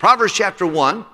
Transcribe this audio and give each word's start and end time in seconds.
Proverbs 0.00 0.32
chapter 0.32 0.66
1. 0.66 1.04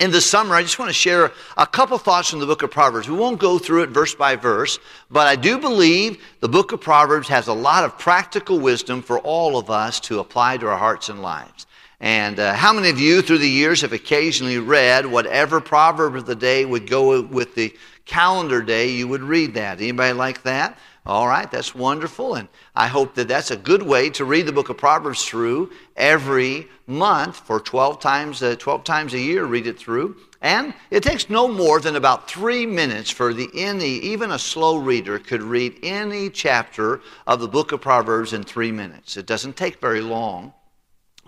In 0.00 0.10
the 0.10 0.20
summer, 0.20 0.54
I 0.54 0.60
just 0.60 0.78
want 0.78 0.90
to 0.90 0.94
share 0.94 1.32
a 1.56 1.66
couple 1.66 1.96
thoughts 1.96 2.28
from 2.28 2.40
the 2.40 2.44
book 2.44 2.62
of 2.62 2.70
Proverbs. 2.70 3.08
We 3.08 3.16
won't 3.16 3.40
go 3.40 3.58
through 3.58 3.84
it 3.84 3.88
verse 3.88 4.14
by 4.14 4.36
verse, 4.36 4.78
but 5.10 5.26
I 5.26 5.36
do 5.36 5.58
believe 5.58 6.22
the 6.40 6.48
book 6.48 6.72
of 6.72 6.82
Proverbs 6.82 7.28
has 7.28 7.48
a 7.48 7.54
lot 7.54 7.82
of 7.84 7.98
practical 7.98 8.60
wisdom 8.60 9.00
for 9.00 9.18
all 9.20 9.56
of 9.56 9.70
us 9.70 10.00
to 10.00 10.18
apply 10.18 10.58
to 10.58 10.68
our 10.68 10.76
hearts 10.76 11.08
and 11.08 11.22
lives. 11.22 11.66
And 11.98 12.38
uh, 12.38 12.52
how 12.52 12.74
many 12.74 12.90
of 12.90 13.00
you 13.00 13.22
through 13.22 13.38
the 13.38 13.48
years 13.48 13.80
have 13.80 13.94
occasionally 13.94 14.58
read 14.58 15.06
whatever 15.06 15.58
proverb 15.58 16.14
of 16.14 16.26
the 16.26 16.36
day 16.36 16.66
would 16.66 16.90
go 16.90 17.22
with 17.22 17.54
the 17.54 17.74
calendar 18.04 18.60
day, 18.60 18.90
you 18.90 19.08
would 19.08 19.22
read 19.22 19.54
that? 19.54 19.80
Anybody 19.80 20.12
like 20.12 20.42
that? 20.42 20.78
All 21.06 21.26
right, 21.26 21.50
that's 21.50 21.74
wonderful. 21.74 22.34
And 22.34 22.48
I 22.74 22.86
hope 22.86 23.14
that 23.14 23.28
that's 23.28 23.50
a 23.50 23.56
good 23.56 23.82
way 23.82 24.10
to 24.10 24.24
read 24.24 24.46
the 24.46 24.52
book 24.52 24.68
of 24.68 24.76
Proverbs 24.76 25.24
through 25.24 25.70
every 25.96 26.68
month 26.86 27.38
for 27.38 27.58
12 27.58 28.00
times, 28.00 28.42
uh, 28.42 28.56
12 28.58 28.84
times 28.84 29.14
a 29.14 29.18
year, 29.18 29.44
read 29.44 29.66
it 29.66 29.78
through. 29.78 30.16
And 30.42 30.74
it 30.90 31.02
takes 31.02 31.30
no 31.30 31.48
more 31.48 31.80
than 31.80 31.96
about 31.96 32.28
three 32.28 32.66
minutes 32.66 33.10
for 33.10 33.32
the 33.32 33.48
any, 33.54 33.88
even 33.98 34.30
a 34.30 34.38
slow 34.38 34.76
reader 34.76 35.18
could 35.18 35.42
read 35.42 35.78
any 35.82 36.30
chapter 36.30 37.00
of 37.26 37.40
the 37.40 37.48
book 37.48 37.72
of 37.72 37.80
Proverbs 37.80 38.32
in 38.32 38.42
three 38.42 38.72
minutes. 38.72 39.16
It 39.16 39.26
doesn't 39.26 39.56
take 39.56 39.80
very 39.80 40.00
long 40.00 40.52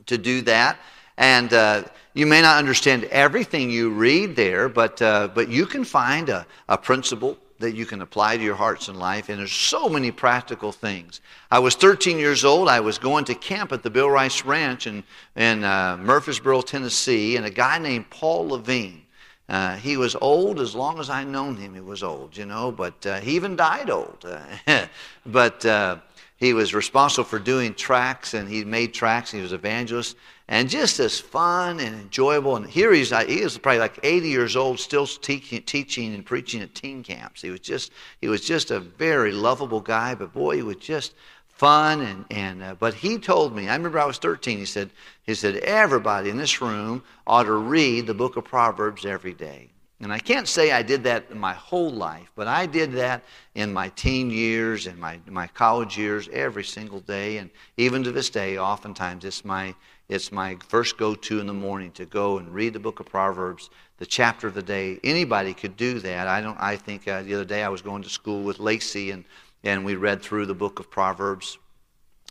to 0.06 0.18
do 0.18 0.42
that. 0.42 0.78
And 1.16 1.52
uh, 1.52 1.84
you 2.14 2.26
may 2.26 2.42
not 2.42 2.58
understand 2.58 3.04
everything 3.04 3.70
you 3.70 3.90
read 3.90 4.36
there, 4.36 4.68
but, 4.68 5.00
uh, 5.00 5.28
but 5.34 5.48
you 5.48 5.66
can 5.66 5.84
find 5.84 6.28
a, 6.28 6.46
a 6.68 6.78
principle 6.78 7.38
that 7.62 7.74
you 7.74 7.86
can 7.86 8.02
apply 8.02 8.36
to 8.36 8.42
your 8.42 8.54
hearts 8.54 8.88
and 8.88 8.98
life. 8.98 9.28
And 9.28 9.38
there's 9.38 9.52
so 9.52 9.88
many 9.88 10.10
practical 10.10 10.70
things. 10.70 11.20
I 11.50 11.58
was 11.58 11.74
13 11.74 12.18
years 12.18 12.44
old. 12.44 12.68
I 12.68 12.80
was 12.80 12.98
going 12.98 13.24
to 13.26 13.34
camp 13.34 13.72
at 13.72 13.82
the 13.82 13.90
Bill 13.90 14.10
Rice 14.10 14.44
Ranch 14.44 14.86
in, 14.86 15.02
in 15.36 15.64
uh, 15.64 15.96
Murfreesboro, 15.96 16.62
Tennessee, 16.62 17.36
and 17.36 17.46
a 17.46 17.50
guy 17.50 17.78
named 17.78 18.10
Paul 18.10 18.48
Levine. 18.48 19.02
Uh, 19.48 19.76
he 19.76 19.96
was 19.96 20.16
old 20.20 20.60
as 20.60 20.74
long 20.74 20.98
as 20.98 21.10
I 21.10 21.24
known 21.24 21.56
him. 21.56 21.74
He 21.74 21.80
was 21.80 22.02
old, 22.02 22.36
you 22.36 22.46
know, 22.46 22.72
but 22.72 23.04
uh, 23.06 23.20
he 23.20 23.36
even 23.36 23.56
died 23.56 23.90
old. 23.90 24.24
but 25.26 25.66
uh, 25.66 25.96
he 26.36 26.54
was 26.54 26.74
responsible 26.74 27.24
for 27.24 27.38
doing 27.38 27.74
tracts, 27.74 28.34
and 28.34 28.48
he 28.48 28.64
made 28.64 28.94
tracts. 28.94 29.32
And 29.32 29.40
He 29.40 29.42
was 29.42 29.52
evangelist, 29.52 30.16
and 30.52 30.68
just 30.68 31.00
as 31.00 31.18
fun 31.18 31.80
and 31.80 31.98
enjoyable. 31.98 32.56
And 32.56 32.66
here 32.66 32.92
he's 32.92 33.08
he 33.08 33.40
is 33.40 33.56
probably 33.56 33.78
like 33.78 33.98
80 34.02 34.28
years 34.28 34.54
old, 34.54 34.78
still 34.78 35.06
teaching, 35.06 35.62
teaching 35.62 36.12
and 36.12 36.26
preaching 36.26 36.60
at 36.60 36.74
teen 36.74 37.02
camps. 37.02 37.40
He 37.40 37.48
was 37.48 37.60
just 37.60 37.90
he 38.20 38.28
was 38.28 38.42
just 38.42 38.70
a 38.70 38.78
very 38.78 39.32
lovable 39.32 39.80
guy, 39.80 40.14
but 40.14 40.34
boy, 40.34 40.56
he 40.56 40.62
was 40.62 40.76
just 40.76 41.14
fun 41.48 42.02
and 42.02 42.26
and. 42.30 42.62
Uh, 42.62 42.74
but 42.74 42.92
he 42.92 43.16
told 43.16 43.56
me, 43.56 43.66
I 43.66 43.74
remember 43.74 43.98
I 43.98 44.04
was 44.04 44.18
13. 44.18 44.58
He 44.58 44.66
said 44.66 44.90
he 45.22 45.32
said 45.32 45.56
everybody 45.56 46.28
in 46.28 46.36
this 46.36 46.60
room 46.60 47.02
ought 47.26 47.44
to 47.44 47.54
read 47.54 48.06
the 48.06 48.12
book 48.12 48.36
of 48.36 48.44
Proverbs 48.44 49.06
every 49.06 49.32
day. 49.32 49.70
And 50.02 50.12
I 50.12 50.18
can't 50.18 50.48
say 50.48 50.72
I 50.72 50.82
did 50.82 51.04
that 51.04 51.26
in 51.30 51.38
my 51.38 51.52
whole 51.52 51.90
life, 51.90 52.32
but 52.34 52.48
I 52.48 52.66
did 52.66 52.92
that 52.94 53.22
in 53.54 53.72
my 53.72 53.88
teen 53.90 54.30
years 54.30 54.88
and 54.88 54.98
my, 54.98 55.20
my 55.28 55.46
college 55.46 55.96
years 55.96 56.28
every 56.32 56.64
single 56.64 56.98
day. 56.98 57.36
And 57.38 57.50
even 57.76 58.02
to 58.02 58.10
this 58.10 58.28
day, 58.28 58.58
oftentimes 58.58 59.24
it's 59.24 59.44
my, 59.44 59.76
it's 60.12 60.30
my 60.30 60.56
first 60.68 60.98
go 60.98 61.14
to 61.14 61.40
in 61.40 61.46
the 61.46 61.54
morning 61.54 61.90
to 61.92 62.04
go 62.04 62.38
and 62.38 62.52
read 62.52 62.74
the 62.74 62.78
book 62.78 63.00
of 63.00 63.06
Proverbs, 63.06 63.70
the 63.96 64.06
chapter 64.06 64.46
of 64.46 64.54
the 64.54 64.62
day. 64.62 65.00
Anybody 65.02 65.54
could 65.54 65.76
do 65.76 66.00
that. 66.00 66.28
I, 66.28 66.40
don't, 66.40 66.58
I 66.60 66.76
think 66.76 67.08
uh, 67.08 67.22
the 67.22 67.34
other 67.34 67.44
day 67.44 67.62
I 67.62 67.68
was 67.68 67.80
going 67.80 68.02
to 68.02 68.10
school 68.10 68.42
with 68.42 68.60
Lacey 68.60 69.10
and, 69.10 69.24
and 69.64 69.84
we 69.84 69.96
read 69.96 70.20
through 70.20 70.46
the 70.46 70.54
book 70.54 70.78
of 70.78 70.90
Proverbs 70.90 71.56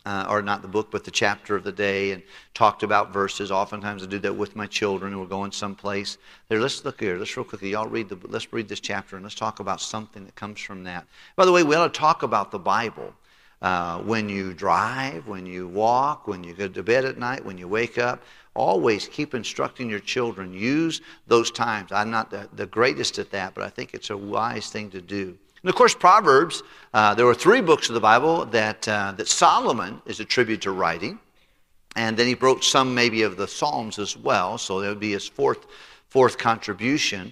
uh, 0.05 0.25
or 0.29 0.41
not 0.41 0.61
the 0.61 0.67
book, 0.67 0.89
but 0.91 1.03
the 1.03 1.11
chapter 1.11 1.55
of 1.55 1.63
the 1.63 1.71
day, 1.71 2.11
and 2.11 2.23
talked 2.53 2.83
about 2.83 3.13
verses. 3.13 3.51
Oftentimes, 3.51 4.03
I 4.03 4.07
do 4.07 4.19
that 4.19 4.35
with 4.35 4.55
my 4.55 4.65
children. 4.65 5.19
We're 5.19 5.25
going 5.25 5.51
someplace. 5.51 6.17
There, 6.49 6.59
let's 6.59 6.83
look 6.83 6.99
here. 6.99 7.17
Let's 7.17 7.35
real 7.37 7.43
quickly. 7.43 7.69
Y'all 7.69 7.87
read 7.87 8.09
the. 8.09 8.17
Let's 8.27 8.51
read 8.51 8.67
this 8.67 8.79
chapter 8.79 9.15
and 9.15 9.23
let's 9.23 9.35
talk 9.35 9.59
about 9.59 9.79
something 9.79 10.25
that 10.25 10.35
comes 10.35 10.59
from 10.59 10.83
that. 10.85 11.05
By 11.35 11.45
the 11.45 11.51
way, 11.51 11.63
we 11.63 11.75
ought 11.75 11.93
to 11.93 11.99
talk 11.99 12.23
about 12.23 12.51
the 12.51 12.59
Bible. 12.59 13.13
Uh, 13.61 13.99
when 13.99 14.27
you 14.27 14.53
drive, 14.53 15.27
when 15.27 15.45
you 15.45 15.67
walk, 15.67 16.27
when 16.27 16.43
you 16.43 16.53
go 16.53 16.67
to 16.67 16.81
bed 16.81 17.05
at 17.05 17.19
night, 17.19 17.45
when 17.45 17.57
you 17.57 17.67
wake 17.67 17.99
up, 17.99 18.23
always 18.55 19.07
keep 19.07 19.33
instructing 19.35 19.89
your 19.89 19.99
children. 19.99 20.51
Use 20.53 21.01
those 21.27 21.51
times. 21.51 21.91
I'm 21.91 22.09
not 22.09 22.31
the, 22.31 22.49
the 22.53 22.65
greatest 22.65 23.19
at 23.19 23.29
that, 23.31 23.53
but 23.53 23.63
I 23.63 23.69
think 23.69 23.93
it's 23.93 24.09
a 24.09 24.17
wise 24.17 24.69
thing 24.71 24.89
to 24.91 25.01
do. 25.01 25.37
And 25.61 25.69
of 25.69 25.75
course, 25.75 25.93
Proverbs, 25.93 26.63
uh, 26.93 27.13
there 27.13 27.25
were 27.25 27.35
three 27.35 27.61
books 27.61 27.87
of 27.87 27.93
the 27.93 28.01
Bible 28.01 28.45
that, 28.47 28.87
uh, 28.87 29.13
that 29.15 29.27
Solomon 29.27 30.01
is 30.07 30.19
attributed 30.19 30.63
to 30.63 30.71
writing. 30.71 31.19
And 31.95 32.17
then 32.17 32.25
he 32.25 32.33
wrote 32.33 32.63
some 32.63 32.95
maybe 32.95 33.21
of 33.21 33.37
the 33.37 33.47
Psalms 33.47 33.99
as 33.99 34.17
well, 34.17 34.57
so 34.57 34.79
that 34.79 34.89
would 34.89 34.99
be 34.99 35.11
his 35.11 35.27
fourth, 35.27 35.67
fourth 36.07 36.37
contribution. 36.37 37.31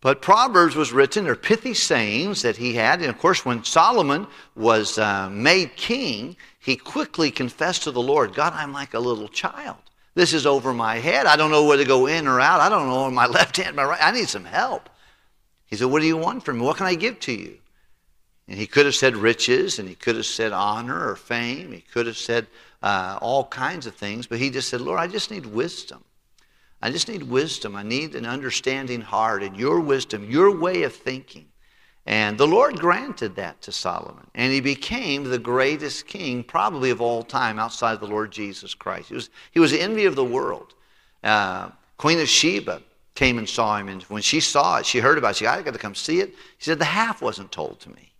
But 0.00 0.22
Proverbs 0.22 0.76
was 0.76 0.92
written, 0.92 1.24
they're 1.24 1.34
pithy 1.34 1.74
sayings 1.74 2.42
that 2.42 2.56
he 2.56 2.74
had. 2.74 3.00
And 3.00 3.10
of 3.10 3.18
course, 3.18 3.44
when 3.44 3.64
Solomon 3.64 4.28
was 4.54 4.96
uh, 4.96 5.28
made 5.28 5.74
king, 5.74 6.36
he 6.60 6.76
quickly 6.76 7.30
confessed 7.30 7.82
to 7.84 7.90
the 7.90 8.00
Lord, 8.00 8.34
God, 8.34 8.52
I'm 8.54 8.72
like 8.72 8.94
a 8.94 9.00
little 9.00 9.28
child. 9.28 9.78
This 10.14 10.32
is 10.32 10.46
over 10.46 10.72
my 10.72 10.96
head. 10.96 11.26
I 11.26 11.36
don't 11.36 11.50
know 11.50 11.64
where 11.64 11.76
to 11.76 11.84
go 11.84 12.06
in 12.06 12.26
or 12.26 12.40
out. 12.40 12.60
I 12.60 12.68
don't 12.68 12.88
know 12.88 13.10
my 13.10 13.26
left 13.38 13.56
hand, 13.56 13.76
my 13.76 13.84
right. 13.84 14.02
I 14.02 14.12
need 14.12 14.28
some 14.28 14.44
help. 14.44 14.88
He 15.66 15.76
said, 15.76 15.86
What 15.86 16.00
do 16.00 16.06
you 16.06 16.16
want 16.16 16.44
from 16.44 16.58
me? 16.58 16.64
What 16.64 16.76
can 16.76 16.86
I 16.86 16.94
give 16.94 17.20
to 17.20 17.32
you? 17.32 17.58
And 18.48 18.58
he 18.58 18.66
could 18.66 18.86
have 18.86 18.94
said 18.94 19.16
riches, 19.16 19.78
and 19.78 19.88
he 19.88 19.94
could 19.94 20.16
have 20.16 20.26
said 20.26 20.52
honor 20.52 21.08
or 21.08 21.16
fame. 21.16 21.70
He 21.72 21.82
could 21.82 22.06
have 22.06 22.16
said 22.16 22.46
uh, 22.82 23.18
all 23.20 23.44
kinds 23.44 23.86
of 23.86 23.94
things, 23.94 24.26
but 24.26 24.38
he 24.38 24.50
just 24.50 24.68
said, 24.68 24.80
Lord, 24.80 24.98
I 24.98 25.06
just 25.06 25.30
need 25.30 25.46
wisdom. 25.46 26.02
I 26.80 26.90
just 26.90 27.08
need 27.08 27.24
wisdom. 27.24 27.74
I 27.74 27.82
need 27.82 28.14
an 28.14 28.26
understanding 28.26 29.00
heart 29.00 29.42
and 29.42 29.56
your 29.56 29.80
wisdom, 29.80 30.30
your 30.30 30.56
way 30.56 30.84
of 30.84 30.94
thinking. 30.94 31.46
And 32.06 32.38
the 32.38 32.46
Lord 32.46 32.78
granted 32.78 33.36
that 33.36 33.60
to 33.62 33.72
Solomon. 33.72 34.26
And 34.34 34.52
he 34.52 34.60
became 34.60 35.24
the 35.24 35.38
greatest 35.38 36.06
king, 36.06 36.42
probably 36.42 36.90
of 36.90 37.02
all 37.02 37.22
time, 37.22 37.58
outside 37.58 37.92
of 37.92 38.00
the 38.00 38.06
Lord 38.06 38.30
Jesus 38.30 38.74
Christ. 38.74 39.08
He 39.08 39.14
was, 39.14 39.30
he 39.50 39.60
was 39.60 39.72
the 39.72 39.80
envy 39.80 40.06
of 40.06 40.16
the 40.16 40.24
world. 40.24 40.74
Uh, 41.22 41.70
Queen 41.98 42.18
of 42.18 42.28
Sheba 42.28 42.80
came 43.14 43.36
and 43.36 43.48
saw 43.48 43.76
him. 43.76 43.88
And 43.88 44.02
when 44.04 44.22
she 44.22 44.40
saw 44.40 44.78
it, 44.78 44.86
she 44.86 45.00
heard 45.00 45.18
about 45.18 45.32
it. 45.32 45.36
She 45.36 45.44
said, 45.44 45.58
I 45.58 45.62
got 45.62 45.74
to 45.74 45.78
come 45.78 45.94
see 45.94 46.20
it. 46.20 46.34
She 46.58 46.70
said, 46.70 46.78
The 46.78 46.86
half 46.86 47.20
wasn't 47.20 47.52
told 47.52 47.80
to 47.80 47.90
me. 47.90 48.12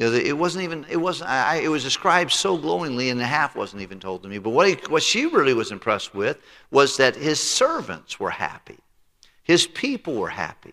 You 0.00 0.06
know, 0.06 0.16
it 0.16 0.38
wasn't 0.38 0.64
even, 0.64 0.86
it 0.88 0.96
was 0.96 1.20
I, 1.20 1.56
it 1.56 1.68
was 1.68 1.84
described 1.84 2.32
so 2.32 2.56
glowingly 2.56 3.10
and 3.10 3.20
the 3.20 3.26
half 3.26 3.54
wasn't 3.54 3.82
even 3.82 4.00
told 4.00 4.22
to 4.22 4.30
me. 4.30 4.38
But 4.38 4.50
what, 4.50 4.66
he, 4.66 4.74
what 4.88 5.02
she 5.02 5.26
really 5.26 5.52
was 5.52 5.70
impressed 5.70 6.14
with 6.14 6.38
was 6.70 6.96
that 6.96 7.16
his 7.16 7.38
servants 7.38 8.18
were 8.18 8.30
happy. 8.30 8.78
His 9.42 9.66
people 9.66 10.14
were 10.14 10.30
happy. 10.30 10.72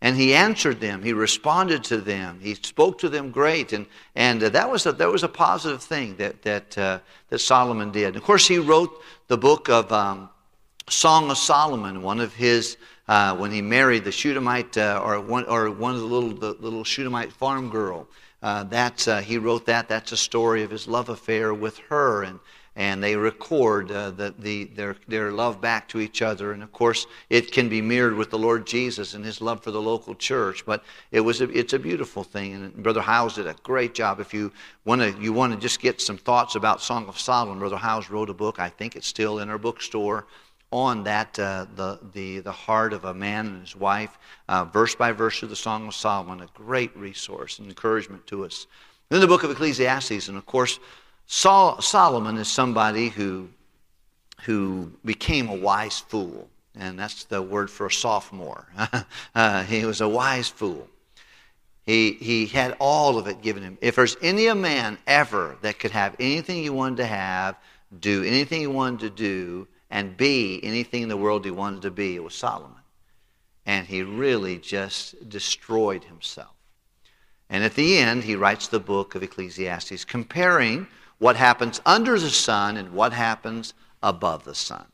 And 0.00 0.16
he 0.16 0.34
answered 0.34 0.78
them. 0.78 1.02
He 1.02 1.12
responded 1.12 1.82
to 1.84 1.96
them. 1.96 2.38
He 2.40 2.54
spoke 2.54 2.98
to 2.98 3.08
them 3.08 3.32
great. 3.32 3.72
And, 3.72 3.86
and 4.14 4.40
that, 4.40 4.70
was 4.70 4.86
a, 4.86 4.92
that 4.92 5.10
was 5.10 5.24
a 5.24 5.28
positive 5.28 5.82
thing 5.82 6.14
that, 6.18 6.42
that, 6.42 6.78
uh, 6.78 7.00
that 7.30 7.40
Solomon 7.40 7.90
did. 7.90 8.08
And 8.08 8.16
of 8.16 8.22
course, 8.22 8.46
he 8.46 8.58
wrote 8.58 9.02
the 9.26 9.38
book 9.38 9.68
of 9.68 9.90
um, 9.90 10.28
Song 10.88 11.28
of 11.28 11.38
Solomon, 11.38 12.02
one 12.02 12.20
of 12.20 12.32
his, 12.32 12.76
uh, 13.08 13.34
when 13.36 13.50
he 13.50 13.62
married 13.62 14.04
the 14.04 14.12
Shunammite, 14.12 14.78
uh, 14.78 15.02
or, 15.04 15.18
one, 15.20 15.44
or 15.46 15.72
one 15.72 15.94
of 15.94 16.00
the 16.00 16.06
little, 16.06 16.30
the 16.30 16.52
little 16.60 16.84
Shunammite 16.84 17.32
farm 17.32 17.68
girl. 17.68 18.06
Uh, 18.44 18.62
that's, 18.64 19.08
uh, 19.08 19.22
he 19.22 19.38
wrote 19.38 19.64
that. 19.64 19.88
That's 19.88 20.12
a 20.12 20.18
story 20.18 20.62
of 20.64 20.70
his 20.70 20.86
love 20.86 21.08
affair 21.08 21.54
with 21.54 21.78
her. 21.88 22.24
And, 22.24 22.38
and 22.76 23.02
they 23.02 23.16
record 23.16 23.90
uh, 23.90 24.10
the, 24.10 24.34
the, 24.38 24.64
their, 24.64 24.96
their 25.08 25.32
love 25.32 25.62
back 25.62 25.88
to 25.88 25.98
each 25.98 26.20
other. 26.20 26.52
And 26.52 26.62
of 26.62 26.70
course, 26.70 27.06
it 27.30 27.52
can 27.52 27.70
be 27.70 27.80
mirrored 27.80 28.16
with 28.16 28.28
the 28.28 28.38
Lord 28.38 28.66
Jesus 28.66 29.14
and 29.14 29.24
his 29.24 29.40
love 29.40 29.62
for 29.62 29.70
the 29.70 29.80
local 29.80 30.14
church. 30.14 30.66
But 30.66 30.84
it 31.10 31.20
was 31.20 31.40
a, 31.40 31.48
it's 31.58 31.72
a 31.72 31.78
beautiful 31.78 32.22
thing. 32.22 32.52
And 32.52 32.82
Brother 32.82 33.00
Howes 33.00 33.36
did 33.36 33.46
a 33.46 33.56
great 33.62 33.94
job. 33.94 34.20
If 34.20 34.34
you 34.34 34.52
want 34.84 35.00
to 35.00 35.18
you 35.18 35.32
want 35.32 35.54
to 35.54 35.58
just 35.58 35.80
get 35.80 36.02
some 36.02 36.18
thoughts 36.18 36.54
about 36.54 36.82
Song 36.82 37.08
of 37.08 37.18
Solomon, 37.18 37.58
Brother 37.58 37.78
Howes 37.78 38.10
wrote 38.10 38.28
a 38.28 38.34
book. 38.34 38.58
I 38.58 38.68
think 38.68 38.94
it's 38.94 39.08
still 39.08 39.38
in 39.38 39.48
our 39.48 39.58
bookstore 39.58 40.26
on 40.74 41.04
that, 41.04 41.38
uh, 41.38 41.66
the, 41.76 42.00
the, 42.12 42.40
the 42.40 42.50
heart 42.50 42.92
of 42.92 43.04
a 43.04 43.14
man 43.14 43.46
and 43.46 43.60
his 43.60 43.76
wife, 43.76 44.18
uh, 44.48 44.64
verse 44.64 44.96
by 44.96 45.12
verse 45.12 45.38
through 45.38 45.46
the 45.46 45.54
Song 45.54 45.86
of 45.86 45.94
Solomon, 45.94 46.40
a 46.40 46.48
great 46.52 46.94
resource 46.96 47.60
and 47.60 47.68
encouragement 47.68 48.26
to 48.26 48.44
us. 48.44 48.66
Then 49.08 49.20
the 49.20 49.28
book 49.28 49.44
of 49.44 49.52
Ecclesiastes, 49.52 50.26
and 50.26 50.36
of 50.36 50.46
course, 50.46 50.80
Sol- 51.26 51.80
Solomon 51.80 52.36
is 52.38 52.48
somebody 52.48 53.08
who, 53.08 53.48
who 54.42 54.90
became 55.04 55.48
a 55.48 55.54
wise 55.54 56.00
fool, 56.00 56.48
and 56.74 56.98
that's 56.98 57.22
the 57.22 57.40
word 57.40 57.70
for 57.70 57.86
a 57.86 57.92
sophomore. 57.92 58.66
uh, 59.36 59.62
he 59.62 59.84
was 59.84 60.00
a 60.00 60.08
wise 60.08 60.48
fool. 60.48 60.88
He, 61.86 62.14
he 62.14 62.46
had 62.46 62.76
all 62.80 63.16
of 63.16 63.28
it 63.28 63.42
given 63.42 63.62
him. 63.62 63.78
If 63.80 63.94
there's 63.94 64.16
any 64.20 64.48
a 64.48 64.56
man 64.56 64.98
ever 65.06 65.56
that 65.62 65.78
could 65.78 65.92
have 65.92 66.16
anything 66.18 66.64
he 66.64 66.70
wanted 66.70 66.96
to 66.96 67.06
have, 67.06 67.56
do 68.00 68.24
anything 68.24 68.60
he 68.60 68.66
wanted 68.66 69.00
to 69.00 69.10
do, 69.10 69.68
and 69.94 70.16
be 70.16 70.58
anything 70.64 71.04
in 71.04 71.08
the 71.08 71.16
world 71.16 71.44
he 71.44 71.52
wanted 71.52 71.80
to 71.82 71.90
be. 71.90 72.16
It 72.16 72.22
was 72.24 72.34
Solomon. 72.34 72.82
And 73.64 73.86
he 73.86 74.02
really 74.02 74.58
just 74.58 75.28
destroyed 75.28 76.02
himself. 76.02 76.50
And 77.48 77.62
at 77.62 77.74
the 77.74 77.98
end, 77.98 78.24
he 78.24 78.34
writes 78.34 78.66
the 78.66 78.80
book 78.80 79.14
of 79.14 79.22
Ecclesiastes, 79.22 80.04
comparing 80.04 80.88
what 81.18 81.36
happens 81.36 81.80
under 81.86 82.18
the 82.18 82.28
sun 82.28 82.76
and 82.76 82.92
what 82.92 83.12
happens 83.12 83.72
above 84.02 84.42
the 84.42 84.54
sun. 84.56 84.84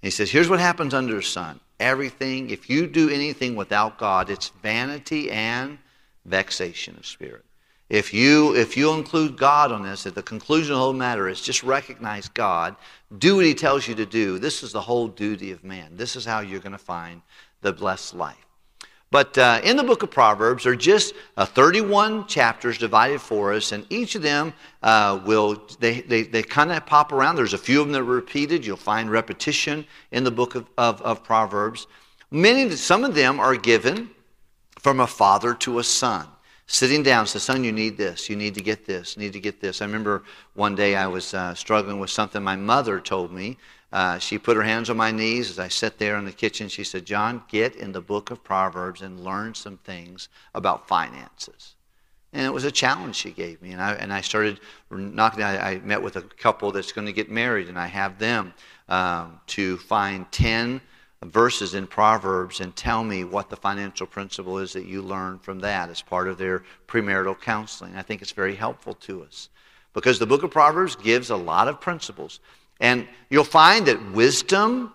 He 0.00 0.10
says, 0.10 0.30
Here's 0.30 0.48
what 0.48 0.60
happens 0.60 0.94
under 0.94 1.16
the 1.16 1.22
sun. 1.22 1.58
Everything, 1.80 2.48
if 2.48 2.70
you 2.70 2.86
do 2.86 3.10
anything 3.10 3.56
without 3.56 3.98
God, 3.98 4.30
it's 4.30 4.50
vanity 4.62 5.32
and 5.32 5.78
vexation 6.24 6.94
of 6.96 7.06
spirit. 7.06 7.44
If 7.92 8.14
you, 8.14 8.56
if 8.56 8.74
you 8.74 8.94
include 8.94 9.36
God 9.36 9.70
on 9.70 9.82
this, 9.82 10.06
at 10.06 10.14
the 10.14 10.22
conclusion 10.22 10.72
of 10.72 10.78
the 10.78 10.82
whole 10.82 10.92
matter 10.94 11.28
is 11.28 11.42
just 11.42 11.62
recognize 11.62 12.26
God, 12.26 12.74
do 13.18 13.36
what 13.36 13.44
He 13.44 13.52
tells 13.52 13.86
you 13.86 13.94
to 13.96 14.06
do. 14.06 14.38
This 14.38 14.62
is 14.62 14.72
the 14.72 14.80
whole 14.80 15.08
duty 15.08 15.52
of 15.52 15.62
man. 15.62 15.94
This 15.94 16.16
is 16.16 16.24
how 16.24 16.40
you're 16.40 16.58
going 16.58 16.72
to 16.72 16.78
find 16.78 17.20
the 17.60 17.70
blessed 17.70 18.14
life. 18.14 18.46
But 19.10 19.36
uh, 19.36 19.60
in 19.62 19.76
the 19.76 19.82
book 19.82 20.02
of 20.02 20.10
Proverbs, 20.10 20.64
there 20.64 20.72
are 20.72 20.76
just 20.76 21.12
uh, 21.36 21.44
31 21.44 22.28
chapters 22.28 22.78
divided 22.78 23.20
for 23.20 23.52
us, 23.52 23.72
and 23.72 23.84
each 23.90 24.14
of 24.14 24.22
them 24.22 24.54
uh, 24.82 25.20
will, 25.26 25.62
they, 25.78 26.00
they, 26.00 26.22
they 26.22 26.42
kind 26.42 26.72
of 26.72 26.86
pop 26.86 27.12
around. 27.12 27.36
There's 27.36 27.52
a 27.52 27.58
few 27.58 27.82
of 27.82 27.88
them 27.88 27.92
that 27.92 28.00
are 28.00 28.04
repeated. 28.04 28.64
You'll 28.64 28.78
find 28.78 29.10
repetition 29.10 29.84
in 30.12 30.24
the 30.24 30.30
book 30.30 30.54
of, 30.54 30.66
of, 30.78 31.02
of 31.02 31.22
Proverbs. 31.22 31.86
Many, 32.30 32.70
some 32.70 33.04
of 33.04 33.14
them 33.14 33.38
are 33.38 33.54
given 33.54 34.08
from 34.78 34.98
a 34.98 35.06
father 35.06 35.52
to 35.56 35.78
a 35.78 35.84
son. 35.84 36.26
Sitting 36.72 37.02
down, 37.02 37.26
says, 37.26 37.42
Son, 37.42 37.62
you 37.64 37.70
need 37.70 37.98
this. 37.98 38.30
You 38.30 38.36
need 38.36 38.54
to 38.54 38.62
get 38.62 38.86
this. 38.86 39.14
You 39.14 39.22
need 39.22 39.34
to 39.34 39.40
get 39.40 39.60
this. 39.60 39.82
I 39.82 39.84
remember 39.84 40.22
one 40.54 40.74
day 40.74 40.96
I 40.96 41.06
was 41.06 41.34
uh, 41.34 41.52
struggling 41.52 42.00
with 42.00 42.08
something 42.08 42.42
my 42.42 42.56
mother 42.56 42.98
told 42.98 43.30
me 43.30 43.58
uh, 43.92 44.18
she 44.18 44.38
put 44.38 44.56
her 44.56 44.62
hands 44.62 44.88
on 44.88 44.96
my 44.96 45.10
knees 45.10 45.50
as 45.50 45.58
I 45.58 45.68
sat 45.68 45.98
there 45.98 46.16
in 46.16 46.24
the 46.24 46.32
kitchen. 46.32 46.70
She 46.70 46.82
said, 46.82 47.04
John, 47.04 47.42
get 47.46 47.76
in 47.76 47.92
the 47.92 48.00
book 48.00 48.30
of 48.30 48.42
Proverbs 48.42 49.02
and 49.02 49.22
learn 49.22 49.54
some 49.54 49.76
things 49.84 50.30
about 50.54 50.88
finances. 50.88 51.74
And 52.32 52.46
it 52.46 52.54
was 52.54 52.64
a 52.64 52.72
challenge 52.72 53.16
she 53.16 53.32
gave 53.32 53.60
me. 53.60 53.72
And 53.72 53.82
I, 53.82 53.92
and 53.92 54.10
I 54.10 54.22
started 54.22 54.58
knocking, 54.90 55.42
I, 55.42 55.72
I 55.72 55.78
met 55.80 56.02
with 56.02 56.16
a 56.16 56.22
couple 56.22 56.72
that's 56.72 56.90
going 56.90 57.06
to 57.06 57.12
get 57.12 57.30
married, 57.30 57.68
and 57.68 57.78
I 57.78 57.88
have 57.88 58.18
them 58.18 58.54
um, 58.88 59.38
to 59.48 59.76
find 59.76 60.24
10 60.32 60.80
verses 61.22 61.74
in 61.74 61.86
Proverbs 61.86 62.60
and 62.60 62.74
tell 62.74 63.04
me 63.04 63.24
what 63.24 63.48
the 63.48 63.56
financial 63.56 64.06
principle 64.06 64.58
is 64.58 64.72
that 64.72 64.86
you 64.86 65.02
learn 65.02 65.38
from 65.38 65.60
that 65.60 65.88
as 65.88 66.02
part 66.02 66.28
of 66.28 66.38
their 66.38 66.64
premarital 66.88 67.40
counseling. 67.40 67.94
I 67.96 68.02
think 68.02 68.22
it's 68.22 68.32
very 68.32 68.54
helpful 68.54 68.94
to 68.94 69.22
us 69.22 69.48
because 69.92 70.18
the 70.18 70.26
book 70.26 70.42
of 70.42 70.50
Proverbs 70.50 70.96
gives 70.96 71.30
a 71.30 71.36
lot 71.36 71.68
of 71.68 71.80
principles. 71.80 72.40
And 72.80 73.06
you'll 73.30 73.44
find 73.44 73.86
that 73.86 74.12
wisdom 74.12 74.92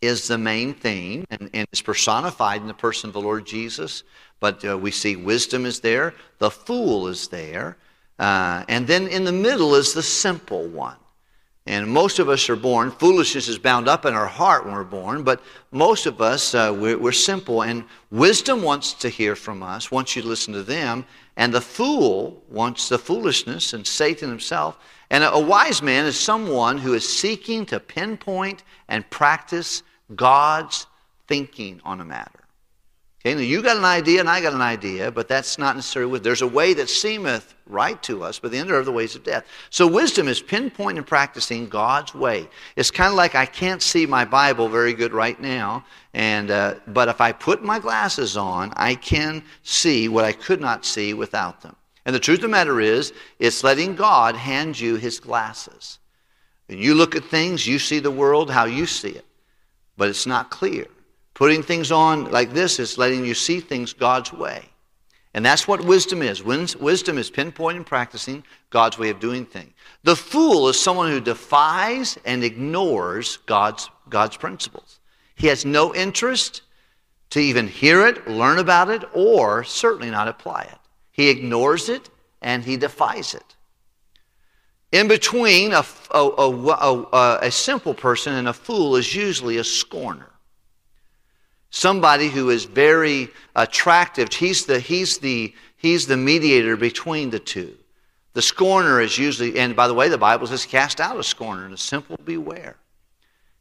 is 0.00 0.28
the 0.28 0.38
main 0.38 0.74
theme 0.74 1.24
and, 1.30 1.48
and 1.54 1.66
it's 1.72 1.82
personified 1.82 2.60
in 2.60 2.66
the 2.66 2.74
person 2.74 3.08
of 3.08 3.14
the 3.14 3.20
Lord 3.20 3.46
Jesus. 3.46 4.02
But 4.40 4.64
uh, 4.64 4.76
we 4.76 4.90
see 4.90 5.16
wisdom 5.16 5.66
is 5.66 5.80
there, 5.80 6.14
the 6.38 6.50
fool 6.50 7.06
is 7.06 7.28
there, 7.28 7.76
uh, 8.18 8.64
and 8.68 8.86
then 8.86 9.06
in 9.08 9.24
the 9.24 9.32
middle 9.32 9.74
is 9.74 9.94
the 9.94 10.02
simple 10.02 10.66
one. 10.66 10.96
And 11.66 11.88
most 11.88 12.18
of 12.18 12.28
us 12.28 12.50
are 12.50 12.56
born, 12.56 12.90
foolishness 12.90 13.48
is 13.48 13.58
bound 13.58 13.88
up 13.88 14.04
in 14.04 14.12
our 14.12 14.26
heart 14.26 14.66
when 14.66 14.74
we're 14.74 14.84
born, 14.84 15.22
but 15.22 15.42
most 15.72 16.04
of 16.04 16.20
us, 16.20 16.54
uh, 16.54 16.76
we're, 16.78 16.98
we're, 16.98 17.12
simple. 17.12 17.62
And 17.62 17.84
wisdom 18.10 18.62
wants 18.62 18.92
to 18.94 19.08
hear 19.08 19.34
from 19.34 19.62
us, 19.62 19.90
wants 19.90 20.14
you 20.14 20.20
to 20.20 20.28
listen 20.28 20.52
to 20.52 20.62
them. 20.62 21.06
And 21.36 21.54
the 21.54 21.62
fool 21.62 22.42
wants 22.50 22.90
the 22.90 22.98
foolishness, 22.98 23.72
and 23.72 23.86
Satan 23.86 24.28
himself 24.28 24.78
and 25.10 25.22
a 25.24 25.38
wise 25.38 25.82
man 25.82 26.06
is 26.06 26.18
someone 26.18 26.78
who 26.78 26.94
is 26.94 27.08
seeking 27.08 27.66
to 27.66 27.80
pinpoint 27.80 28.64
and 28.88 29.08
practice 29.10 29.82
God's 30.14 30.86
thinking 31.28 31.80
on 31.84 32.00
a 32.00 32.04
matter. 32.04 32.43
Okay, 33.26 33.34
now 33.34 33.40
you 33.40 33.62
got 33.62 33.78
an 33.78 33.86
idea 33.86 34.20
and 34.20 34.28
I 34.28 34.42
got 34.42 34.52
an 34.52 34.60
idea, 34.60 35.10
but 35.10 35.28
that's 35.28 35.56
not 35.56 35.76
necessarily 35.76 36.12
with. 36.12 36.22
There's 36.22 36.42
a 36.42 36.46
way 36.46 36.74
that 36.74 36.90
seemeth 36.90 37.54
right 37.64 38.02
to 38.02 38.22
us, 38.22 38.38
but 38.38 38.50
the 38.50 38.58
end 38.58 38.70
are 38.70 38.82
the 38.82 38.92
ways 38.92 39.14
of 39.14 39.24
death. 39.24 39.46
So 39.70 39.86
wisdom 39.86 40.28
is 40.28 40.42
pinpointing 40.42 40.98
and 40.98 41.06
practicing 41.06 41.70
God's 41.70 42.14
way. 42.14 42.46
It's 42.76 42.90
kind 42.90 43.08
of 43.08 43.16
like 43.16 43.34
I 43.34 43.46
can't 43.46 43.80
see 43.80 44.04
my 44.04 44.26
Bible 44.26 44.68
very 44.68 44.92
good 44.92 45.14
right 45.14 45.40
now, 45.40 45.86
and 46.12 46.50
uh, 46.50 46.74
but 46.88 47.08
if 47.08 47.22
I 47.22 47.32
put 47.32 47.64
my 47.64 47.78
glasses 47.78 48.36
on, 48.36 48.74
I 48.76 48.94
can 48.94 49.42
see 49.62 50.08
what 50.08 50.26
I 50.26 50.32
could 50.32 50.60
not 50.60 50.84
see 50.84 51.14
without 51.14 51.62
them. 51.62 51.76
And 52.04 52.14
the 52.14 52.20
truth 52.20 52.40
of 52.40 52.42
the 52.42 52.48
matter 52.48 52.78
is, 52.78 53.14
it's 53.38 53.64
letting 53.64 53.94
God 53.94 54.36
hand 54.36 54.78
you 54.78 54.96
his 54.96 55.18
glasses. 55.18 55.98
When 56.66 56.76
you 56.76 56.94
look 56.94 57.16
at 57.16 57.24
things, 57.24 57.66
you 57.66 57.78
see 57.78 58.00
the 58.00 58.10
world 58.10 58.50
how 58.50 58.66
you 58.66 58.84
see 58.84 59.12
it, 59.12 59.24
but 59.96 60.10
it's 60.10 60.26
not 60.26 60.50
clear. 60.50 60.84
Putting 61.34 61.62
things 61.62 61.90
on 61.90 62.30
like 62.30 62.52
this 62.52 62.78
is 62.78 62.96
letting 62.96 63.24
you 63.24 63.34
see 63.34 63.60
things 63.60 63.92
God's 63.92 64.32
way. 64.32 64.64
And 65.34 65.44
that's 65.44 65.66
what 65.66 65.84
wisdom 65.84 66.22
is. 66.22 66.44
Wisdom 66.44 67.18
is 67.18 67.30
pinpointing 67.30 67.84
practicing 67.84 68.44
God's 68.70 68.98
way 68.98 69.10
of 69.10 69.18
doing 69.18 69.44
things. 69.44 69.72
The 70.04 70.14
fool 70.14 70.68
is 70.68 70.78
someone 70.78 71.10
who 71.10 71.20
defies 71.20 72.16
and 72.24 72.44
ignores 72.44 73.38
God's, 73.38 73.90
God's 74.08 74.36
principles. 74.36 75.00
He 75.34 75.48
has 75.48 75.64
no 75.64 75.92
interest 75.92 76.62
to 77.30 77.40
even 77.40 77.66
hear 77.66 78.06
it, 78.06 78.28
learn 78.28 78.60
about 78.60 78.90
it, 78.90 79.02
or 79.12 79.64
certainly 79.64 80.08
not 80.08 80.28
apply 80.28 80.68
it. 80.70 80.78
He 81.10 81.30
ignores 81.30 81.88
it 81.88 82.10
and 82.40 82.62
he 82.62 82.76
defies 82.76 83.34
it. 83.34 83.56
In 84.92 85.08
between 85.08 85.72
a, 85.72 85.84
a, 86.12 86.20
a, 86.20 87.38
a, 87.42 87.50
simple 87.50 87.94
person 87.94 88.34
and 88.34 88.46
a 88.46 88.52
fool 88.52 88.94
is 88.94 89.12
usually 89.12 89.56
a 89.56 89.64
scorner. 89.64 90.30
Somebody 91.76 92.28
who 92.28 92.50
is 92.50 92.66
very 92.66 93.30
attractive. 93.56 94.32
He's 94.32 94.64
the, 94.64 94.78
he's, 94.78 95.18
the, 95.18 95.52
he's 95.76 96.06
the 96.06 96.16
mediator 96.16 96.76
between 96.76 97.30
the 97.30 97.40
two. 97.40 97.76
The 98.34 98.42
scorner 98.42 99.00
is 99.00 99.18
usually, 99.18 99.58
and 99.58 99.74
by 99.74 99.88
the 99.88 99.94
way, 99.94 100.08
the 100.08 100.16
Bible 100.16 100.46
says 100.46 100.66
cast 100.66 101.00
out 101.00 101.18
a 101.18 101.24
scorner 101.24 101.64
and 101.64 101.74
a 101.74 101.76
simple 101.76 102.16
beware. 102.24 102.76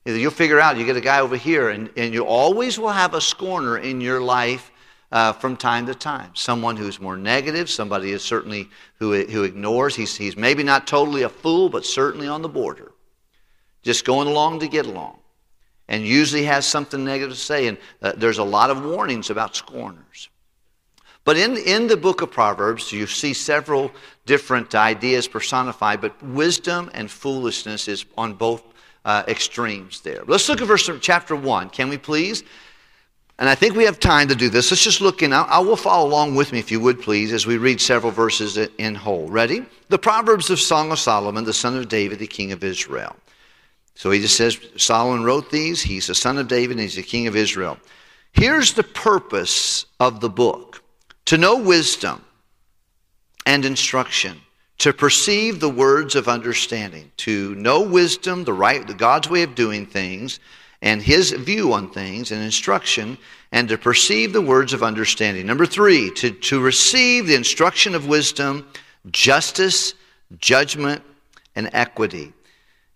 You'll 0.06 0.30
figure 0.30 0.60
out, 0.60 0.78
you 0.78 0.86
get 0.86 0.96
a 0.96 1.02
guy 1.02 1.22
over 1.22 1.36
here, 1.36 1.72
and, 1.72 1.90
and 1.98 2.14
you 2.14 2.24
always 2.24 2.78
will 2.78 2.92
have 2.92 3.16
a 3.16 3.20
scorner 3.20 3.80
in 3.80 4.00
your 4.00 4.22
life 4.22 4.72
uh, 5.12 5.34
from 5.34 5.58
time 5.58 5.88
to 5.88 5.96
time. 5.96 6.36
Someone 6.36 6.78
who's 6.78 7.02
more 7.02 7.18
negative, 7.18 7.68
somebody 7.68 8.12
is 8.12 8.22
certainly 8.22 8.70
who, 9.00 9.26
who 9.26 9.42
ignores. 9.42 9.96
He's, 9.96 10.16
he's 10.16 10.38
maybe 10.38 10.62
not 10.62 10.86
totally 10.86 11.24
a 11.24 11.30
fool, 11.30 11.68
but 11.68 11.84
certainly 11.84 12.28
on 12.28 12.44
the 12.44 12.48
border. 12.48 12.92
Just 13.82 14.06
going 14.06 14.28
along 14.28 14.60
to 14.60 14.68
get 14.68 14.86
along. 14.86 15.18
And 15.88 16.06
usually 16.06 16.44
has 16.44 16.66
something 16.66 17.04
negative 17.04 17.36
to 17.36 17.40
say. 17.40 17.68
And 17.68 17.78
uh, 18.02 18.14
there's 18.16 18.38
a 18.38 18.44
lot 18.44 18.70
of 18.70 18.84
warnings 18.84 19.30
about 19.30 19.56
scorners. 19.56 20.30
But 21.26 21.38
in, 21.38 21.58
in 21.58 21.88
the 21.88 21.98
book 21.98 22.22
of 22.22 22.32
Proverbs, 22.32 22.92
you 22.92 23.08
see 23.08 23.34
several 23.34 23.92
different 24.26 24.76
ideas 24.76 25.28
personified, 25.28 26.02
but 26.02 26.22
wisdom 26.22 26.90
and 26.94 27.10
foolishness 27.10 27.88
is 27.88 28.06
on 28.18 28.34
both 28.34 28.64
uh, 29.06 29.24
extremes 29.28 30.02
there. 30.02 30.24
Let's 30.26 30.48
look 30.50 30.62
at 30.62 30.68
verse 30.68 30.90
chapter 31.02 31.36
1. 31.36 31.70
Can 31.70 31.90
we 31.90 31.98
please? 31.98 32.44
And 33.40 33.50
I 33.50 33.56
think 33.56 33.76
we 33.76 33.86
have 33.86 34.00
time 34.00 34.28
to 34.28 34.36
do 34.36 34.50
this. 34.50 34.70
Let's 34.70 34.84
just 34.84 35.02
look 35.02 35.24
in. 35.24 35.34
I, 35.34 35.44
I 35.44 35.60
will 35.60 35.76
follow 35.76 36.08
along 36.08 36.36
with 36.36 36.52
me, 36.52 36.60
if 36.60 36.72
you 36.72 36.80
would 36.82 37.02
please, 37.02 37.34
as 37.34 37.46
we 37.46 37.58
read 37.58 37.82
several 37.82 38.12
verses 38.12 38.58
in 38.58 38.96
whole. 38.96 39.28
Ready? 39.28 39.66
The 39.90 39.98
Proverbs 39.98 40.50
of 40.50 40.60
Song 40.60 40.92
of 40.92 41.00
Solomon, 41.00 41.44
the 41.44 41.54
son 41.54 41.76
of 41.76 41.90
David, 41.90 42.20
the 42.20 42.28
king 42.28 42.52
of 42.52 42.64
Israel. 42.64 43.16
So 43.96 44.12
he 44.12 44.20
just 44.20 44.36
says 44.36 44.58
Solomon 44.78 45.24
wrote 45.24 45.52
these. 45.52 45.82
He's 45.82 46.08
the 46.08 46.16
son 46.16 46.38
of 46.38 46.48
David, 46.48 46.72
and 46.72 46.82
he's 46.82 46.96
the 46.96 47.04
king 47.04 47.28
of 47.28 47.36
Israel. 47.36 47.78
Here's 48.32 48.74
the 48.74 48.84
purpose 48.84 49.86
of 50.00 50.20
the 50.20 50.30
book 50.30 50.84
to 51.26 51.38
know 51.38 51.58
wisdom 51.58 52.24
and 53.46 53.64
instruction, 53.66 54.42
to 54.80 54.92
perceive 54.92 55.60
the 55.60 55.70
words 55.70 56.16
of 56.16 56.28
understanding, 56.28 57.12
to 57.18 57.56
know 57.56 57.82
wisdom, 57.82 58.44
the 58.44 58.54
right, 58.54 58.86
the 58.86 58.94
God's 58.94 59.30
way 59.30 59.44
of 59.44 59.56
doing 59.56 59.86
things 59.86 60.40
and 60.82 61.02
his 61.02 61.32
view 61.32 61.72
on 61.72 61.90
things 61.90 62.32
and 62.32 62.44
instruction, 62.44 63.18
and 63.54 63.70
to 63.70 63.78
perceive 63.78 64.34
the 64.34 64.42
words 64.42 64.74
of 64.74 64.84
understanding. 64.84 65.46
Number 65.46 65.66
three, 65.66 66.12
to, 66.16 66.32
to 66.32 66.60
receive 66.60 67.26
the 67.26 67.36
instruction 67.36 67.96
of 67.96 68.06
wisdom, 68.06 68.68
justice, 69.10 69.94
judgment, 70.40 71.02
and 71.56 71.70
equity. 71.72 72.34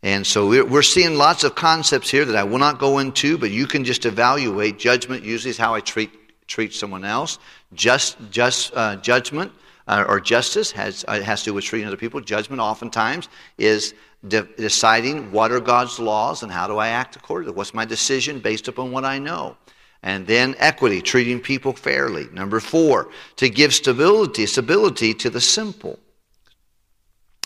And 0.04 0.26
so 0.26 0.48
we're, 0.48 0.84
seeing 0.84 1.16
lots 1.16 1.44
of 1.44 1.56
concepts 1.56 2.10
here 2.10 2.24
that 2.24 2.36
I 2.36 2.44
will 2.44 2.60
not 2.60 2.78
go 2.78 3.00
into, 3.00 3.38
but 3.38 3.50
you 3.50 3.66
can 3.66 3.84
just 3.84 4.06
evaluate. 4.06 4.78
Judgment 4.78 5.24
usually 5.24 5.50
is 5.50 5.58
how 5.58 5.74
I 5.74 5.80
treat, 5.80 6.48
treat 6.48 6.74
someone 6.74 7.04
else. 7.04 7.40
Just, 7.74 8.18
just 8.30 8.72
uh, 8.76 8.98
judgment 8.98 9.52
uh, 9.88 10.06
or 10.08 10.20
justice 10.20 10.72
has, 10.72 11.04
uh, 11.08 11.22
has 11.22 11.42
to 11.42 11.50
do 11.50 11.54
with 11.56 11.64
treating 11.64 11.88
other 11.88 11.98
people. 11.98 12.22
Judgment 12.22 12.62
oftentimes 12.62 13.28
is 13.58 13.96
de- 14.28 14.48
deciding 14.58 15.32
what 15.32 15.52
are 15.52 15.60
God's 15.60 16.00
laws 16.00 16.44
and 16.44 16.52
how 16.52 16.68
do 16.68 16.78
I 16.78 16.90
act 16.90 17.16
accordingly. 17.16 17.56
What's 17.56 17.74
my 17.74 17.86
decision 17.86 18.40
based 18.40 18.68
upon 18.68 18.92
what 18.92 19.04
I 19.04 19.18
know? 19.18 19.58
And 20.04 20.28
then 20.28 20.56
equity, 20.60 21.02
treating 21.02 21.40
people 21.40 21.74
fairly. 21.74 22.28
Number 22.32 22.60
four, 22.60 23.10
to 23.38 23.50
give 23.50 23.74
stability, 23.74 24.46
stability 24.46 25.16
to 25.16 25.30
the 25.32 25.42
simple. 25.42 25.98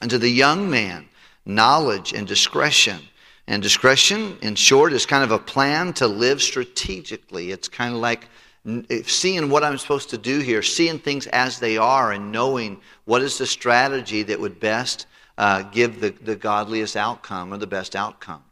And 0.01 0.09
to 0.09 0.17
the 0.17 0.29
young 0.29 0.69
man, 0.69 1.07
knowledge 1.45 2.13
and 2.13 2.27
discretion. 2.27 2.99
And 3.47 3.61
discretion, 3.61 4.37
in 4.41 4.55
short, 4.55 4.93
is 4.93 5.05
kind 5.05 5.23
of 5.23 5.31
a 5.31 5.39
plan 5.39 5.93
to 5.93 6.07
live 6.07 6.41
strategically. 6.41 7.51
It's 7.51 7.67
kind 7.67 7.93
of 7.93 7.99
like 7.99 8.27
seeing 9.05 9.49
what 9.49 9.63
I'm 9.63 9.77
supposed 9.77 10.11
to 10.11 10.17
do 10.17 10.39
here, 10.39 10.61
seeing 10.61 10.99
things 10.99 11.27
as 11.27 11.59
they 11.59 11.77
are, 11.77 12.11
and 12.11 12.31
knowing 12.31 12.79
what 13.05 13.21
is 13.21 13.37
the 13.37 13.47
strategy 13.47 14.23
that 14.23 14.39
would 14.39 14.59
best 14.59 15.07
uh, 15.37 15.63
give 15.63 15.99
the, 15.99 16.11
the 16.21 16.35
godliest 16.35 16.95
outcome 16.95 17.53
or 17.53 17.57
the 17.57 17.67
best 17.67 17.95
outcome. 17.95 18.43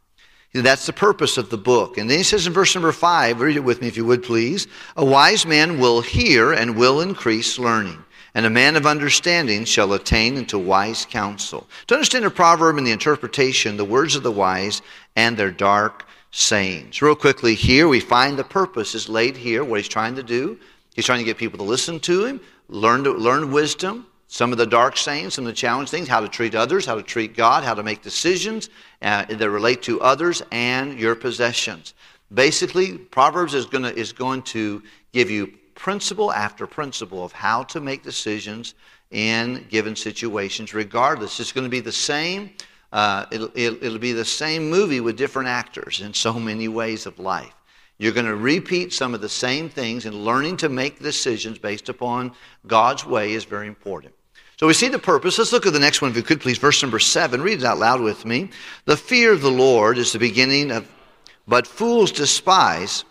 That's 0.52 0.86
the 0.86 0.92
purpose 0.92 1.38
of 1.38 1.48
the 1.48 1.56
book. 1.56 1.96
And 1.96 2.10
then 2.10 2.18
he 2.18 2.24
says 2.24 2.48
in 2.48 2.52
verse 2.52 2.74
number 2.74 2.90
five, 2.90 3.40
read 3.40 3.56
it 3.56 3.60
with 3.60 3.80
me 3.80 3.86
if 3.86 3.96
you 3.96 4.04
would 4.06 4.24
please. 4.24 4.66
A 4.96 5.04
wise 5.04 5.46
man 5.46 5.78
will 5.78 6.00
hear 6.00 6.52
and 6.52 6.76
will 6.76 7.00
increase 7.00 7.56
learning, 7.56 8.02
and 8.34 8.46
a 8.46 8.50
man 8.50 8.76
of 8.76 8.86
understanding 8.86 9.64
shall 9.64 9.92
attain 9.92 10.36
unto 10.36 10.58
wise 10.58 11.06
counsel. 11.06 11.66
To 11.88 11.94
understand 11.94 12.24
a 12.24 12.30
proverb 12.30 12.78
and 12.78 12.86
the 12.86 12.92
interpretation, 12.92 13.76
the 13.76 13.84
words 13.84 14.14
of 14.14 14.22
the 14.22 14.30
wise 14.30 14.82
and 15.16 15.36
their 15.36 15.50
dark 15.50 16.06
sayings. 16.30 17.02
Real 17.02 17.16
quickly, 17.16 17.54
here 17.54 17.88
we 17.88 18.00
find 18.00 18.38
the 18.38 18.44
purpose 18.44 18.94
is 18.94 19.08
laid 19.08 19.36
here, 19.36 19.64
what 19.64 19.80
he's 19.80 19.88
trying 19.88 20.14
to 20.14 20.22
do. 20.22 20.58
He's 20.94 21.06
trying 21.06 21.18
to 21.18 21.24
get 21.24 21.38
people 21.38 21.58
to 21.58 21.64
listen 21.64 21.98
to 22.00 22.24
him, 22.24 22.40
learn, 22.68 23.04
to, 23.04 23.12
learn 23.12 23.52
wisdom, 23.52 24.06
some 24.28 24.52
of 24.52 24.58
the 24.58 24.66
dark 24.66 24.96
sayings, 24.96 25.34
some 25.34 25.44
of 25.44 25.52
the 25.52 25.56
challenge 25.56 25.90
things, 25.90 26.06
how 26.06 26.20
to 26.20 26.28
treat 26.28 26.54
others, 26.54 26.86
how 26.86 26.94
to 26.94 27.02
treat 27.02 27.36
God, 27.36 27.64
how 27.64 27.74
to 27.74 27.82
make 27.82 28.02
decisions 28.02 28.70
uh, 29.02 29.24
that 29.24 29.50
relate 29.50 29.82
to 29.82 30.00
others 30.00 30.42
and 30.52 30.98
your 30.98 31.16
possessions. 31.16 31.94
Basically, 32.32 32.96
Proverbs 32.96 33.54
is, 33.54 33.66
gonna, 33.66 33.90
is 33.90 34.12
going 34.12 34.42
to 34.42 34.82
give 35.12 35.30
you 35.30 35.52
principle 35.80 36.30
after 36.30 36.66
principle 36.66 37.24
of 37.24 37.32
how 37.32 37.62
to 37.62 37.80
make 37.80 38.02
decisions 38.02 38.74
in 39.10 39.66
given 39.70 39.96
situations, 39.96 40.74
regardless. 40.74 41.40
It's 41.40 41.52
going 41.52 41.64
to 41.64 41.70
be 41.70 41.80
the 41.80 41.90
same. 41.90 42.50
Uh, 42.92 43.24
it'll, 43.30 43.50
it'll 43.56 43.98
be 43.98 44.12
the 44.12 44.26
same 44.26 44.68
movie 44.68 45.00
with 45.00 45.16
different 45.16 45.48
actors 45.48 46.02
in 46.02 46.12
so 46.12 46.34
many 46.34 46.68
ways 46.68 47.06
of 47.06 47.18
life. 47.18 47.54
You're 47.96 48.12
going 48.12 48.26
to 48.26 48.36
repeat 48.36 48.92
some 48.92 49.14
of 49.14 49.22
the 49.22 49.28
same 49.30 49.70
things, 49.70 50.04
and 50.04 50.22
learning 50.22 50.58
to 50.58 50.68
make 50.68 51.00
decisions 51.00 51.58
based 51.58 51.88
upon 51.88 52.32
God's 52.66 53.06
way 53.06 53.32
is 53.32 53.44
very 53.44 53.66
important. 53.66 54.12
So 54.58 54.66
we 54.66 54.74
see 54.74 54.88
the 54.88 54.98
purpose. 54.98 55.38
Let's 55.38 55.52
look 55.52 55.64
at 55.64 55.72
the 55.72 55.78
next 55.78 56.02
one, 56.02 56.10
if 56.10 56.16
you 56.18 56.22
could 56.22 56.42
please. 56.42 56.58
Verse 56.58 56.82
number 56.82 56.98
seven. 56.98 57.40
Read 57.40 57.60
it 57.60 57.64
out 57.64 57.78
loud 57.78 58.02
with 58.02 58.26
me. 58.26 58.50
The 58.84 58.98
fear 58.98 59.32
of 59.32 59.40
the 59.40 59.50
Lord 59.50 59.96
is 59.96 60.12
the 60.12 60.18
beginning 60.18 60.72
of, 60.72 60.86
but 61.48 61.66
fools 61.66 62.12
despise. 62.12 63.04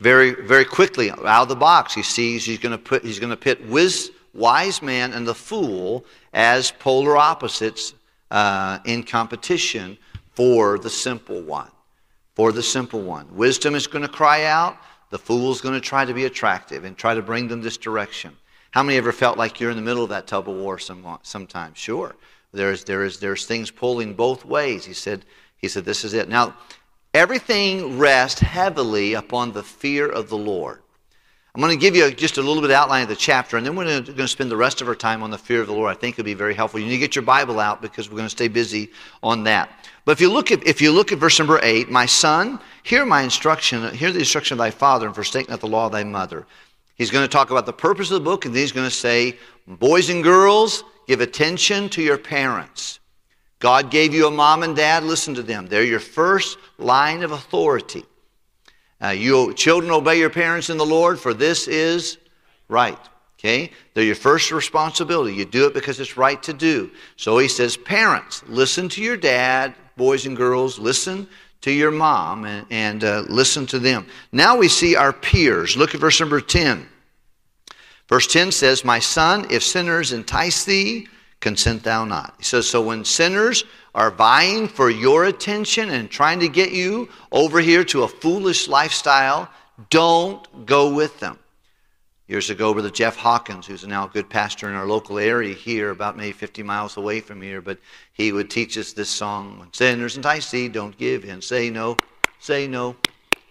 Very, 0.00 0.34
very 0.34 0.64
quickly 0.64 1.10
out 1.10 1.42
of 1.42 1.48
the 1.48 1.56
box, 1.56 1.94
he 1.94 2.02
sees 2.02 2.44
he's 2.44 2.58
going 2.58 2.72
to 2.72 2.78
put 2.78 3.04
he's 3.04 3.18
going 3.18 3.30
to 3.30 3.36
pit 3.36 3.68
wiz, 3.68 4.10
wise 4.32 4.80
man 4.80 5.12
and 5.12 5.26
the 5.26 5.34
fool 5.34 6.04
as 6.32 6.70
polar 6.70 7.16
opposites 7.16 7.92
uh, 8.30 8.78
in 8.86 9.02
competition 9.02 9.98
for 10.32 10.78
the 10.78 10.90
simple 10.90 11.42
one. 11.42 11.70
For 12.34 12.52
the 12.52 12.62
simple 12.62 13.02
one, 13.02 13.26
wisdom 13.36 13.74
is 13.74 13.86
going 13.86 14.02
to 14.02 14.08
cry 14.08 14.44
out. 14.44 14.78
The 15.10 15.18
fool 15.18 15.52
is 15.52 15.60
going 15.60 15.74
to 15.74 15.80
try 15.80 16.04
to 16.04 16.14
be 16.14 16.24
attractive 16.24 16.84
and 16.84 16.96
try 16.96 17.14
to 17.14 17.20
bring 17.20 17.48
them 17.48 17.60
this 17.60 17.76
direction. 17.76 18.34
How 18.70 18.82
many 18.82 18.96
ever 18.96 19.12
felt 19.12 19.36
like 19.36 19.60
you're 19.60 19.70
in 19.70 19.76
the 19.76 19.82
middle 19.82 20.04
of 20.04 20.10
that 20.10 20.26
tug 20.26 20.48
of 20.48 20.54
war 20.54 20.78
some, 20.78 21.18
sometimes? 21.22 21.76
Sure. 21.76 22.14
There's, 22.52 22.84
there's, 22.84 23.18
there's 23.18 23.44
things 23.44 23.70
pulling 23.70 24.14
both 24.14 24.44
ways. 24.44 24.84
He 24.84 24.94
said, 24.94 25.24
he 25.58 25.68
said, 25.68 25.84
this 25.84 26.04
is 26.04 26.14
it. 26.14 26.28
Now, 26.28 26.56
everything 27.14 27.98
rests 27.98 28.40
heavily 28.40 29.14
upon 29.14 29.52
the 29.52 29.62
fear 29.62 30.08
of 30.08 30.28
the 30.28 30.38
Lord. 30.38 30.82
I'm 31.52 31.60
going 31.60 31.76
to 31.76 31.80
give 31.80 31.96
you 31.96 32.08
just 32.12 32.38
a 32.38 32.42
little 32.42 32.62
bit 32.62 32.70
of 32.70 32.76
outline 32.76 33.02
of 33.02 33.08
the 33.08 33.16
chapter, 33.16 33.56
and 33.56 33.66
then 33.66 33.74
we're 33.74 33.84
going 33.84 34.04
to 34.04 34.28
spend 34.28 34.52
the 34.52 34.56
rest 34.56 34.80
of 34.80 34.86
our 34.86 34.94
time 34.94 35.20
on 35.24 35.32
the 35.32 35.38
fear 35.38 35.60
of 35.60 35.66
the 35.66 35.72
Lord. 35.72 35.90
I 35.90 35.98
think 35.98 36.16
it'll 36.16 36.24
be 36.24 36.34
very 36.34 36.54
helpful. 36.54 36.78
You 36.78 36.86
need 36.86 36.92
to 36.92 36.98
get 36.98 37.16
your 37.16 37.24
Bible 37.24 37.58
out 37.58 37.82
because 37.82 38.08
we're 38.08 38.16
going 38.16 38.26
to 38.26 38.30
stay 38.30 38.46
busy 38.46 38.90
on 39.20 39.42
that. 39.44 39.68
But 40.04 40.12
if 40.12 40.20
you 40.20 40.30
look 40.30 40.52
at 40.52 40.64
if 40.64 40.80
you 40.80 40.92
look 40.92 41.10
at 41.10 41.18
verse 41.18 41.40
number 41.40 41.58
eight, 41.64 41.90
my 41.90 42.06
son, 42.06 42.60
hear 42.84 43.04
my 43.04 43.22
instruction, 43.22 43.92
hear 43.92 44.12
the 44.12 44.20
instruction 44.20 44.54
of 44.54 44.58
thy 44.58 44.70
father, 44.70 45.06
and 45.06 45.14
forsake 45.14 45.48
not 45.48 45.58
the 45.58 45.66
law 45.66 45.86
of 45.86 45.92
thy 45.92 46.04
mother. 46.04 46.46
He's 46.94 47.10
going 47.10 47.24
to 47.24 47.28
talk 47.28 47.50
about 47.50 47.66
the 47.66 47.72
purpose 47.72 48.10
of 48.10 48.14
the 48.14 48.24
book, 48.24 48.44
and 48.44 48.54
then 48.54 48.60
he's 48.60 48.72
going 48.72 48.88
to 48.88 48.94
say, 48.94 49.36
Boys 49.66 50.08
and 50.08 50.22
girls, 50.22 50.84
give 51.08 51.20
attention 51.20 51.88
to 51.90 52.02
your 52.02 52.18
parents. 52.18 52.99
God 53.60 53.90
gave 53.90 54.12
you 54.14 54.26
a 54.26 54.30
mom 54.30 54.62
and 54.62 54.74
dad, 54.74 55.04
listen 55.04 55.34
to 55.34 55.42
them. 55.42 55.66
They're 55.66 55.84
your 55.84 56.00
first 56.00 56.58
line 56.78 57.22
of 57.22 57.30
authority. 57.30 58.04
Uh, 59.02 59.08
you 59.08 59.54
children 59.54 59.92
obey 59.92 60.18
your 60.18 60.30
parents 60.30 60.70
in 60.70 60.78
the 60.78 60.84
Lord, 60.84 61.18
for 61.20 61.32
this 61.32 61.68
is 61.68 62.18
right. 62.68 62.98
Okay? 63.38 63.70
They're 63.94 64.04
your 64.04 64.14
first 64.14 64.50
responsibility. 64.50 65.34
You 65.34 65.44
do 65.44 65.66
it 65.66 65.74
because 65.74 66.00
it's 66.00 66.16
right 66.16 66.42
to 66.42 66.52
do. 66.52 66.90
So 67.16 67.38
he 67.38 67.48
says, 67.48 67.76
Parents, 67.76 68.42
listen 68.48 68.88
to 68.90 69.02
your 69.02 69.16
dad, 69.16 69.74
boys 69.96 70.26
and 70.26 70.36
girls, 70.36 70.78
listen 70.78 71.28
to 71.60 71.70
your 71.70 71.90
mom 71.90 72.44
and, 72.46 72.66
and 72.70 73.04
uh, 73.04 73.24
listen 73.28 73.66
to 73.66 73.78
them. 73.78 74.06
Now 74.32 74.56
we 74.56 74.68
see 74.68 74.96
our 74.96 75.12
peers. 75.12 75.76
Look 75.76 75.94
at 75.94 76.00
verse 76.00 76.20
number 76.20 76.40
10. 76.40 76.86
Verse 78.08 78.26
10 78.26 78.52
says, 78.52 78.84
My 78.84 78.98
son, 78.98 79.46
if 79.50 79.62
sinners 79.62 80.12
entice 80.12 80.64
thee, 80.64 81.08
consent 81.40 81.82
thou 81.82 82.04
not. 82.04 82.34
He 82.38 82.44
says, 82.44 82.68
So 82.68 82.82
when 82.82 83.04
sinners 83.04 83.64
are 83.94 84.10
vying 84.10 84.68
for 84.68 84.90
your 84.90 85.24
attention 85.24 85.90
and 85.90 86.10
trying 86.10 86.40
to 86.40 86.48
get 86.48 86.72
you 86.72 87.08
over 87.32 87.60
here 87.60 87.84
to 87.84 88.04
a 88.04 88.08
foolish 88.08 88.68
lifestyle, 88.68 89.50
don't 89.88 90.66
go 90.66 90.92
with 90.92 91.18
them. 91.20 91.38
Years 92.28 92.48
ago, 92.48 92.72
Brother 92.72 92.90
Jeff 92.90 93.16
Hawkins, 93.16 93.66
who's 93.66 93.84
now 93.84 94.06
a 94.06 94.08
good 94.08 94.30
pastor 94.30 94.68
in 94.68 94.76
our 94.76 94.86
local 94.86 95.18
area 95.18 95.52
here, 95.52 95.90
about 95.90 96.16
maybe 96.16 96.32
50 96.32 96.62
miles 96.62 96.96
away 96.96 97.18
from 97.18 97.42
here, 97.42 97.60
but 97.60 97.78
he 98.12 98.30
would 98.30 98.48
teach 98.48 98.78
us 98.78 98.92
this 98.92 99.08
song 99.08 99.58
When 99.58 99.72
sinners 99.72 100.16
entice 100.16 100.48
thee, 100.50 100.68
don't 100.68 100.96
give 100.96 101.24
in. 101.24 101.42
Say 101.42 101.70
no, 101.70 101.96
say 102.38 102.68
no. 102.68 102.94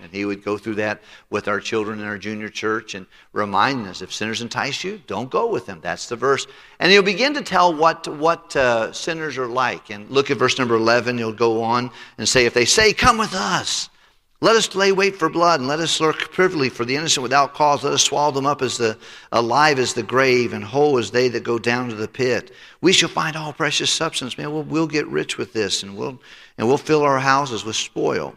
And 0.02 0.12
he 0.12 0.24
would 0.24 0.44
go 0.44 0.58
through 0.58 0.76
that 0.76 1.02
with 1.30 1.48
our 1.48 1.60
children 1.60 2.00
in 2.00 2.06
our 2.06 2.18
junior 2.18 2.50
church 2.50 2.96
and 2.96 3.06
remind 3.34 3.86
us 3.88 4.02
if 4.02 4.14
sinners 4.14 4.42
entice 4.42 4.84
you, 4.84 5.02
don't 5.08 5.30
go 5.30 5.48
with 5.52 5.66
them. 5.66 5.80
That's 5.82 6.08
the 6.08 6.16
verse. 6.16 6.48
And 6.80 6.92
he'll 6.92 7.02
begin 7.02 7.34
to 7.34 7.42
tell 7.42 7.74
what, 7.74 8.08
what 8.08 8.56
uh, 8.56 8.94
sinners 8.94 9.38
are 9.38 9.48
like. 9.48 9.90
And 9.90 10.10
look 10.10 10.32
at 10.32 10.38
verse 10.38 10.58
number 10.58 10.76
11. 10.76 11.18
He'll 11.18 11.34
go 11.34 11.62
on 11.62 11.92
and 12.18 12.28
say, 12.28 12.46
If 12.46 12.54
they 12.54 12.66
say, 12.66 12.94
Come 12.94 13.18
with 13.18 13.34
us, 13.34 13.90
let 14.42 14.56
us 14.56 14.74
lay 14.74 14.94
wait 14.94 15.18
for 15.18 15.28
blood, 15.28 15.60
and 15.60 15.68
let 15.68 15.80
us 15.80 16.00
lurk 16.00 16.32
privily 16.32 16.70
for 16.70 16.86
the 16.86 16.96
innocent 16.96 17.24
without 17.24 17.54
cause. 17.54 17.84
Let 17.84 17.92
us 17.92 18.04
swallow 18.04 18.32
them 18.32 18.46
up 18.46 18.62
as 18.62 18.78
the 18.78 18.98
alive 19.34 19.80
as 19.80 19.94
the 19.94 20.04
grave, 20.04 20.54
and 20.54 20.64
whole 20.64 20.98
as 20.98 21.12
they 21.12 21.28
that 21.28 21.44
go 21.44 21.60
down 21.60 21.90
to 21.90 21.96
the 21.96 22.08
pit. 22.08 22.52
We 22.80 22.94
shall 22.94 23.10
find 23.10 23.36
all 23.36 23.52
precious 23.52 23.92
substance. 23.92 24.38
Man, 24.38 24.54
we'll, 24.54 24.64
we'll 24.64 24.88
get 24.88 25.08
rich 25.08 25.38
with 25.38 25.52
this, 25.52 25.84
and 25.84 25.98
we'll 25.98 26.22
and 26.58 26.68
we'll 26.70 26.78
fill 26.78 27.02
our 27.02 27.20
houses 27.20 27.66
with 27.66 27.76
spoil. 27.76 28.34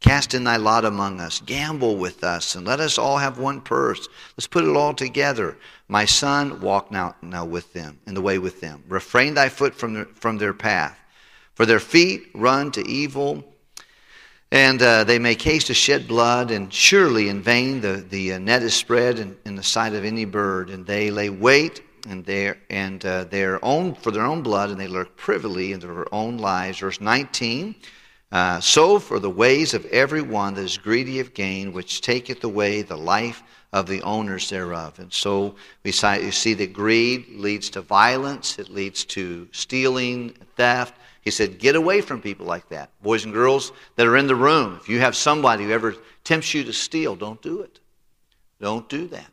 Cast 0.00 0.32
in 0.32 0.44
thy 0.44 0.56
lot 0.56 0.84
among 0.84 1.20
us, 1.20 1.40
gamble 1.44 1.96
with 1.96 2.22
us, 2.22 2.54
and 2.54 2.66
let 2.66 2.78
us 2.78 2.98
all 2.98 3.18
have 3.18 3.38
one 3.38 3.60
purse. 3.60 4.08
Let's 4.36 4.46
put 4.46 4.64
it 4.64 4.76
all 4.76 4.94
together. 4.94 5.56
My 5.88 6.04
son, 6.04 6.60
walk 6.60 6.92
now, 6.92 7.16
now 7.20 7.44
with 7.44 7.72
them, 7.72 7.98
in 8.06 8.14
the 8.14 8.22
way 8.22 8.38
with 8.38 8.60
them. 8.60 8.84
Refrain 8.88 9.34
thy 9.34 9.48
foot 9.48 9.74
from, 9.74 9.94
the, 9.94 10.04
from 10.04 10.38
their 10.38 10.54
path. 10.54 10.98
For 11.54 11.66
their 11.66 11.80
feet 11.80 12.28
run 12.32 12.70
to 12.72 12.86
evil 12.86 13.44
and 14.50 14.80
uh, 14.80 15.04
they 15.04 15.18
make 15.18 15.42
haste 15.42 15.66
to 15.66 15.74
shed 15.74 16.08
blood, 16.08 16.50
and 16.50 16.72
surely 16.72 17.28
in 17.28 17.42
vain 17.42 17.80
the, 17.80 18.04
the 18.08 18.34
uh, 18.34 18.38
net 18.38 18.62
is 18.62 18.74
spread 18.74 19.18
in, 19.18 19.36
in, 19.44 19.56
the 19.56 19.62
sight 19.62 19.92
of 19.92 20.04
any 20.04 20.24
bird. 20.24 20.70
And 20.70 20.86
they 20.86 21.10
lay 21.10 21.28
wait 21.28 21.82
and 22.08 22.24
their 22.24 22.56
and 22.70 23.04
uh, 23.04 23.24
their 23.24 23.62
own 23.62 23.94
for 23.94 24.10
their 24.10 24.24
own 24.24 24.42
blood, 24.42 24.70
and 24.70 24.80
they 24.80 24.88
lurk 24.88 25.16
privily 25.16 25.72
in 25.72 25.80
their 25.80 26.12
own 26.14 26.38
lives. 26.38 26.78
Verse 26.78 27.00
19. 27.00 27.74
Uh, 28.30 28.60
so 28.60 28.98
for 28.98 29.18
the 29.18 29.30
ways 29.30 29.72
of 29.72 29.86
every 29.86 30.22
one 30.22 30.54
that 30.54 30.62
is 30.62 30.76
greedy 30.76 31.20
of 31.20 31.32
gain, 31.32 31.72
which 31.72 32.00
taketh 32.00 32.44
away 32.44 32.82
the 32.82 32.96
life 32.96 33.42
of 33.72 33.86
the 33.86 34.02
owners 34.02 34.48
thereof. 34.50 34.98
And 34.98 35.12
so 35.12 35.54
we 35.82 35.92
see 35.92 36.54
that 36.54 36.72
greed 36.72 37.26
leads 37.30 37.70
to 37.70 37.80
violence, 37.80 38.58
it 38.58 38.68
leads 38.70 39.04
to 39.06 39.48
stealing, 39.52 40.30
theft, 40.56 40.94
he 41.28 41.30
said, 41.30 41.58
Get 41.58 41.76
away 41.76 42.00
from 42.00 42.22
people 42.22 42.46
like 42.46 42.68
that. 42.70 42.90
Boys 43.02 43.24
and 43.24 43.34
girls 43.34 43.72
that 43.96 44.06
are 44.06 44.16
in 44.16 44.26
the 44.26 44.34
room, 44.34 44.78
if 44.80 44.88
you 44.88 44.98
have 45.00 45.14
somebody 45.14 45.64
who 45.64 45.72
ever 45.72 45.94
tempts 46.24 46.54
you 46.54 46.64
to 46.64 46.72
steal, 46.72 47.16
don't 47.16 47.42
do 47.42 47.60
it. 47.60 47.80
Don't 48.60 48.88
do 48.88 49.06
that. 49.08 49.30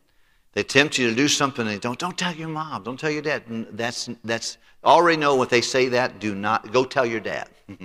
They 0.52 0.64
tempt 0.64 0.98
you 0.98 1.10
to 1.10 1.16
do 1.16 1.28
something 1.30 1.66
and 1.68 1.80
don't, 1.82 1.98
don't 1.98 2.18
tell 2.18 2.34
your 2.34 2.48
mom, 2.50 2.84
don't 2.84 3.00
tell 3.00 3.12
your 3.12 3.22
dad. 3.22 3.44
That's, 3.72 4.10
that's, 4.26 4.58
already 4.84 5.18
know 5.18 5.36
what 5.36 5.50
they 5.50 5.62
say 5.62 5.88
that, 5.90 6.20
do 6.20 6.36
not, 6.36 6.72
go 6.72 6.84
tell 6.84 7.06
your 7.06 7.20
dad. 7.20 7.50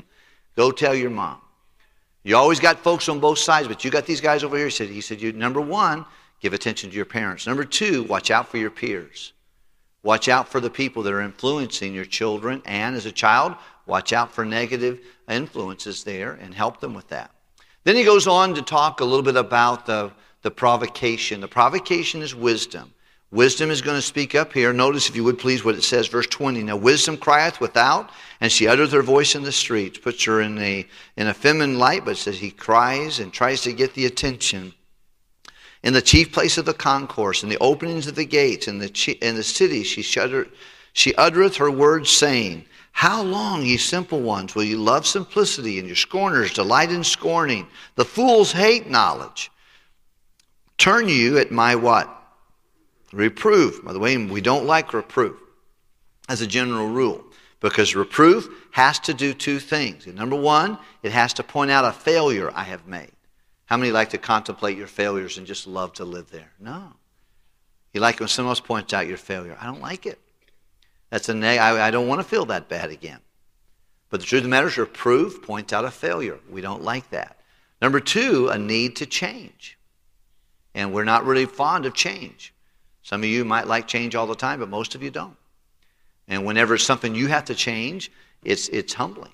go 0.56 0.70
tell 0.70 0.94
your 0.94 1.10
mom. 1.10 1.40
You 2.22 2.36
always 2.36 2.60
got 2.60 2.80
folks 2.80 3.08
on 3.08 3.18
both 3.20 3.38
sides, 3.38 3.66
but 3.66 3.84
you 3.84 3.90
got 3.90 4.06
these 4.06 4.20
guys 4.20 4.44
over 4.44 4.56
here. 4.56 4.66
He 4.66 4.70
said, 4.70 4.88
he 4.88 5.00
said 5.00 5.20
you, 5.20 5.32
number 5.32 5.60
one, 5.60 6.04
give 6.40 6.52
attention 6.52 6.90
to 6.90 6.96
your 6.96 7.06
parents. 7.06 7.46
Number 7.46 7.64
two, 7.64 8.02
watch 8.04 8.30
out 8.30 8.48
for 8.48 8.58
your 8.58 8.70
peers. 8.70 9.32
Watch 10.02 10.28
out 10.28 10.48
for 10.48 10.60
the 10.60 10.70
people 10.70 11.02
that 11.02 11.12
are 11.12 11.20
influencing 11.20 11.94
your 11.94 12.04
children. 12.04 12.62
And 12.64 12.96
as 12.96 13.06
a 13.06 13.12
child, 13.12 13.54
Watch 13.90 14.12
out 14.12 14.32
for 14.32 14.44
negative 14.44 15.00
influences 15.28 16.04
there 16.04 16.34
and 16.34 16.54
help 16.54 16.78
them 16.78 16.94
with 16.94 17.08
that. 17.08 17.32
Then 17.82 17.96
he 17.96 18.04
goes 18.04 18.28
on 18.28 18.54
to 18.54 18.62
talk 18.62 19.00
a 19.00 19.04
little 19.04 19.24
bit 19.24 19.34
about 19.34 19.84
the, 19.84 20.12
the 20.42 20.50
provocation. 20.52 21.40
The 21.40 21.48
provocation 21.48 22.22
is 22.22 22.32
wisdom. 22.32 22.94
Wisdom 23.32 23.70
is 23.70 23.80
going 23.80 23.96
to 23.96 24.02
speak 24.02 24.34
up 24.34 24.52
here. 24.52 24.72
Notice, 24.72 25.08
if 25.08 25.14
you 25.14 25.22
would 25.22 25.38
please, 25.38 25.64
what 25.64 25.76
it 25.76 25.84
says, 25.84 26.08
verse 26.08 26.26
20. 26.26 26.64
Now, 26.64 26.76
wisdom 26.76 27.16
crieth 27.16 27.60
without, 27.60 28.10
and 28.40 28.50
she 28.50 28.66
uttereth 28.66 28.90
her 28.90 29.02
voice 29.02 29.36
in 29.36 29.44
the 29.44 29.52
streets. 29.52 29.98
Puts 29.98 30.24
her 30.24 30.40
in 30.40 30.58
a, 30.58 30.84
in 31.16 31.28
a 31.28 31.34
feminine 31.34 31.78
light, 31.78 32.04
but 32.04 32.16
says 32.16 32.40
he 32.40 32.50
cries 32.50 33.20
and 33.20 33.32
tries 33.32 33.60
to 33.62 33.72
get 33.72 33.94
the 33.94 34.06
attention. 34.06 34.72
In 35.84 35.92
the 35.92 36.02
chief 36.02 36.32
place 36.32 36.58
of 36.58 36.64
the 36.64 36.74
concourse, 36.74 37.44
in 37.44 37.48
the 37.48 37.58
openings 37.58 38.08
of 38.08 38.16
the 38.16 38.24
gates, 38.24 38.66
in 38.66 38.78
the, 38.78 39.18
in 39.22 39.36
the 39.36 39.44
city, 39.44 39.84
she, 39.84 40.02
shudder, 40.02 40.48
she 40.92 41.14
uttereth 41.14 41.56
her 41.56 41.70
words, 41.70 42.10
saying, 42.10 42.66
How 42.90 43.22
long, 43.22 43.64
ye 43.64 43.76
simple 43.76 44.20
ones, 44.20 44.56
will 44.56 44.64
you 44.64 44.76
love 44.76 45.06
simplicity, 45.06 45.78
and 45.78 45.86
your 45.86 45.96
scorners 45.96 46.52
delight 46.52 46.90
in 46.90 47.04
scorning? 47.04 47.68
The 47.94 48.04
fools 48.04 48.50
hate 48.50 48.90
knowledge. 48.90 49.52
Turn 50.78 51.08
you 51.08 51.38
at 51.38 51.52
my 51.52 51.76
what? 51.76 52.19
Reproof. 53.12 53.84
By 53.84 53.92
the 53.92 53.98
way, 53.98 54.16
we 54.16 54.40
don't 54.40 54.66
like 54.66 54.92
reproof 54.94 55.36
as 56.28 56.40
a 56.40 56.46
general 56.46 56.88
rule 56.88 57.24
because 57.60 57.94
reproof 57.94 58.48
has 58.72 58.98
to 59.00 59.14
do 59.14 59.34
two 59.34 59.58
things. 59.58 60.06
Number 60.06 60.36
one, 60.36 60.78
it 61.02 61.12
has 61.12 61.32
to 61.34 61.42
point 61.42 61.70
out 61.70 61.84
a 61.84 61.92
failure 61.92 62.50
I 62.54 62.64
have 62.64 62.86
made. 62.86 63.12
How 63.66 63.76
many 63.76 63.92
like 63.92 64.10
to 64.10 64.18
contemplate 64.18 64.76
your 64.76 64.86
failures 64.86 65.38
and 65.38 65.46
just 65.46 65.66
love 65.66 65.92
to 65.94 66.04
live 66.04 66.30
there? 66.30 66.50
No. 66.58 66.92
You 67.92 68.00
like 68.00 68.20
when 68.20 68.28
someone 68.28 68.50
else 68.50 68.60
points 68.60 68.92
out 68.92 69.06
your 69.06 69.16
failure. 69.16 69.56
I 69.60 69.66
don't 69.66 69.80
like 69.80 70.06
it. 70.06 70.18
That's 71.10 71.28
a 71.28 71.34
neg- 71.34 71.58
I, 71.58 71.88
I 71.88 71.90
don't 71.90 72.08
want 72.08 72.20
to 72.20 72.28
feel 72.28 72.46
that 72.46 72.68
bad 72.68 72.90
again. 72.90 73.18
But 74.08 74.20
the 74.20 74.26
truth 74.26 74.40
of 74.40 74.44
the 74.44 74.48
matter 74.48 74.68
is, 74.68 74.76
reproof 74.76 75.42
points 75.42 75.72
out 75.72 75.84
a 75.84 75.90
failure. 75.90 76.38
We 76.48 76.60
don't 76.60 76.82
like 76.82 77.10
that. 77.10 77.38
Number 77.80 78.00
two, 78.00 78.48
a 78.48 78.58
need 78.58 78.96
to 78.96 79.06
change. 79.06 79.78
And 80.74 80.92
we're 80.92 81.04
not 81.04 81.24
really 81.24 81.46
fond 81.46 81.86
of 81.86 81.94
change. 81.94 82.52
Some 83.10 83.24
of 83.24 83.28
you 83.28 83.44
might 83.44 83.66
like 83.66 83.88
change 83.88 84.14
all 84.14 84.28
the 84.28 84.36
time, 84.36 84.60
but 84.60 84.68
most 84.68 84.94
of 84.94 85.02
you 85.02 85.10
don't. 85.10 85.36
And 86.28 86.46
whenever 86.46 86.76
it's 86.76 86.84
something 86.84 87.12
you 87.12 87.26
have 87.26 87.46
to 87.46 87.56
change, 87.56 88.12
it's, 88.44 88.68
it's 88.68 88.94
humbling. 88.94 89.32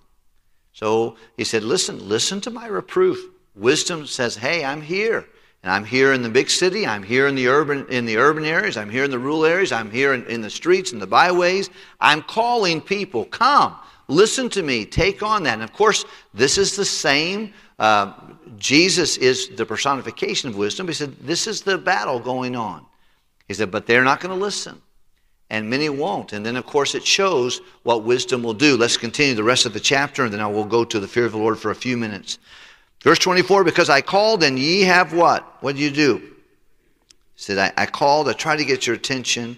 So 0.72 1.16
he 1.36 1.44
said, 1.44 1.62
Listen, 1.62 2.08
listen 2.08 2.40
to 2.40 2.50
my 2.50 2.68
reproof. 2.68 3.22
Wisdom 3.54 4.06
says, 4.06 4.34
Hey, 4.34 4.64
I'm 4.64 4.80
here. 4.80 5.26
And 5.62 5.70
I'm 5.70 5.84
here 5.84 6.14
in 6.14 6.22
the 6.22 6.30
big 6.30 6.48
city. 6.48 6.86
I'm 6.86 7.02
here 7.02 7.26
in 7.26 7.34
the 7.34 7.48
urban, 7.48 7.86
in 7.90 8.06
the 8.06 8.16
urban 8.16 8.46
areas. 8.46 8.78
I'm 8.78 8.88
here 8.88 9.04
in 9.04 9.10
the 9.10 9.18
rural 9.18 9.44
areas. 9.44 9.72
I'm 9.72 9.90
here 9.90 10.14
in, 10.14 10.24
in 10.24 10.40
the 10.40 10.48
streets 10.48 10.92
and 10.92 11.02
the 11.02 11.06
byways. 11.06 11.68
I'm 12.00 12.22
calling 12.22 12.80
people, 12.80 13.26
come, 13.26 13.76
listen 14.08 14.48
to 14.50 14.62
me, 14.62 14.86
take 14.86 15.22
on 15.22 15.42
that. 15.42 15.52
And 15.52 15.62
of 15.62 15.74
course, 15.74 16.06
this 16.32 16.56
is 16.56 16.76
the 16.76 16.84
same. 16.86 17.52
Uh, 17.78 18.14
Jesus 18.56 19.18
is 19.18 19.50
the 19.50 19.66
personification 19.66 20.48
of 20.48 20.56
wisdom. 20.56 20.88
He 20.88 20.94
said, 20.94 21.14
This 21.20 21.46
is 21.46 21.60
the 21.60 21.76
battle 21.76 22.18
going 22.18 22.56
on. 22.56 22.86
He 23.48 23.54
said, 23.54 23.70
But 23.70 23.86
they're 23.86 24.04
not 24.04 24.20
going 24.20 24.36
to 24.36 24.42
listen. 24.42 24.82
And 25.48 25.70
many 25.70 25.88
won't. 25.88 26.32
And 26.32 26.44
then, 26.44 26.56
of 26.56 26.66
course, 26.66 26.94
it 26.94 27.06
shows 27.06 27.60
what 27.84 28.02
wisdom 28.02 28.42
will 28.42 28.54
do. 28.54 28.76
Let's 28.76 28.96
continue 28.96 29.34
the 29.34 29.44
rest 29.44 29.64
of 29.64 29.72
the 29.72 29.80
chapter, 29.80 30.24
and 30.24 30.32
then 30.32 30.40
I 30.40 30.48
will 30.48 30.64
go 30.64 30.84
to 30.84 30.98
the 30.98 31.06
fear 31.06 31.24
of 31.24 31.32
the 31.32 31.38
Lord 31.38 31.58
for 31.58 31.70
a 31.70 31.74
few 31.74 31.96
minutes. 31.96 32.38
Verse 33.02 33.20
24, 33.20 33.62
because 33.62 33.88
I 33.88 34.00
called 34.00 34.42
and 34.42 34.58
ye 34.58 34.82
have 34.82 35.12
what? 35.12 35.62
What 35.62 35.76
do 35.76 35.82
you 35.82 35.90
do? 35.90 36.18
He 36.18 36.24
said, 37.36 37.58
I, 37.58 37.82
I 37.82 37.86
called, 37.86 38.28
I 38.28 38.32
tried 38.32 38.56
to 38.56 38.64
get 38.64 38.86
your 38.86 38.96
attention, 38.96 39.56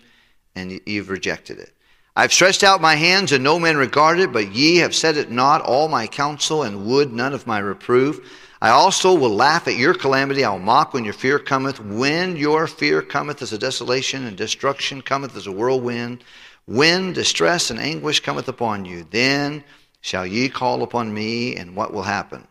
and 0.55 0.79
you've 0.85 1.09
rejected 1.09 1.59
it. 1.59 1.73
I've 2.15 2.33
stretched 2.33 2.65
out 2.65 2.83
my 2.83 2.97
hands, 2.97 3.33
and 3.33 3.43
no 3.43 3.59
man 3.59 3.77
regarded, 3.77 4.33
but 4.33 4.53
ye 4.53 4.79
have 4.79 4.95
said 4.95 5.17
it 5.17 5.31
not, 5.31 5.63
all 5.63 5.89
my 5.89 6.07
counsel, 6.07 6.65
and 6.65 6.85
would 6.87 7.13
none 7.13 7.33
of 7.33 7.47
my 7.47 7.61
reproof. 7.61 8.21
I 8.61 8.71
also 8.71 9.15
will 9.15 9.35
laugh 9.35 9.69
at 9.69 9.77
your 9.77 9.95
calamity. 9.95 10.45
I 10.45 10.51
will 10.51 10.59
mock 10.59 10.93
when 10.93 11.05
your 11.05 11.15
fear 11.15 11.39
cometh. 11.39 11.81
When 11.81 12.37
your 12.37 12.67
fear 12.67 13.03
cometh 13.03 13.41
as 13.41 13.53
a 13.53 13.59
desolation, 13.59 14.27
and 14.27 14.37
destruction 14.37 15.01
cometh 15.01 15.37
as 15.37 15.47
a 15.47 15.53
whirlwind, 15.53 16.25
when 16.67 17.13
distress 17.13 17.71
and 17.71 17.79
anguish 17.79 18.21
cometh 18.21 18.49
upon 18.49 18.85
you, 18.85 19.07
then 19.11 19.63
shall 20.01 20.27
ye 20.27 20.49
call 20.49 20.83
upon 20.83 21.15
me, 21.15 21.57
and 21.57 21.77
what 21.77 21.93
will 21.93 22.03
happen? 22.03 22.47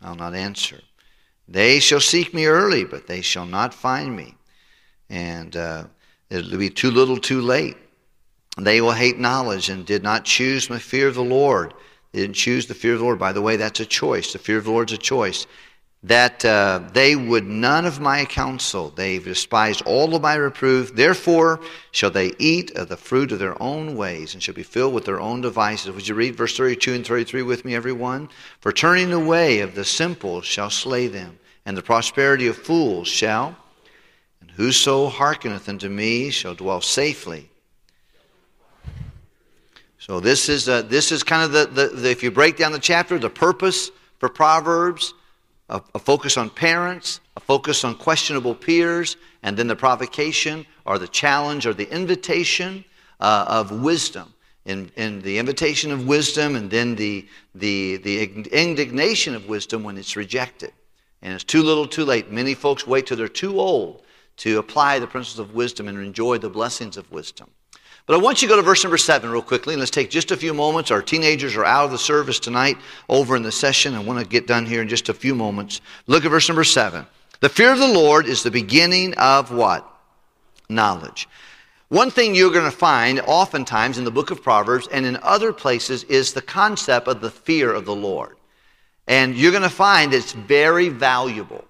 I'll 0.00 0.14
not 0.14 0.34
answer. 0.34 0.80
They 1.48 1.80
shall 1.80 2.00
seek 2.00 2.32
me 2.32 2.46
early, 2.46 2.84
but 2.84 3.06
they 3.06 3.20
shall 3.20 3.46
not 3.46 3.74
find 3.74 4.14
me. 4.14 4.34
And 5.10 5.56
uh, 5.56 5.84
it'll 6.30 6.58
be 6.58 6.70
too 6.70 6.90
little, 6.90 7.18
too 7.18 7.40
late. 7.40 7.76
They 8.58 8.80
will 8.80 8.92
hate 8.92 9.18
knowledge 9.18 9.68
and 9.68 9.84
did 9.84 10.02
not 10.02 10.24
choose 10.24 10.70
my 10.70 10.78
fear 10.78 11.08
of 11.08 11.14
the 11.14 11.24
Lord. 11.24 11.74
They 12.16 12.22
didn't 12.22 12.36
choose 12.36 12.64
the 12.64 12.72
fear 12.72 12.94
of 12.94 13.00
the 13.00 13.04
Lord. 13.04 13.18
By 13.18 13.32
the 13.34 13.42
way, 13.42 13.56
that's 13.56 13.80
a 13.80 13.84
choice. 13.84 14.32
The 14.32 14.38
fear 14.38 14.56
of 14.56 14.64
the 14.64 14.70
Lord 14.70 14.90
is 14.90 14.94
a 14.94 14.98
choice 14.98 15.46
that 16.02 16.42
uh, 16.46 16.80
they 16.94 17.14
would 17.14 17.44
none 17.44 17.84
of 17.84 18.00
my 18.00 18.24
counsel. 18.24 18.88
They've 18.88 19.22
despised 19.22 19.82
all 19.84 20.14
of 20.14 20.22
my 20.22 20.34
reproof. 20.36 20.94
Therefore 20.94 21.60
shall 21.90 22.10
they 22.10 22.32
eat 22.38 22.70
of 22.70 22.88
the 22.88 22.96
fruit 22.96 23.32
of 23.32 23.38
their 23.38 23.60
own 23.62 23.96
ways 23.96 24.32
and 24.32 24.42
shall 24.42 24.54
be 24.54 24.62
filled 24.62 24.94
with 24.94 25.04
their 25.04 25.20
own 25.20 25.42
devices. 25.42 25.94
Would 25.94 26.08
you 26.08 26.14
read 26.14 26.36
verse 26.36 26.56
32 26.56 26.94
and 26.94 27.06
33 27.06 27.42
with 27.42 27.66
me, 27.66 27.74
everyone? 27.74 28.30
For 28.60 28.72
turning 28.72 29.12
away 29.12 29.60
of 29.60 29.74
the 29.74 29.84
simple 29.84 30.40
shall 30.40 30.70
slay 30.70 31.08
them, 31.08 31.38
and 31.66 31.76
the 31.76 31.82
prosperity 31.82 32.46
of 32.46 32.56
fools 32.56 33.08
shall. 33.08 33.58
And 34.40 34.52
whoso 34.52 35.10
hearkeneth 35.10 35.68
unto 35.68 35.90
me 35.90 36.30
shall 36.30 36.54
dwell 36.54 36.80
safely. 36.80 37.50
So 40.06 40.20
this 40.20 40.48
is, 40.48 40.68
uh, 40.68 40.82
this 40.82 41.10
is 41.10 41.24
kind 41.24 41.42
of 41.42 41.50
the, 41.50 41.66
the, 41.66 41.88
the, 41.88 42.10
if 42.10 42.22
you 42.22 42.30
break 42.30 42.56
down 42.56 42.70
the 42.70 42.78
chapter, 42.78 43.18
the 43.18 43.28
purpose 43.28 43.90
for 44.20 44.28
Proverbs 44.28 45.14
a, 45.68 45.82
a 45.96 45.98
focus 45.98 46.36
on 46.36 46.48
parents, 46.48 47.18
a 47.36 47.40
focus 47.40 47.82
on 47.82 47.96
questionable 47.96 48.54
peers, 48.54 49.16
and 49.42 49.56
then 49.56 49.66
the 49.66 49.74
provocation 49.74 50.64
or 50.84 51.00
the 51.00 51.08
challenge 51.08 51.66
or 51.66 51.74
the 51.74 51.92
invitation 51.92 52.84
uh, 53.18 53.46
of 53.48 53.82
wisdom. 53.82 54.32
In, 54.64 54.92
in 54.94 55.22
the 55.22 55.38
invitation 55.38 55.90
of 55.90 56.06
wisdom 56.06 56.54
and 56.54 56.70
then 56.70 56.94
the, 56.94 57.26
the, 57.56 57.96
the 57.96 58.22
indignation 58.52 59.34
of 59.34 59.48
wisdom 59.48 59.82
when 59.82 59.96
it's 59.96 60.14
rejected. 60.14 60.72
And 61.22 61.34
it's 61.34 61.44
too 61.44 61.62
little, 61.64 61.86
too 61.86 62.04
late. 62.04 62.30
Many 62.30 62.54
folks 62.54 62.86
wait 62.86 63.06
till 63.06 63.16
they're 63.16 63.26
too 63.26 63.58
old 63.58 64.02
to 64.38 64.58
apply 64.58 65.00
the 65.00 65.06
principles 65.08 65.40
of 65.40 65.54
wisdom 65.54 65.88
and 65.88 65.98
enjoy 65.98 66.38
the 66.38 66.50
blessings 66.50 66.96
of 66.96 67.10
wisdom. 67.10 67.50
But 68.06 68.14
I 68.14 68.18
want 68.18 68.40
you 68.40 68.46
to 68.46 68.52
go 68.52 68.56
to 68.56 68.62
verse 68.62 68.84
number 68.84 68.96
seven 68.96 69.30
real 69.30 69.42
quickly, 69.42 69.74
and 69.74 69.80
let's 69.80 69.90
take 69.90 70.10
just 70.10 70.30
a 70.30 70.36
few 70.36 70.54
moments. 70.54 70.92
Our 70.92 71.02
teenagers 71.02 71.56
are 71.56 71.64
out 71.64 71.86
of 71.86 71.90
the 71.90 71.98
service 71.98 72.38
tonight 72.38 72.78
over 73.08 73.34
in 73.34 73.42
the 73.42 73.50
session. 73.50 73.94
I 73.94 74.02
want 74.02 74.20
to 74.20 74.26
get 74.26 74.46
done 74.46 74.64
here 74.64 74.80
in 74.80 74.88
just 74.88 75.08
a 75.08 75.14
few 75.14 75.34
moments. 75.34 75.80
Look 76.06 76.24
at 76.24 76.30
verse 76.30 76.48
number 76.48 76.62
seven. 76.62 77.06
The 77.40 77.48
fear 77.48 77.72
of 77.72 77.80
the 77.80 77.88
Lord 77.88 78.26
is 78.26 78.44
the 78.44 78.50
beginning 78.50 79.14
of 79.14 79.50
what? 79.50 79.86
Knowledge. 80.68 81.28
One 81.88 82.10
thing 82.10 82.34
you're 82.34 82.52
going 82.52 82.70
to 82.70 82.76
find 82.76 83.20
oftentimes 83.20 83.98
in 83.98 84.04
the 84.04 84.10
book 84.10 84.30
of 84.30 84.42
Proverbs 84.42 84.88
and 84.90 85.04
in 85.04 85.18
other 85.22 85.52
places 85.52 86.04
is 86.04 86.32
the 86.32 86.42
concept 86.42 87.08
of 87.08 87.20
the 87.20 87.30
fear 87.30 87.72
of 87.72 87.84
the 87.84 87.94
Lord. 87.94 88.36
And 89.06 89.36
you're 89.36 89.52
going 89.52 89.62
to 89.62 89.68
find 89.68 90.12
it's 90.12 90.32
very 90.32 90.88
valuable. 90.88 91.64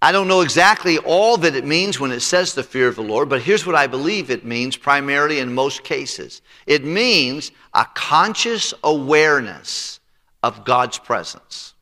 I 0.00 0.12
don't 0.12 0.28
know 0.28 0.42
exactly 0.42 0.98
all 0.98 1.36
that 1.38 1.56
it 1.56 1.64
means 1.64 1.98
when 1.98 2.12
it 2.12 2.20
says 2.20 2.54
the 2.54 2.62
fear 2.62 2.86
of 2.86 2.94
the 2.94 3.02
Lord, 3.02 3.28
but 3.28 3.42
here's 3.42 3.66
what 3.66 3.74
I 3.74 3.88
believe 3.88 4.30
it 4.30 4.44
means 4.44 4.76
primarily 4.76 5.40
in 5.40 5.52
most 5.52 5.82
cases 5.82 6.40
it 6.66 6.84
means 6.84 7.50
a 7.74 7.84
conscious 7.94 8.72
awareness 8.84 9.98
of 10.42 10.64
God's 10.64 10.98
presence. 10.98 11.74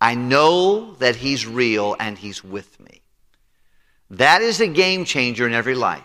I 0.00 0.14
know 0.14 0.92
that 0.94 1.16
He's 1.16 1.46
real 1.46 1.96
and 1.98 2.18
He's 2.18 2.44
with 2.44 2.78
me. 2.80 3.00
That 4.10 4.42
is 4.42 4.60
a 4.60 4.68
game 4.68 5.04
changer 5.04 5.46
in 5.46 5.54
every 5.54 5.74
life 5.74 6.02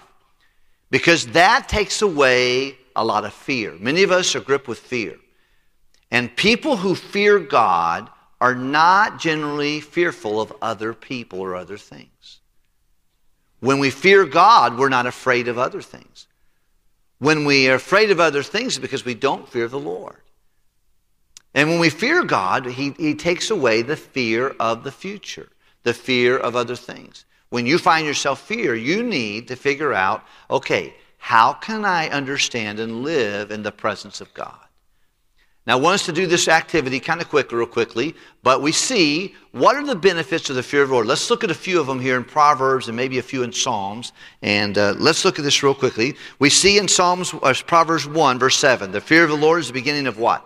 because 0.89 1.27
that 1.27 1.67
takes 1.67 2.01
away 2.01 2.77
a 2.95 3.03
lot 3.03 3.25
of 3.25 3.33
fear. 3.33 3.75
Many 3.79 4.03
of 4.03 4.11
us 4.11 4.35
are 4.35 4.41
gripped 4.41 4.67
with 4.67 4.79
fear. 4.79 5.17
And 6.11 6.35
people 6.35 6.77
who 6.77 6.95
fear 6.95 7.39
God 7.39 8.09
are 8.43 8.55
not 8.55 9.19
generally 9.19 9.79
fearful 9.79 10.41
of 10.41 10.51
other 10.61 10.93
people 10.93 11.39
or 11.39 11.55
other 11.55 11.77
things. 11.77 12.41
When 13.61 13.79
we 13.79 13.89
fear 13.89 14.25
God, 14.25 14.77
we're 14.77 14.89
not 14.89 15.05
afraid 15.05 15.47
of 15.47 15.57
other 15.57 15.81
things. 15.81 16.27
When 17.19 17.45
we 17.45 17.69
are 17.69 17.75
afraid 17.75 18.11
of 18.11 18.19
other 18.19 18.43
things, 18.43 18.75
it's 18.75 18.81
because 18.81 19.05
we 19.05 19.13
don't 19.13 19.47
fear 19.47 19.69
the 19.69 19.79
Lord. 19.79 20.17
And 21.53 21.69
when 21.69 21.79
we 21.79 21.89
fear 21.89 22.25
God, 22.25 22.65
he, 22.65 22.93
he 22.97 23.15
takes 23.15 23.49
away 23.49 23.81
the 23.81 23.95
fear 23.95 24.49
of 24.59 24.83
the 24.83 24.91
future, 24.91 25.47
the 25.83 25.93
fear 25.93 26.37
of 26.37 26.57
other 26.57 26.75
things. 26.75 27.23
When 27.47 27.65
you 27.65 27.77
find 27.77 28.05
yourself 28.05 28.41
fear, 28.41 28.75
you 28.75 29.03
need 29.03 29.47
to 29.47 29.55
figure 29.55 29.93
out 29.93 30.21
okay, 30.51 30.93
how 31.17 31.53
can 31.53 31.85
I 31.85 32.09
understand 32.09 32.81
and 32.81 33.03
live 33.03 33.51
in 33.51 33.63
the 33.63 33.71
presence 33.71 34.19
of 34.19 34.33
God? 34.33 34.62
Now, 35.65 35.77
I 35.77 35.81
want 35.81 35.95
us 35.95 36.05
to 36.07 36.11
do 36.11 36.27
this 36.27 36.49
activity 36.49 36.99
kind 36.99 37.21
of 37.21 37.29
quick, 37.29 37.53
real 37.53 37.65
quickly, 37.65 38.15
but 38.41 38.61
we 38.61 38.73
see 38.73 39.33
what 39.53 39.77
are 39.77 39.85
the 39.85 39.95
benefits 39.95 40.49
of 40.49 40.57
the 40.57 40.63
fear 40.63 40.81
of 40.81 40.89
the 40.89 40.93
Lord. 40.93 41.07
Let's 41.07 41.29
look 41.29 41.45
at 41.45 41.51
a 41.51 41.55
few 41.55 41.79
of 41.79 41.87
them 41.87 42.01
here 42.01 42.17
in 42.17 42.25
Proverbs 42.25 42.89
and 42.89 42.97
maybe 42.97 43.17
a 43.17 43.23
few 43.23 43.43
in 43.43 43.53
Psalms. 43.53 44.11
And 44.41 44.77
uh, 44.77 44.95
let's 44.97 45.23
look 45.23 45.39
at 45.39 45.45
this 45.45 45.63
real 45.63 45.73
quickly. 45.73 46.15
We 46.39 46.49
see 46.49 46.77
in 46.77 46.89
Psalms, 46.89 47.33
uh, 47.41 47.53
Proverbs 47.65 48.05
1, 48.05 48.39
verse 48.39 48.57
7, 48.57 48.91
the 48.91 48.99
fear 48.99 49.23
of 49.23 49.29
the 49.29 49.37
Lord 49.37 49.61
is 49.61 49.67
the 49.67 49.73
beginning 49.73 50.05
of 50.05 50.19
what? 50.19 50.45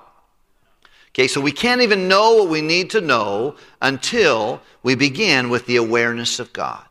Okay, 1.09 1.27
so 1.27 1.41
we 1.41 1.51
can't 1.51 1.81
even 1.81 2.07
know 2.07 2.35
what 2.35 2.49
we 2.49 2.61
need 2.61 2.91
to 2.91 3.01
know 3.01 3.55
until 3.81 4.61
we 4.83 4.93
begin 4.93 5.49
with 5.49 5.65
the 5.65 5.77
awareness 5.77 6.39
of 6.39 6.53
God. 6.53 6.85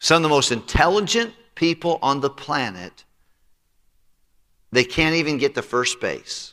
Some 0.00 0.16
of 0.16 0.22
the 0.22 0.28
most 0.28 0.52
intelligent 0.52 1.32
people 1.54 1.98
on 2.02 2.20
the 2.20 2.28
planet, 2.28 3.04
they 4.70 4.84
can't 4.84 5.14
even 5.14 5.38
get 5.38 5.54
to 5.54 5.62
first 5.62 5.98
base 5.98 6.52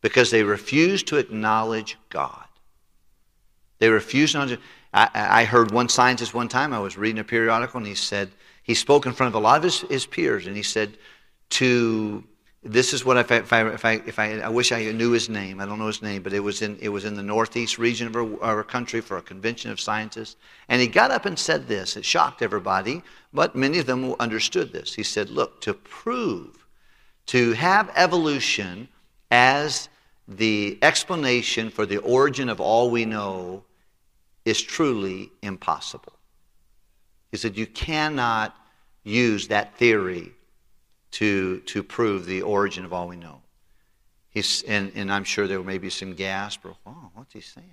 because 0.00 0.30
they 0.30 0.42
refuse 0.42 1.02
to 1.04 1.16
acknowledge 1.16 1.98
God. 2.08 2.44
They 3.78 3.88
refuse 3.88 4.32
to. 4.32 4.58
I, 4.92 5.08
I 5.14 5.44
heard 5.44 5.70
one 5.70 5.88
scientist 5.88 6.34
one 6.34 6.48
time, 6.48 6.72
I 6.72 6.80
was 6.80 6.96
reading 6.96 7.20
a 7.20 7.24
periodical, 7.24 7.78
and 7.78 7.86
he 7.86 7.94
said, 7.94 8.30
he 8.62 8.74
spoke 8.74 9.06
in 9.06 9.12
front 9.12 9.34
of 9.34 9.40
a 9.40 9.44
lot 9.44 9.58
of 9.58 9.62
his, 9.62 9.80
his 9.82 10.06
peers, 10.06 10.46
and 10.46 10.56
he 10.56 10.62
said, 10.62 10.96
to 11.50 12.24
this 12.62 12.92
is 12.92 13.04
what 13.04 13.16
if 13.16 13.32
I, 13.32 13.36
if 13.36 13.52
I, 13.52 13.68
if 13.68 13.84
I, 13.84 13.92
if 14.06 14.18
I, 14.18 14.38
I 14.40 14.48
wish 14.50 14.70
I 14.70 14.84
knew 14.92 15.12
his 15.12 15.30
name. 15.30 15.60
I 15.60 15.66
don't 15.66 15.78
know 15.78 15.86
his 15.86 16.02
name, 16.02 16.22
but 16.22 16.34
it 16.34 16.40
was 16.40 16.60
in, 16.60 16.78
it 16.80 16.90
was 16.90 17.06
in 17.06 17.14
the 17.14 17.22
northeast 17.22 17.78
region 17.78 18.06
of 18.06 18.16
our, 18.16 18.42
our 18.42 18.62
country 18.62 19.00
for 19.00 19.16
a 19.16 19.22
convention 19.22 19.70
of 19.70 19.80
scientists. 19.80 20.36
And 20.68 20.80
he 20.80 20.86
got 20.86 21.10
up 21.10 21.24
and 21.24 21.38
said 21.38 21.68
this. 21.68 21.96
It 21.96 22.04
shocked 22.04 22.42
everybody, 22.42 23.02
but 23.32 23.56
many 23.56 23.78
of 23.78 23.86
them 23.86 24.14
understood 24.20 24.72
this. 24.72 24.94
He 24.94 25.02
said, 25.02 25.30
Look, 25.30 25.62
to 25.62 25.72
prove, 25.72 26.66
to 27.26 27.52
have 27.52 27.90
evolution 27.94 28.88
as 29.30 29.88
the 30.26 30.78
explanation 30.82 31.70
for 31.70 31.86
the 31.86 31.98
origin 31.98 32.48
of 32.48 32.60
all 32.60 32.90
we 32.90 33.04
know 33.04 33.64
is 34.44 34.60
truly 34.60 35.30
impossible. 35.42 36.12
He 37.30 37.36
said, 37.36 37.56
You 37.56 37.66
cannot 37.66 38.56
use 39.04 39.48
that 39.48 39.76
theory 39.76 40.32
to, 41.12 41.60
to 41.60 41.82
prove 41.82 42.26
the 42.26 42.42
origin 42.42 42.84
of 42.84 42.92
all 42.92 43.08
we 43.08 43.16
know. 43.16 43.40
He's, 44.30 44.62
and, 44.62 44.92
and 44.94 45.12
I'm 45.12 45.24
sure 45.24 45.46
there 45.48 45.62
may 45.62 45.78
be 45.78 45.90
some 45.90 46.14
gasp 46.14 46.64
or, 46.64 46.76
oh, 46.86 47.10
what's 47.14 47.32
he 47.32 47.40
saying? 47.40 47.66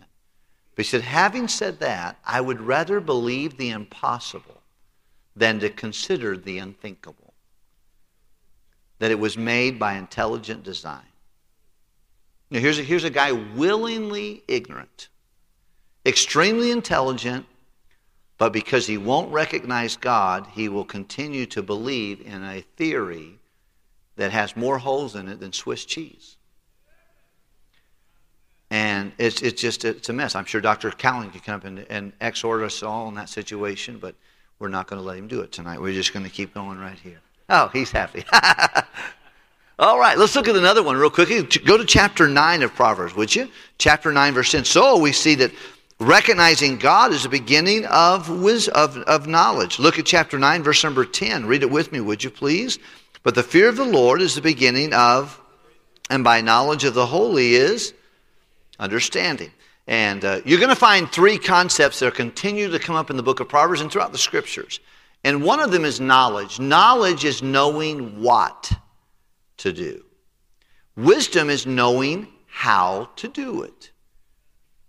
But 0.76 0.86
he 0.86 0.89
said, 0.89 1.02
having 1.02 1.48
said 1.48 1.80
that, 1.80 2.17
I 2.26 2.41
would 2.41 2.62
rather 2.62 3.00
believe 3.00 3.58
the 3.58 3.70
impossible 3.70 4.62
than 5.36 5.60
to 5.60 5.70
consider 5.70 6.36
the 6.36 6.58
unthinkable. 6.58 7.34
That 9.00 9.12
it 9.12 9.20
was 9.20 9.38
made 9.38 9.78
by 9.78 9.93
intelligent 9.93 10.63
design. 10.63 11.06
Now, 12.49 12.60
here's 12.60 12.79
a, 12.79 12.83
here's 12.83 13.03
a 13.03 13.10
guy 13.10 13.31
willingly 13.31 14.43
ignorant, 14.47 15.10
extremely 16.05 16.71
intelligent, 16.71 17.45
but 18.38 18.53
because 18.53 18.88
he 18.88 18.97
won't 18.97 19.31
recognize 19.31 19.97
God, 19.97 20.47
he 20.53 20.69
will 20.69 20.86
continue 20.86 21.45
to 21.47 21.62
believe 21.62 22.21
in 22.21 22.43
a 22.43 22.62
theory 22.62 23.39
that 24.15 24.31
has 24.31 24.55
more 24.55 24.77
holes 24.77 25.15
in 25.15 25.27
it 25.27 25.39
than 25.39 25.51
Swiss 25.51 25.86
cheese. 25.86 26.38
And 28.69 29.13
it's, 29.17 29.41
it's 29.41 29.62
just 29.62 29.86
it's 29.86 30.10
a 30.10 30.13
mess. 30.13 30.36
I'm 30.36 30.45
sure 30.45 30.60
Dr. 30.60 30.91
Cowan 30.91 31.31
could 31.31 31.43
come 31.43 31.55
up 31.55 31.63
and, 31.63 31.86
and 31.89 32.12
exhort 32.19 32.63
us 32.63 32.83
all 32.83 33.07
in 33.07 33.15
that 33.15 33.29
situation, 33.29 33.97
but 33.97 34.15
we're 34.60 34.67
not 34.67 34.88
going 34.88 35.01
to 35.01 35.07
let 35.07 35.17
him 35.17 35.27
do 35.27 35.41
it 35.41 35.51
tonight. 35.51 35.81
We're 35.81 35.93
just 35.93 36.13
going 36.13 36.25
to 36.25 36.31
keep 36.31 36.53
going 36.53 36.79
right 36.79 36.99
here. 36.99 37.19
Oh, 37.49 37.69
he's 37.69 37.91
happy. 37.91 38.25
all 39.80 40.00
right, 40.00 40.18
let's 40.18 40.36
look 40.36 40.48
at 40.48 40.56
another 40.56 40.84
one 40.84 40.98
real 40.98 41.10
quickly. 41.10 41.44
Go 41.44 41.78
to 41.78 41.86
chapter 41.86 42.28
9 42.28 42.63
of 42.63 42.74
Proverbs, 42.74 43.16
would 43.16 43.36
you? 43.36 43.50
Chapter 43.78 44.12
9, 44.12 44.34
verse 44.34 44.52
10. 44.52 44.66
So 44.66 44.98
we 44.98 45.12
see 45.12 45.36
that 45.36 45.52
Recognizing 46.00 46.78
God 46.78 47.12
is 47.12 47.24
the 47.24 47.30
beginning 47.30 47.86
of, 47.86 48.30
wisdom, 48.30 48.74
of, 48.76 48.98
of 48.98 49.28
knowledge. 49.28 49.80
Look 49.80 49.98
at 49.98 50.06
chapter 50.06 50.38
9, 50.38 50.62
verse 50.62 50.84
number 50.84 51.04
10. 51.04 51.48
Read 51.48 51.63
it 51.63 51.72
with 51.72 51.92
me, 51.92 52.00
would 52.00 52.24
you 52.24 52.30
please? 52.30 52.78
But 53.24 53.34
the 53.34 53.42
fear 53.42 53.68
of 53.68 53.78
the 53.78 53.84
Lord 53.84 54.22
is 54.22 54.36
the 54.36 54.42
beginning 54.42 54.94
of, 54.94 55.42
and 56.12 56.24
by 56.24 56.42
knowledge 56.42 56.84
of 56.84 56.94
the 56.94 57.08
holy 57.08 57.56
is 57.56 57.96
understanding. 58.78 59.52
And 59.88 60.24
uh, 60.24 60.42
you're 60.46 60.60
going 60.60 60.70
to 60.70 60.76
find 60.76 61.12
three 61.12 61.40
concepts 61.40 61.98
that 62.00 62.13
continue 62.13 62.70
to 62.70 62.78
come 62.78 62.96
up 62.96 63.10
in 63.10 63.18
the 63.18 63.24
book 63.24 63.40
of 63.40 63.50
Proverbs 63.50 63.82
and 63.82 63.92
throughout 63.92 64.12
the 64.12 64.20
scriptures. 64.20 64.80
And 65.24 65.44
one 65.44 65.60
of 65.60 65.72
them 65.72 65.84
is 65.84 66.00
knowledge. 66.00 66.60
Knowledge 66.60 67.26
is 67.26 67.42
knowing 67.42 68.22
what 68.22 68.72
to 69.58 69.74
do, 69.74 70.04
wisdom 70.96 71.50
is 71.50 71.65
knowing 71.65 72.28
how 72.48 73.10
to 73.17 73.28
do 73.28 73.63
it. 73.63 73.91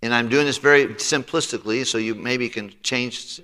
And 0.03 0.15
I'm 0.15 0.29
doing 0.29 0.47
this 0.47 0.59
very 0.59 0.87
simplistically, 0.87 1.85
so 1.85 1.99
you 1.99 2.15
maybe 2.15 2.49
can 2.49 2.73
change. 2.83 3.41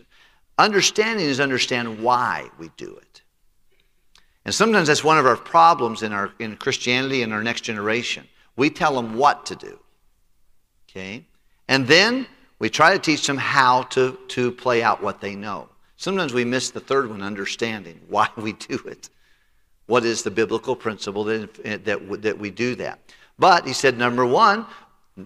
Understanding 0.56 1.26
is 1.26 1.40
understand 1.40 2.00
why 2.00 2.48
we 2.58 2.70
do 2.76 2.96
it. 2.96 3.22
And 4.44 4.54
sometimes 4.54 4.88
that's 4.88 5.02
one 5.02 5.18
of 5.18 5.26
our 5.26 5.36
problems 5.36 6.02
in, 6.02 6.12
our, 6.12 6.32
in 6.38 6.56
Christianity 6.56 7.22
and 7.22 7.32
our 7.32 7.42
next 7.42 7.62
generation. 7.62 8.28
We 8.56 8.70
tell 8.70 8.94
them 8.94 9.16
what 9.16 9.46
to 9.46 9.56
do. 9.56 9.78
Okay? 10.88 11.24
And 11.68 11.86
then 11.86 12.26
we 12.58 12.70
try 12.70 12.92
to 12.92 12.98
teach 12.98 13.26
them 13.26 13.38
how 13.38 13.82
to, 13.84 14.18
to 14.28 14.52
play 14.52 14.82
out 14.82 15.02
what 15.02 15.20
they 15.20 15.34
know. 15.34 15.68
Sometimes 15.96 16.34
we 16.34 16.44
miss 16.44 16.70
the 16.70 16.80
third 16.80 17.08
one, 17.08 17.22
understanding 17.22 18.00
why 18.08 18.28
we 18.36 18.52
do 18.52 18.74
it. 18.86 19.08
What 19.86 20.04
is 20.04 20.22
the 20.22 20.30
biblical 20.30 20.76
principle 20.76 21.24
that, 21.24 21.84
that, 21.84 22.22
that 22.22 22.38
we 22.38 22.50
do 22.50 22.74
that? 22.76 23.00
But 23.38 23.66
he 23.66 23.72
said, 23.72 23.98
number 23.98 24.24
one, 24.24 24.66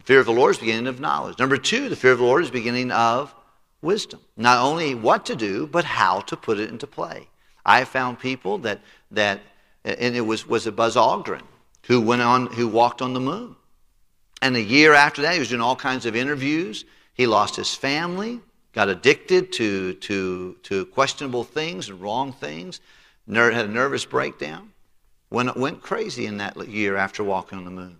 fear 0.04 0.20
of 0.20 0.26
the 0.26 0.32
Lord 0.32 0.52
is 0.54 0.58
beginning 0.58 0.86
of 0.86 1.00
knowledge. 1.00 1.38
Number 1.38 1.56
two, 1.56 1.88
the 1.88 1.96
fear 1.96 2.12
of 2.12 2.18
the 2.18 2.24
Lord 2.24 2.42
is 2.42 2.50
beginning 2.50 2.90
of 2.90 3.34
wisdom. 3.82 4.20
Not 4.36 4.64
only 4.64 4.94
what 4.94 5.26
to 5.26 5.36
do, 5.36 5.66
but 5.66 5.84
how 5.84 6.20
to 6.22 6.36
put 6.36 6.58
it 6.58 6.70
into 6.70 6.86
play. 6.86 7.28
I 7.64 7.84
found 7.84 8.18
people 8.18 8.58
that, 8.58 8.80
that 9.10 9.40
and 9.84 10.16
it 10.16 10.22
was, 10.22 10.46
was 10.46 10.66
a 10.66 10.72
Buzz 10.72 10.96
Aldrin 10.96 11.42
who 11.86 12.00
went 12.00 12.22
on, 12.22 12.46
who 12.46 12.68
walked 12.68 13.00
on 13.00 13.14
the 13.14 13.20
moon. 13.20 13.56
And 14.42 14.56
a 14.56 14.62
year 14.62 14.94
after 14.94 15.22
that, 15.22 15.34
he 15.34 15.40
was 15.40 15.48
doing 15.48 15.60
all 15.60 15.76
kinds 15.76 16.06
of 16.06 16.14
interviews. 16.16 16.84
He 17.14 17.26
lost 17.26 17.56
his 17.56 17.74
family, 17.74 18.40
got 18.72 18.88
addicted 18.88 19.52
to, 19.54 19.94
to, 19.94 20.56
to 20.64 20.86
questionable 20.86 21.44
things 21.44 21.88
and 21.88 22.00
wrong 22.00 22.32
things, 22.32 22.80
ner- 23.28 23.52
had 23.52 23.66
a 23.66 23.72
nervous 23.72 24.04
breakdown, 24.04 24.72
went, 25.30 25.56
went 25.56 25.82
crazy 25.82 26.26
in 26.26 26.38
that 26.38 26.68
year 26.68 26.96
after 26.96 27.22
walking 27.22 27.58
on 27.58 27.64
the 27.64 27.70
moon. 27.70 27.98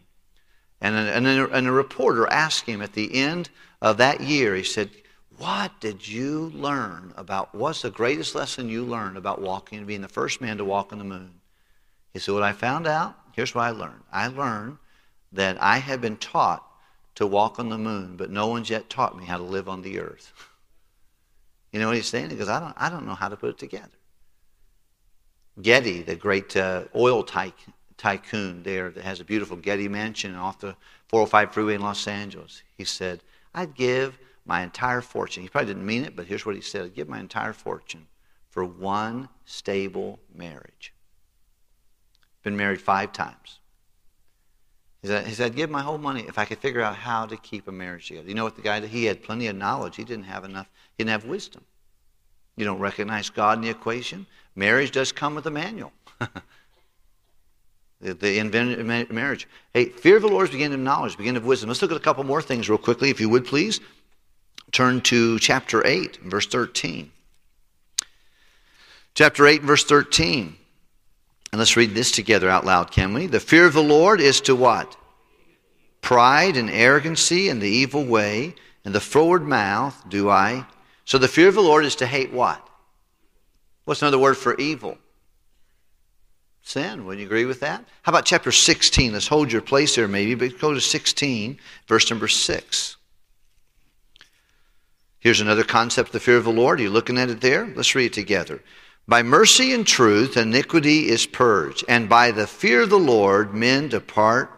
And 0.81 0.97
a, 0.97 0.99
and, 0.99 1.27
a, 1.27 1.51
and 1.51 1.67
a 1.67 1.73
reporter 1.73 2.27
asked 2.27 2.67
him 2.67 2.83
at 2.83 2.95
the 2.95 3.15
end 3.15 3.51
of 3.81 3.99
that 3.99 4.21
year, 4.21 4.55
he 4.55 4.65
said, 4.65 4.91
What 5.37 5.81
did 5.81 6.07
you 6.07 6.51
learn 6.55 7.13
about, 7.17 7.55
what's 7.55 7.83
the 7.83 7.91
greatest 7.91 8.35
lesson 8.35 8.69
you 8.69 8.85
learned 8.85 9.17
about 9.17 9.41
walking, 9.41 9.79
and 9.79 9.87
being 9.87 10.01
the 10.01 10.09
first 10.09 10.41
man 10.41 10.57
to 10.59 10.65
walk 10.65 10.93
on 10.93 10.99
the 10.99 11.05
moon? 11.05 11.41
He 12.13 12.19
said, 12.19 12.35
What 12.35 12.43
I 12.43 12.53
found 12.53 12.87
out, 12.87 13.17
here's 13.33 13.55
what 13.55 13.65
I 13.65 13.71
learned. 13.71 14.03
I 14.13 14.29
learned 14.29 14.79
that 15.33 15.61
I 15.63 15.79
had 15.79 16.01
been 16.01 16.17
taught 16.17 16.65
to 17.17 17.27
walk 17.27 17.59
on 17.59 17.69
the 17.69 17.79
moon, 17.79 18.17
but 18.17 18.31
no 18.31 18.47
one's 18.47 18.71
yet 18.71 18.89
taught 18.89 19.19
me 19.19 19.25
how 19.25 19.37
to 19.37 19.45
live 19.45 19.69
on 19.69 19.83
the 19.83 20.01
earth. 20.01 20.33
You 21.71 21.79
know 21.81 21.89
what 21.89 21.97
he's 21.97 22.07
saying? 22.07 22.31
He 22.31 22.37
goes, 22.37 22.49
I 22.49 22.61
don't, 22.61 22.73
I 22.79 22.89
don't 22.89 23.05
know 23.05 23.15
how 23.15 23.29
to 23.29 23.37
put 23.37 23.51
it 23.51 23.59
together. 23.59 23.98
Getty, 25.61 26.03
the 26.03 26.17
great 26.17 26.57
uh, 26.57 26.85
oil 26.95 27.23
type, 27.23 27.55
tycoon 27.97 28.63
there 28.63 28.91
that 28.91 29.05
has 29.05 29.21
a 29.21 29.25
beautiful 29.25 29.57
Getty 29.57 29.89
mansion 29.89 30.35
off 30.35 30.61
the 30.61 30.77
405 31.09 31.53
freeway 31.53 31.75
in 31.75 31.81
Los 31.81 32.07
Angeles. 32.07 32.63
He 32.77 32.85
said, 32.85 33.23
I'd 33.55 33.75
give 33.75 34.19
my 34.45 34.63
entire 34.63 35.01
fortune. 35.01 35.43
He 35.43 35.49
probably 35.49 35.75
didn't 35.75 35.87
mean 35.87 36.05
it, 36.05 36.17
but 36.17 36.27
here's 36.27 36.47
what 36.47 36.55
he 36.55 36.61
said 36.61 36.85
I'd 36.85 36.95
give 36.95 37.09
my 37.09 37.21
entire 37.21 37.53
fortune 37.53 38.07
for 38.51 38.65
one 38.65 39.29
stable 39.45 40.21
marriage. 40.35 40.93
Been 42.43 42.57
married 42.57 42.81
five 42.81 43.13
times. 43.13 43.59
He 45.03 45.09
said, 45.09 45.27
he 45.27 45.35
said, 45.35 45.47
I'd 45.47 45.57
give 45.57 45.71
my 45.71 45.83
whole 45.83 45.99
money 45.99 46.25
if 46.27 46.39
I 46.39 46.45
could 46.45 46.59
figure 46.59 46.81
out 46.81 46.97
how 46.97 47.27
to 47.27 47.37
keep 47.37 47.69
a 47.69 47.73
marriage 47.73 48.09
together. 48.09 48.29
You 48.29 48.35
know 48.35 48.45
what 48.45 48.57
the 48.57 48.63
guy, 48.63 48.85
he 48.87 49.05
had 49.05 49.23
plenty 49.23 49.47
of 49.47 49.57
knowledge. 49.57 49.97
He 49.97 50.05
didn't 50.05 50.25
have 50.25 50.45
enough, 50.45 50.69
he 50.97 51.05
didn't 51.05 51.21
have 51.21 51.25
wisdom. 51.25 51.65
You 52.57 52.65
don't 52.65 52.81
recognize 52.81 53.31
God 53.31 53.59
in 53.59 53.63
the 53.63 53.71
equation? 53.71 54.27
Marriage 54.59 54.91
does 54.91 55.13
come 55.13 55.37
with 55.37 55.47
a 55.47 55.53
manual. 55.53 55.93
the, 58.01 58.13
the 58.13 59.07
marriage. 59.09 59.47
Hey, 59.73 59.85
fear 59.85 60.17
of 60.17 60.23
the 60.23 60.29
Lord 60.29 60.49
is 60.49 60.51
beginning 60.51 60.75
of 60.75 60.81
knowledge, 60.81 61.17
beginning 61.17 61.37
of 61.37 61.47
wisdom. 61.47 61.69
Let's 61.69 61.81
look 61.81 61.93
at 61.93 61.97
a 61.97 62.01
couple 62.01 62.25
more 62.25 62.43
things 62.43 62.69
real 62.69 62.77
quickly, 62.77 63.09
if 63.09 63.21
you 63.21 63.29
would 63.29 63.47
please. 63.47 63.79
Turn 64.73 65.01
to 65.03 65.39
chapter 65.39 65.87
8, 65.87 66.17
verse 66.25 66.49
13. 66.49 67.13
Chapter 69.15 69.47
8, 69.47 69.63
verse 69.63 69.85
13. 69.85 70.57
And 71.53 71.59
let's 71.61 71.77
read 71.77 71.95
this 71.95 72.11
together 72.11 72.51
out 72.51 72.67
loud, 72.67 72.91
can 72.91 73.15
we? 73.15 73.29
The 73.29 73.39
fear 73.39 73.65
of 73.65 73.75
the 73.75 73.83
Lord 73.83 74.21
is 74.21 74.41
to 74.41 74.57
what? 74.57 74.97
Pride 76.01 76.57
and 76.57 76.69
arrogancy 76.69 77.49
and 77.49 77.63
the 77.63 77.71
evil 77.71 78.05
way, 78.05 78.57
and 78.85 78.93
the 78.93 79.01
forward 79.01 79.45
mouth 79.45 80.09
do 80.09 80.29
I. 80.29 80.67
So 81.05 81.17
the 81.17 81.29
fear 81.29 81.47
of 81.47 81.55
the 81.55 81.61
Lord 81.61 81.85
is 81.85 81.95
to 81.97 82.07
hate 82.07 82.33
what? 82.33 82.68
What's 83.89 84.03
another 84.03 84.19
word 84.19 84.37
for 84.37 84.55
evil? 84.57 84.99
sin. 86.61 87.07
Would 87.07 87.19
you 87.19 87.25
agree 87.25 87.47
with 87.47 87.61
that? 87.61 87.83
How 88.03 88.11
about 88.11 88.27
chapter 88.27 88.53
16? 88.53 89.15
Let's 89.15 89.27
hold 89.27 89.51
your 89.51 89.63
place 89.63 89.97
there 89.97 90.07
maybe, 90.07 90.35
but 90.35 90.59
go 90.59 90.75
to 90.75 90.81
16, 90.83 91.59
verse 91.87 92.11
number 92.11 92.29
6. 92.29 92.97
Here's 95.19 95.41
another 95.41 95.65
concept 95.65 96.13
the 96.13 96.21
fear 96.21 96.37
of 96.37 96.45
the 96.45 96.53
Lord. 96.53 96.79
Are 96.79 96.83
you 96.83 96.91
looking 96.91 97.17
at 97.17 97.31
it 97.31 97.41
there? 97.41 97.73
Let's 97.75 97.95
read 97.95 98.07
it 98.07 98.13
together. 98.13 98.63
By 99.07 99.23
mercy 99.23 99.73
and 99.73 99.87
truth, 99.87 100.37
iniquity 100.37 101.09
is 101.09 101.25
purged, 101.25 101.87
and 101.89 102.11
by 102.11 102.31
the 102.33 102.47
fear 102.47 102.83
of 102.83 102.91
the 102.91 102.99
Lord, 102.99 103.55
men 103.55 103.89
depart. 103.89 104.51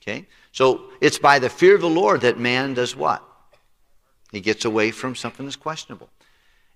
Okay? 0.00 0.26
So 0.52 0.84
it's 1.02 1.18
by 1.18 1.38
the 1.38 1.50
fear 1.50 1.74
of 1.74 1.82
the 1.82 1.90
Lord 1.90 2.22
that 2.22 2.38
man 2.38 2.72
does 2.72 2.96
what? 2.96 3.22
He 4.32 4.40
gets 4.40 4.64
away 4.64 4.92
from 4.92 5.14
something 5.14 5.44
that's 5.44 5.56
questionable. 5.56 6.08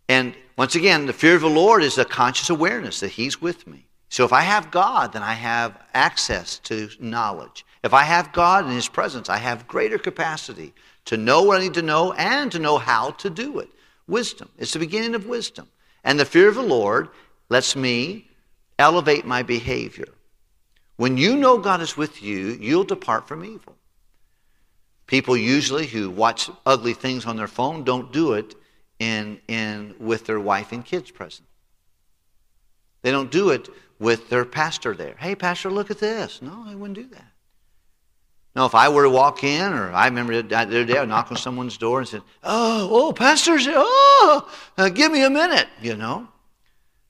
And 0.08 0.34
once 0.56 0.74
again, 0.74 1.06
the 1.06 1.12
fear 1.12 1.34
of 1.36 1.42
the 1.42 1.48
Lord 1.48 1.82
is 1.82 1.98
a 1.98 2.04
conscious 2.04 2.50
awareness 2.50 3.00
that 3.00 3.12
He's 3.12 3.40
with 3.40 3.66
me. 3.66 3.86
So 4.08 4.24
if 4.24 4.32
I 4.32 4.40
have 4.40 4.70
God, 4.70 5.12
then 5.12 5.22
I 5.22 5.34
have 5.34 5.78
access 5.92 6.58
to 6.60 6.88
knowledge. 6.98 7.66
If 7.84 7.92
I 7.92 8.02
have 8.04 8.32
God 8.32 8.64
in 8.64 8.70
His 8.70 8.88
presence, 8.88 9.28
I 9.28 9.36
have 9.36 9.68
greater 9.68 9.98
capacity 9.98 10.72
to 11.04 11.16
know 11.16 11.42
what 11.42 11.60
I 11.60 11.64
need 11.64 11.74
to 11.74 11.82
know 11.82 12.12
and 12.14 12.50
to 12.52 12.58
know 12.58 12.78
how 12.78 13.10
to 13.12 13.30
do 13.30 13.58
it. 13.58 13.68
Wisdom. 14.06 14.48
It's 14.58 14.72
the 14.72 14.78
beginning 14.78 15.14
of 15.14 15.26
wisdom. 15.26 15.68
And 16.04 16.18
the 16.18 16.24
fear 16.24 16.48
of 16.48 16.54
the 16.54 16.62
Lord 16.62 17.08
lets 17.50 17.76
me 17.76 18.28
elevate 18.78 19.26
my 19.26 19.42
behavior. 19.42 20.08
When 20.96 21.16
you 21.16 21.36
know 21.36 21.58
God 21.58 21.80
is 21.80 21.96
with 21.96 22.22
you, 22.22 22.56
you'll 22.60 22.84
depart 22.84 23.28
from 23.28 23.44
evil. 23.44 23.76
People 25.06 25.36
usually 25.36 25.86
who 25.86 26.10
watch 26.10 26.50
ugly 26.66 26.94
things 26.94 27.26
on 27.26 27.36
their 27.36 27.46
phone 27.46 27.84
don't 27.84 28.12
do 28.12 28.32
it 28.32 28.54
in, 28.98 29.40
in, 29.48 29.94
with 29.98 30.26
their 30.26 30.40
wife 30.40 30.72
and 30.72 30.84
kids 30.84 31.10
present. 31.10 31.46
They 33.02 33.10
don't 33.10 33.30
do 33.30 33.50
it 33.50 33.68
with 33.98 34.28
their 34.28 34.44
pastor 34.44 34.94
there. 34.94 35.14
Hey, 35.18 35.34
pastor, 35.34 35.70
look 35.70 35.90
at 35.90 35.98
this. 35.98 36.42
No, 36.42 36.64
I 36.66 36.74
wouldn't 36.74 36.98
do 36.98 37.06
that. 37.14 37.32
No, 38.56 38.66
if 38.66 38.74
I 38.74 38.88
were 38.88 39.04
to 39.04 39.10
walk 39.10 39.44
in, 39.44 39.72
or 39.72 39.92
I 39.92 40.06
remember 40.06 40.42
the 40.42 40.56
other 40.56 40.84
day 40.84 40.98
I 40.98 41.04
knocked 41.04 41.30
on 41.30 41.36
someone's 41.36 41.78
door 41.78 42.00
and 42.00 42.08
said, 42.08 42.22
"Oh, 42.42 42.88
oh, 42.90 43.12
pastor's, 43.12 43.68
oh, 43.70 44.50
uh, 44.76 44.88
give 44.88 45.12
me 45.12 45.22
a 45.22 45.30
minute," 45.30 45.68
you 45.80 45.94
know. 45.94 46.26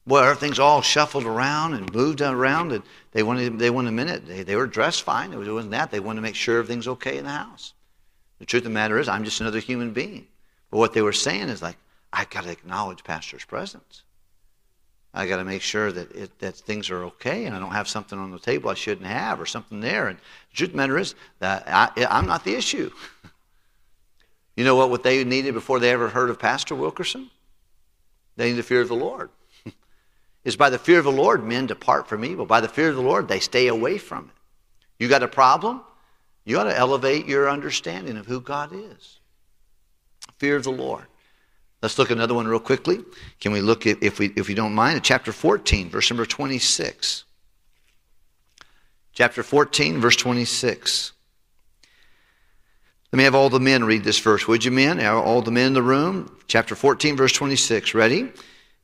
Well, 0.05 0.25
everything's 0.25 0.59
all 0.59 0.83
shuffled 0.83 1.25
around 1.25 1.75
and 1.75 1.95
moved 1.95 2.21
around, 2.21 2.73
and 2.73 2.83
they 3.13 3.23
wanted 3.23 3.59
they 3.59 3.71
wanted 3.71 3.89
a 3.89 3.93
minute. 3.93 4.27
They, 4.27 4.43
they 4.43 4.57
were 4.57 4.67
dressed 4.67 5.05
fine. 5.05 5.33
It 5.33 5.39
wasn't 5.39 5.71
that. 5.71 5.91
They 5.91 6.01
wanted 6.01 6.17
to 6.17 6.23
make 6.23 6.35
sure 6.35 6.59
everything's 6.59 6.89
okay 6.89 7.17
in 7.17 7.25
the 7.25 7.31
house. 7.31 7.73
The 8.41 8.47
truth 8.47 8.63
of 8.63 8.65
the 8.65 8.71
matter 8.71 8.99
is, 8.99 9.09
I'm 9.09 9.25
just 9.25 9.41
another 9.41 9.59
human 9.59 9.93
being. 9.93 10.27
But 10.71 10.79
what 10.79 10.93
they 10.93 11.03
were 11.03 11.13
saying 11.13 11.49
is 11.49 11.63
like, 11.63 11.77
I 12.13 12.25
got 12.25 12.45
to 12.45 12.51
acknowledge 12.51 13.05
pastor's 13.05 13.45
presence. 13.45 14.03
I 15.15 15.27
got 15.27 15.39
to 15.39 15.45
make 15.45 15.63
sure 15.63 15.91
that 15.91 16.13
it, 16.13 16.39
that 16.41 16.55
things 16.55 16.91
are 16.91 17.05
okay, 17.05 17.47
and 17.47 17.57
I 17.57 17.59
don't 17.59 17.73
have 17.73 17.89
something 17.89 18.19
on 18.19 18.31
the 18.31 18.39
table 18.39 18.71
I 18.71 18.75
shouldn't 18.75 19.07
have, 19.07 19.41
or 19.41 19.47
something 19.47 19.81
there. 19.81 20.09
And 20.09 20.19
the 20.19 20.57
truth 20.57 20.69
of 20.69 20.73
the 20.73 20.77
matter 20.77 20.99
is 20.99 21.15
that 21.39 21.65
I, 21.67 22.07
I'm 22.09 22.27
not 22.27 22.45
the 22.45 22.55
issue. 22.55 22.91
you 24.57 24.65
know 24.65 24.77
what? 24.77 24.91
What 24.91 25.03
they 25.03 25.25
needed 25.25 25.55
before 25.55 25.81
they 25.81 25.91
ever 25.91 26.09
heard 26.09 26.31
of 26.31 26.39
Pastor 26.39 26.75
Wilkerson? 26.75 27.31
They 28.37 28.45
needed 28.45 28.59
the 28.59 28.63
fear 28.63 28.81
of 28.81 28.89
the 28.89 28.95
Lord 28.95 29.31
is 30.45 30.57
by 30.57 30.71
the 30.71 30.79
fear 30.79 30.99
of 30.99 31.05
the 31.05 31.13
Lord, 31.13 31.43
men 31.43 31.67
depart 31.67 32.07
from 32.07 32.25
evil. 32.25 32.47
By 32.47 32.61
the 32.61 32.69
fear 32.69 32.91
of 32.91 32.97
the 32.97 33.03
Lord, 33.03 33.29
they 33.29 33.41
stay 33.41 33.67
away 33.67 33.99
from 33.99 34.27
it. 34.27 35.03
You 35.03 35.09
got 35.09 35.23
a 35.23 35.29
problem? 35.29 35.83
You 36.45 36.59
ought 36.59 36.65
to 36.65 36.77
elevate 36.77 37.27
your 37.27 37.51
understanding 37.51 38.17
of 38.17 38.27
who 38.27 38.41
God 38.41 38.71
is. 38.73 39.19
Fear 40.39 40.57
of 40.57 40.65
the 40.65 40.71
Lord. 40.71 41.05
Let's 41.83 41.99
look 41.99 42.11
at 42.11 42.17
another 42.17 42.35
one 42.35 42.49
real 42.49 42.59
quickly. 42.59 43.01
Can 43.41 43.53
we 43.53 43.61
look 43.61 43.87
at, 43.87 44.03
if 44.03 44.19
we 44.19 44.33
if 44.37 44.49
you 44.49 44.57
don't 44.57 44.75
mind, 44.75 44.97
at 44.97 45.05
chapter 45.05 45.33
14, 45.33 45.91
verse 45.91 46.11
number 46.11 46.27
26. 46.27 47.25
Chapter 49.13 49.43
14, 49.43 50.01
verse 50.01 50.17
26. 50.17 51.13
Let 53.13 53.17
me 53.17 53.25
have 53.25 53.35
all 53.35 53.49
the 53.49 53.61
men 53.61 53.85
read 53.85 54.05
this 54.05 54.19
verse, 54.19 54.47
would 54.47 54.65
you, 54.65 54.71
men? 54.71 55.05
All 55.05 55.41
the 55.41 55.51
men 55.51 55.69
in 55.69 55.73
the 55.73 55.83
room. 55.83 56.37
Chapter 56.47 56.75
14, 56.75 57.17
verse 57.17 57.33
26. 57.33 57.95
Ready? 57.95 58.31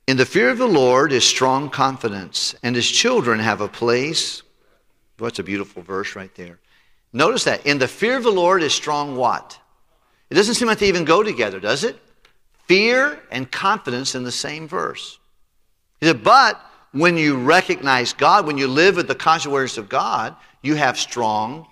In 0.06 0.16
the 0.16 0.26
fear 0.26 0.50
of 0.50 0.58
the 0.58 0.66
Lord 0.66 1.12
is 1.12 1.24
strong 1.24 1.70
confidence, 1.70 2.54
and 2.62 2.74
his 2.76 2.90
children 2.90 3.38
have 3.38 3.60
a 3.60 3.68
place. 3.68 4.42
What's 5.18 5.38
a 5.38 5.42
beautiful 5.42 5.82
verse 5.82 6.16
right 6.16 6.34
there. 6.34 6.58
Notice 7.12 7.44
that. 7.44 7.66
In 7.66 7.78
the 7.78 7.88
fear 7.88 8.16
of 8.16 8.22
the 8.22 8.30
Lord 8.32 8.62
is 8.62 8.74
strong 8.74 9.16
what? 9.16 9.58
It 10.30 10.34
doesn't 10.34 10.54
seem 10.54 10.68
like 10.68 10.78
they 10.78 10.88
even 10.88 11.04
go 11.04 11.22
together, 11.22 11.60
does 11.60 11.84
it? 11.84 11.98
Fear 12.66 13.20
and 13.30 13.50
confidence 13.50 14.14
in 14.14 14.24
the 14.24 14.32
same 14.32 14.66
verse. 14.66 15.18
He 16.00 16.06
said, 16.06 16.24
but 16.24 16.60
when 16.92 17.16
you 17.16 17.36
recognize 17.36 18.12
God, 18.12 18.46
when 18.46 18.58
you 18.58 18.68
live 18.68 18.96
with 18.96 19.08
the 19.08 19.14
conscious 19.14 19.76
of 19.76 19.88
God, 19.88 20.34
you 20.62 20.74
have 20.76 20.98
strong 20.98 21.66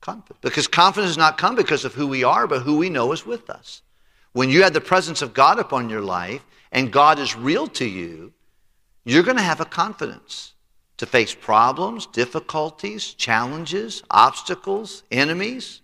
confidence. 0.00 0.38
Because 0.40 0.68
confidence 0.68 1.10
does 1.10 1.18
not 1.18 1.36
come 1.36 1.54
because 1.56 1.84
of 1.84 1.94
who 1.94 2.06
we 2.06 2.24
are, 2.24 2.46
but 2.46 2.62
who 2.62 2.76
we 2.76 2.88
know 2.88 3.12
is 3.12 3.26
with 3.26 3.50
us. 3.50 3.82
When 4.32 4.50
you 4.50 4.62
have 4.62 4.72
the 4.72 4.80
presence 4.80 5.22
of 5.22 5.34
God 5.34 5.58
upon 5.58 5.90
your 5.90 6.02
life, 6.02 6.44
and 6.72 6.92
God 6.92 7.18
is 7.18 7.36
real 7.36 7.66
to 7.68 7.86
you, 7.86 8.32
you're 9.04 9.22
going 9.22 9.36
to 9.36 9.42
have 9.42 9.60
a 9.60 9.64
confidence 9.64 10.54
to 10.98 11.06
face 11.06 11.34
problems, 11.34 12.06
difficulties, 12.06 13.14
challenges, 13.14 14.02
obstacles, 14.10 15.02
enemies. 15.10 15.80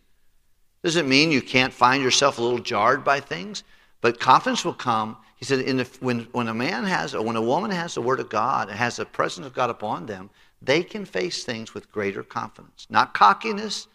Doesn't 0.82 1.08
mean 1.08 1.30
you 1.30 1.42
can't 1.42 1.72
find 1.72 2.02
yourself 2.02 2.38
a 2.38 2.42
little 2.42 2.58
jarred 2.58 3.04
by 3.04 3.20
things, 3.20 3.62
but 4.00 4.18
confidence 4.18 4.64
will 4.64 4.74
come. 4.74 5.16
He 5.36 5.44
said, 5.44 5.64
the, 5.64 5.88
when, 6.00 6.26
when 6.32 6.48
a 6.48 6.54
man 6.54 6.84
has, 6.84 7.14
or 7.14 7.24
when 7.24 7.36
a 7.36 7.42
woman 7.42 7.70
has 7.70 7.94
the 7.94 8.02
word 8.02 8.20
of 8.20 8.28
God 8.28 8.68
and 8.68 8.76
has 8.76 8.96
the 8.96 9.04
presence 9.04 9.46
of 9.46 9.54
God 9.54 9.70
upon 9.70 10.06
them, 10.06 10.30
they 10.60 10.82
can 10.82 11.04
face 11.04 11.44
things 11.44 11.74
with 11.74 11.90
greater 11.90 12.22
confidence. 12.22 12.86
Not 12.90 13.14
cockiness, 13.14 13.86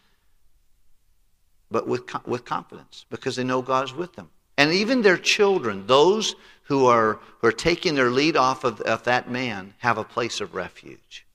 but 1.69 1.87
with, 1.87 2.03
with 2.25 2.45
confidence 2.45 3.05
because 3.09 3.35
they 3.35 3.43
know 3.43 3.61
God 3.61 3.85
is 3.85 3.93
with 3.93 4.13
them. 4.13 4.29
And 4.57 4.71
even 4.71 5.01
their 5.01 5.17
children, 5.17 5.85
those 5.87 6.35
who 6.63 6.85
are, 6.87 7.19
who 7.39 7.47
are 7.47 7.53
taking 7.53 7.95
their 7.95 8.09
lead 8.09 8.35
off 8.35 8.63
of, 8.63 8.81
of 8.81 9.03
that 9.03 9.29
man, 9.29 9.73
have 9.79 9.97
a 9.97 10.03
place 10.03 10.41
of 10.41 10.55
refuge. 10.55 11.25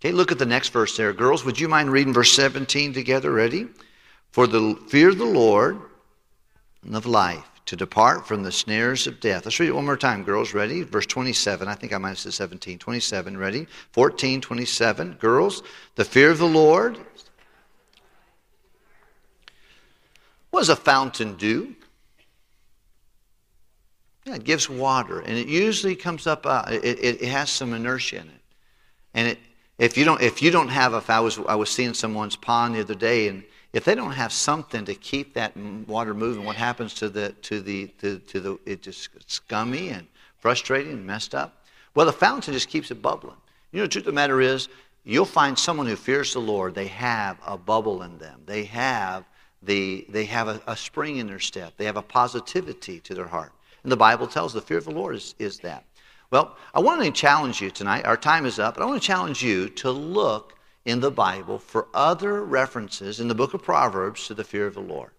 Okay, 0.00 0.12
look 0.12 0.32
at 0.32 0.38
the 0.38 0.46
next 0.46 0.70
verse 0.70 0.96
there. 0.96 1.12
Girls, 1.12 1.44
would 1.44 1.60
you 1.60 1.68
mind 1.68 1.92
reading 1.92 2.12
verse 2.12 2.32
17 2.32 2.92
together? 2.92 3.30
Ready? 3.30 3.68
For 4.32 4.46
the 4.46 4.74
fear 4.88 5.10
of 5.10 5.18
the 5.18 5.24
Lord 5.24 5.80
and 6.82 6.96
of 6.96 7.06
life, 7.06 7.48
to 7.66 7.76
depart 7.76 8.26
from 8.26 8.42
the 8.42 8.52
snares 8.52 9.06
of 9.06 9.20
death. 9.20 9.44
Let's 9.44 9.60
read 9.60 9.68
it 9.68 9.74
one 9.74 9.86
more 9.86 9.96
time, 9.96 10.24
girls. 10.24 10.52
Ready? 10.52 10.82
Verse 10.82 11.06
27. 11.06 11.68
I 11.68 11.74
think 11.74 11.92
I 11.92 11.98
might 11.98 12.10
have 12.10 12.18
said 12.18 12.34
17. 12.34 12.78
27. 12.78 13.38
Ready? 13.38 13.66
14, 13.92 14.40
27. 14.40 15.12
Girls, 15.14 15.62
the 15.94 16.04
fear 16.04 16.30
of 16.30 16.38
the 16.38 16.46
Lord. 16.46 16.98
Does 20.52 20.68
a 20.68 20.76
fountain 20.76 21.34
do? 21.36 21.74
Yeah, 24.24 24.36
it 24.36 24.44
gives 24.44 24.68
water, 24.68 25.20
and 25.20 25.36
it 25.36 25.48
usually 25.48 25.96
comes 25.96 26.26
up. 26.26 26.46
Uh, 26.46 26.64
it, 26.70 27.20
it, 27.22 27.28
has 27.28 27.50
some 27.50 27.74
inertia 27.74 28.18
in 28.18 28.28
it, 28.28 28.40
and 29.14 29.28
it, 29.28 29.38
if 29.78 29.96
you 29.96 30.04
don't 30.04 30.22
if 30.22 30.40
you 30.40 30.52
don't 30.52 30.68
have 30.68 30.94
if 30.94 31.10
I 31.10 31.18
was 31.18 31.40
I 31.48 31.56
was 31.56 31.70
seeing 31.70 31.94
someone's 31.94 32.36
pond 32.36 32.76
the 32.76 32.80
other 32.80 32.94
day, 32.94 33.26
and 33.26 33.42
if 33.72 33.84
they 33.84 33.94
don't 33.94 34.12
have 34.12 34.32
something 34.32 34.84
to 34.84 34.94
keep 34.94 35.34
that 35.34 35.56
water 35.56 36.14
moving, 36.14 36.44
what 36.44 36.56
happens 36.56 36.94
to 36.94 37.08
the 37.08 37.30
to 37.42 37.60
the 37.60 37.86
to, 37.98 38.18
to 38.18 38.40
the 38.40 38.58
it 38.66 38.82
just 38.82 39.08
scummy 39.26 39.88
and 39.88 40.06
frustrating 40.38 40.92
and 40.92 41.06
messed 41.06 41.34
up. 41.34 41.64
Well, 41.94 42.06
the 42.06 42.12
fountain 42.12 42.52
just 42.52 42.68
keeps 42.68 42.90
it 42.90 43.00
bubbling. 43.00 43.36
You 43.70 43.78
know, 43.78 43.84
the 43.84 43.88
truth 43.88 44.02
of 44.02 44.06
the 44.06 44.12
matter 44.12 44.40
is, 44.40 44.68
you'll 45.04 45.24
find 45.24 45.58
someone 45.58 45.86
who 45.86 45.96
fears 45.96 46.32
the 46.32 46.40
Lord. 46.40 46.74
They 46.74 46.88
have 46.88 47.38
a 47.46 47.56
bubble 47.56 48.02
in 48.02 48.18
them. 48.18 48.42
They 48.46 48.64
have 48.64 49.24
the 49.62 50.06
they 50.08 50.24
have 50.26 50.48
a, 50.48 50.60
a 50.66 50.76
spring 50.76 51.16
in 51.16 51.26
their 51.26 51.38
step. 51.38 51.74
They 51.76 51.86
have 51.86 51.96
a 51.96 52.02
positivity 52.02 53.00
to 53.00 53.14
their 53.14 53.26
heart. 53.26 53.52
And 53.82 53.90
the 53.90 53.96
Bible 53.96 54.26
tells 54.26 54.52
the 54.52 54.60
fear 54.60 54.78
of 54.78 54.84
the 54.84 54.90
Lord 54.90 55.16
is, 55.16 55.34
is 55.38 55.58
that. 55.60 55.84
Well, 56.30 56.56
I 56.72 56.80
want 56.80 57.02
to 57.02 57.10
challenge 57.10 57.60
you 57.60 57.70
tonight. 57.70 58.06
Our 58.06 58.16
time 58.16 58.46
is 58.46 58.58
up, 58.58 58.74
but 58.74 58.82
I 58.82 58.86
want 58.86 59.02
to 59.02 59.06
challenge 59.06 59.42
you 59.42 59.68
to 59.70 59.90
look 59.90 60.54
in 60.84 61.00
the 61.00 61.10
Bible 61.10 61.58
for 61.58 61.88
other 61.94 62.42
references 62.42 63.20
in 63.20 63.28
the 63.28 63.34
book 63.34 63.54
of 63.54 63.62
Proverbs 63.62 64.26
to 64.26 64.34
the 64.34 64.44
fear 64.44 64.66
of 64.66 64.74
the 64.74 64.80
Lord. 64.80 65.10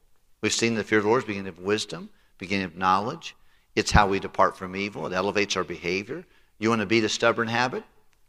We've 0.42 0.54
seen 0.54 0.76
the 0.76 0.84
fear 0.84 0.98
of 0.98 1.06
the 1.06 1.10
Lord 1.10 1.24
is 1.24 1.28
beginning 1.28 1.50
of 1.50 1.60
wisdom, 1.60 2.10
beginning 2.38 2.66
of 2.66 2.76
knowledge. 2.76 3.36
It's 3.76 3.92
how 3.92 4.08
we 4.08 4.20
depart 4.20 4.58
from 4.58 4.76
evil. 4.76 5.08
It 5.08 5.14
elevates 5.14 5.56
our 5.56 5.64
behavior. 5.64 6.26
You 6.60 6.70
want 6.70 6.82
to 6.82 6.86
beat 6.86 7.04
a 7.04 7.10
stubborn 7.10 7.48
habit? 7.48 7.84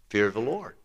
Fear 0.09 0.27
of 0.27 0.35
the 0.35 0.41
Lord. 0.41 0.77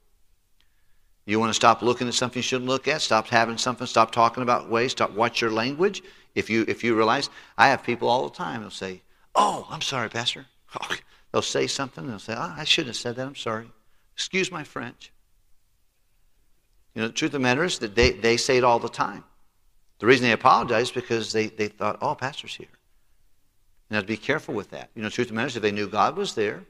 You 1.25 1.39
want 1.39 1.51
to 1.51 1.53
stop 1.53 1.81
looking 1.81 2.07
at 2.07 2.15
something 2.15 2.39
you 2.39 2.43
shouldn't 2.43 2.69
look 2.69 2.87
at? 2.87 3.01
Stop 3.01 3.27
having 3.27 3.57
something. 3.57 3.85
Stop 3.85 4.11
talking 4.11 4.41
about 4.41 4.69
ways. 4.69 4.91
Stop 4.91 5.11
watch 5.11 5.41
your 5.41 5.51
language. 5.51 6.01
If 6.33 6.49
you 6.49 6.65
if 6.67 6.83
you 6.83 6.95
realize, 6.95 7.29
I 7.57 7.67
have 7.67 7.83
people 7.83 8.09
all 8.09 8.27
the 8.27 8.35
time. 8.35 8.61
They'll 8.61 8.71
say, 8.71 9.01
Oh, 9.35 9.67
I'm 9.69 9.81
sorry, 9.81 10.09
Pastor. 10.09 10.47
they'll 11.31 11.41
say 11.41 11.67
something 11.67 12.07
they'll 12.07 12.19
say, 12.19 12.35
oh, 12.35 12.53
I 12.57 12.63
shouldn't 12.63 12.89
have 12.89 12.97
said 12.97 13.15
that. 13.15 13.25
I'm 13.25 13.35
sorry. 13.35 13.71
Excuse 14.13 14.51
my 14.51 14.63
French. 14.63 15.11
You 16.99 17.03
know, 17.03 17.07
the 17.07 17.13
truth 17.13 17.29
of 17.29 17.33
the 17.33 17.39
matter 17.39 17.63
is 17.63 17.79
that 17.79 17.95
they, 17.95 18.11
they 18.11 18.35
say 18.35 18.57
it 18.57 18.65
all 18.65 18.77
the 18.77 18.89
time. 18.89 19.23
The 19.99 20.05
reason 20.05 20.25
they 20.25 20.33
apologize 20.33 20.87
is 20.87 20.91
because 20.91 21.31
they, 21.31 21.45
they 21.45 21.69
thought, 21.69 21.97
oh, 22.01 22.13
Pastor's 22.13 22.55
here. 22.55 22.67
Have 23.89 24.03
to 24.03 24.07
be 24.07 24.17
careful 24.17 24.53
with 24.53 24.69
that. 24.71 24.89
You 24.95 25.01
know, 25.01 25.07
truth 25.07 25.27
of 25.27 25.29
the 25.29 25.35
matter 25.35 25.47
is 25.47 25.55
if 25.55 25.61
they 25.61 25.71
knew 25.71 25.87
God 25.87 26.17
was 26.17 26.35
there, 26.35 26.61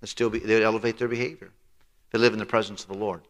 they'd 0.00 0.08
still 0.08 0.28
be, 0.28 0.40
they 0.40 0.54
would 0.54 0.64
elevate 0.64 0.98
their 0.98 1.06
behavior. 1.06 1.52
They 2.10 2.18
live 2.18 2.32
in 2.32 2.40
the 2.40 2.44
presence 2.44 2.82
of 2.82 2.88
the 2.88 2.98
Lord. 2.98 3.20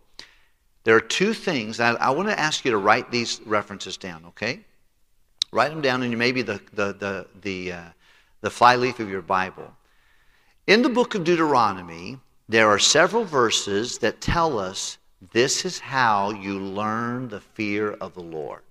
There 0.85 0.97
are 0.97 1.01
two 1.01 1.35
things. 1.35 1.79
I, 1.79 1.91
I 1.91 2.09
want 2.09 2.31
to 2.31 2.41
ask 2.41 2.65
you 2.65 2.71
to 2.71 2.79
write 2.79 3.11
these 3.11 3.43
references 3.45 3.99
down, 3.99 4.25
okay? 4.29 4.61
Write 5.53 5.73
them 5.73 5.83
down 5.83 6.03
in 6.03 6.17
maybe 6.17 6.41
the, 6.41 6.59
the, 6.73 6.95
the, 6.95 7.27
the 7.43 7.73
uh, 7.73 7.83
the 8.41 8.51
flyleaf 8.51 8.99
of 8.99 9.09
your 9.09 9.21
Bible. 9.23 9.71
In 10.67 10.83
the 10.83 10.89
book 10.89 11.15
of 11.15 11.25
Deuteronomy, 11.25 12.19
there 12.49 12.69
are 12.69 12.79
several 12.79 13.25
verses 13.25 13.99
that 13.99 14.21
tell 14.21 14.59
us 14.59 14.99
this 15.31 15.65
is 15.65 15.79
how 15.79 16.31
you 16.31 16.59
learn 16.59 17.29
the 17.29 17.41
fear 17.41 17.93
of 17.93 18.15
the 18.15 18.23
Lord. 18.23 18.63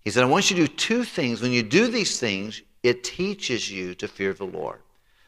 He 0.00 0.10
said, 0.10 0.24
I 0.24 0.26
want 0.26 0.50
you 0.50 0.56
to 0.56 0.66
do 0.66 0.74
two 0.74 1.04
things. 1.04 1.40
When 1.40 1.52
you 1.52 1.62
do 1.62 1.86
these 1.86 2.18
things, 2.18 2.62
it 2.82 3.04
teaches 3.04 3.70
you 3.70 3.94
to 3.94 4.08
fear 4.08 4.34
the 4.34 4.44
Lord. 4.44 4.80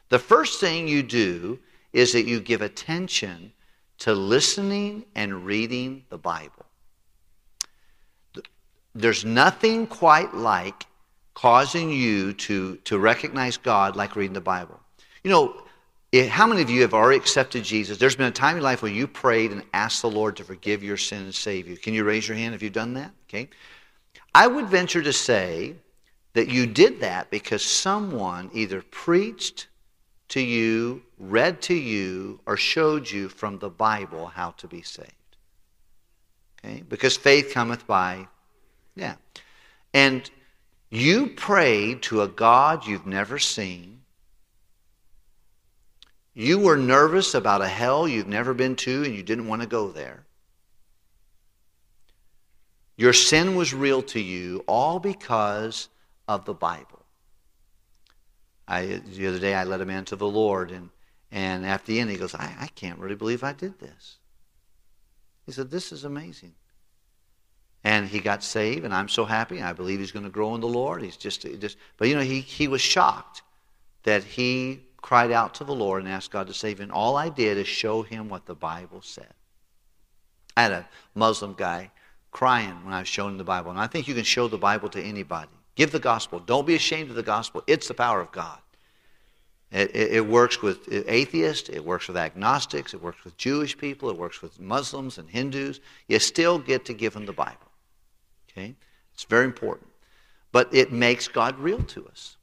The 0.09 0.19
first 0.19 0.59
thing 0.59 0.87
you 0.87 1.01
do 1.01 1.59
is 1.93 2.11
that 2.11 2.25
you 2.25 2.41
give 2.41 2.61
attention 2.61 3.53
to 3.99 4.13
listening 4.13 5.05
and 5.15 5.45
reading 5.45 6.03
the 6.09 6.17
Bible. 6.17 6.65
There's 8.93 9.23
nothing 9.23 9.87
quite 9.87 10.33
like 10.33 10.85
causing 11.33 11.89
you 11.89 12.33
to, 12.33 12.75
to 12.77 12.99
recognize 12.99 13.55
God 13.55 13.95
like 13.95 14.15
reading 14.15 14.33
the 14.33 14.41
Bible. 14.41 14.79
You 15.23 15.31
know, 15.31 15.64
it, 16.11 16.29
how 16.29 16.47
many 16.47 16.61
of 16.61 16.69
you 16.69 16.81
have 16.81 16.93
already 16.93 17.17
accepted 17.17 17.63
Jesus? 17.63 17.97
There's 17.97 18.15
been 18.15 18.27
a 18.27 18.31
time 18.31 18.51
in 18.51 18.55
your 18.57 18.63
life 18.63 18.81
where 18.81 18.91
you 18.91 19.07
prayed 19.07 19.51
and 19.51 19.63
asked 19.73 20.01
the 20.01 20.09
Lord 20.09 20.37
to 20.37 20.43
forgive 20.43 20.83
your 20.83 20.97
sin 20.97 21.23
and 21.23 21.35
save 21.35 21.67
you. 21.67 21.77
Can 21.77 21.93
you 21.93 22.03
raise 22.03 22.27
your 22.27 22.37
hand 22.37 22.55
if 22.55 22.63
you've 22.63 22.73
done 22.73 22.93
that? 22.93 23.11
Okay. 23.27 23.49
I 24.33 24.47
would 24.47 24.67
venture 24.67 25.01
to 25.01 25.13
say 25.13 25.75
that 26.33 26.49
you 26.49 26.67
did 26.67 26.99
that 26.99 27.29
because 27.31 27.63
someone 27.63 28.49
either 28.53 28.81
preached 28.81 29.67
to 30.29 30.41
you, 30.41 31.01
read 31.17 31.61
to 31.63 31.73
you, 31.73 32.39
or 32.45 32.57
showed 32.57 33.09
you 33.09 33.29
from 33.29 33.59
the 33.59 33.69
Bible 33.69 34.27
how 34.27 34.51
to 34.51 34.67
be 34.67 34.81
saved. 34.81 35.11
Okay? 36.63 36.83
Because 36.87 37.15
faith 37.15 37.51
cometh 37.53 37.85
by, 37.87 38.27
yeah. 38.95 39.15
And 39.93 40.29
you 40.89 41.27
prayed 41.27 42.01
to 42.03 42.21
a 42.21 42.27
God 42.27 42.85
you've 42.85 43.07
never 43.07 43.39
seen. 43.39 44.01
You 46.35 46.59
were 46.59 46.75
nervous 46.75 47.33
about 47.33 47.61
a 47.61 47.67
hell 47.67 48.07
you've 48.07 48.27
never 48.27 48.53
been 48.53 48.75
to 48.77 49.03
and 49.03 49.15
you 49.15 49.23
didn't 49.23 49.47
want 49.47 49.61
to 49.61 49.67
go 49.67 49.89
there. 49.89 50.25
Your 52.97 53.13
sin 53.13 53.55
was 53.55 53.73
real 53.73 54.01
to 54.03 54.19
you 54.19 54.63
all 54.67 54.99
because 54.99 55.87
of 56.27 56.45
the 56.45 56.53
Bible. 56.53 57.05
I, 58.67 59.01
the 59.15 59.27
other 59.27 59.39
day 59.39 59.53
I 59.53 59.63
led 59.63 59.81
a 59.81 59.85
man 59.85 60.05
to 60.05 60.15
the 60.15 60.27
Lord, 60.27 60.71
and, 60.71 60.89
and 61.31 61.65
at 61.65 61.85
the 61.85 61.99
end 61.99 62.09
he 62.09 62.17
goes, 62.17 62.33
I, 62.33 62.53
I 62.59 62.67
can't 62.67 62.99
really 62.99 63.15
believe 63.15 63.43
I 63.43 63.53
did 63.53 63.79
this. 63.79 64.17
He 65.45 65.51
said, 65.51 65.69
This 65.69 65.91
is 65.91 66.03
amazing. 66.03 66.53
And 67.83 68.07
he 68.07 68.19
got 68.19 68.43
saved, 68.43 68.83
and 68.83 68.93
I'm 68.93 69.09
so 69.09 69.25
happy. 69.25 69.61
I 69.61 69.73
believe 69.73 69.99
he's 69.99 70.11
going 70.11 70.25
to 70.25 70.31
grow 70.31 70.55
in 70.55 70.61
the 70.61 70.67
Lord. 70.67 71.03
He's 71.03 71.17
just, 71.17 71.45
just 71.59 71.77
but 71.97 72.07
you 72.07 72.15
know, 72.15 72.21
he, 72.21 72.39
he 72.39 72.67
was 72.67 72.81
shocked 72.81 73.43
that 74.03 74.23
he 74.23 74.81
cried 75.05 75.31
out 75.31 75.53
to 75.53 75.63
the 75.63 75.75
Lord 75.75 76.01
and 76.01 76.11
asked 76.11 76.31
God 76.31 76.47
to 76.47 76.53
save 76.53 76.79
him. 76.79 76.89
All 76.91 77.15
I 77.15 77.29
did 77.29 77.59
is 77.59 77.67
show 77.67 78.01
him 78.01 78.27
what 78.27 78.47
the 78.47 78.55
Bible 78.55 79.03
said. 79.03 79.35
I 80.57 80.63
had 80.63 80.71
a 80.71 80.89
Muslim 81.13 81.53
guy 81.53 81.91
crying 82.31 82.83
when 82.83 82.91
I 82.91 83.01
was 83.01 83.07
showing 83.07 83.37
the 83.37 83.43
Bible, 83.43 83.69
and 83.69 83.79
I 83.79 83.85
think 83.85 84.07
you 84.07 84.15
can 84.15 84.23
show 84.23 84.47
the 84.47 84.57
Bible 84.57 84.89
to 84.89 84.99
anybody. 84.99 85.51
Give 85.75 85.91
the 85.91 85.99
gospel. 85.99 86.39
Don't 86.39 86.65
be 86.65 86.73
ashamed 86.73 87.11
of 87.11 87.15
the 87.15 87.21
gospel. 87.21 87.61
It's 87.67 87.87
the 87.87 87.93
power 87.93 88.19
of 88.19 88.31
God. 88.31 88.57
It, 89.71 89.95
it, 89.95 90.13
it, 90.13 90.27
works 90.27 90.63
with 90.63 90.89
atheists, 90.89 91.69
it 91.69 91.85
works 91.85 92.07
with 92.07 92.17
agnostics, 92.17 92.95
it 92.95 93.01
works 93.03 93.23
with 93.23 93.37
Jewish 93.37 93.77
people, 93.77 94.09
it 94.09 94.17
works 94.17 94.41
with 94.41 94.59
Muslims 94.59 95.19
and 95.19 95.29
Hindus. 95.29 95.81
You 96.07 96.17
still 96.17 96.57
get 96.57 96.83
to 96.85 96.95
give 96.95 97.13
them 97.13 97.27
the 97.27 97.31
Bible. 97.31 97.71
Okay? 98.49 98.73
It's 99.13 99.25
very 99.25 99.45
important. 99.45 99.87
But 100.51 100.73
it 100.73 100.91
makes 100.91 101.27
God 101.27 101.59
real 101.59 101.83
to 101.83 102.07
us. 102.07 102.34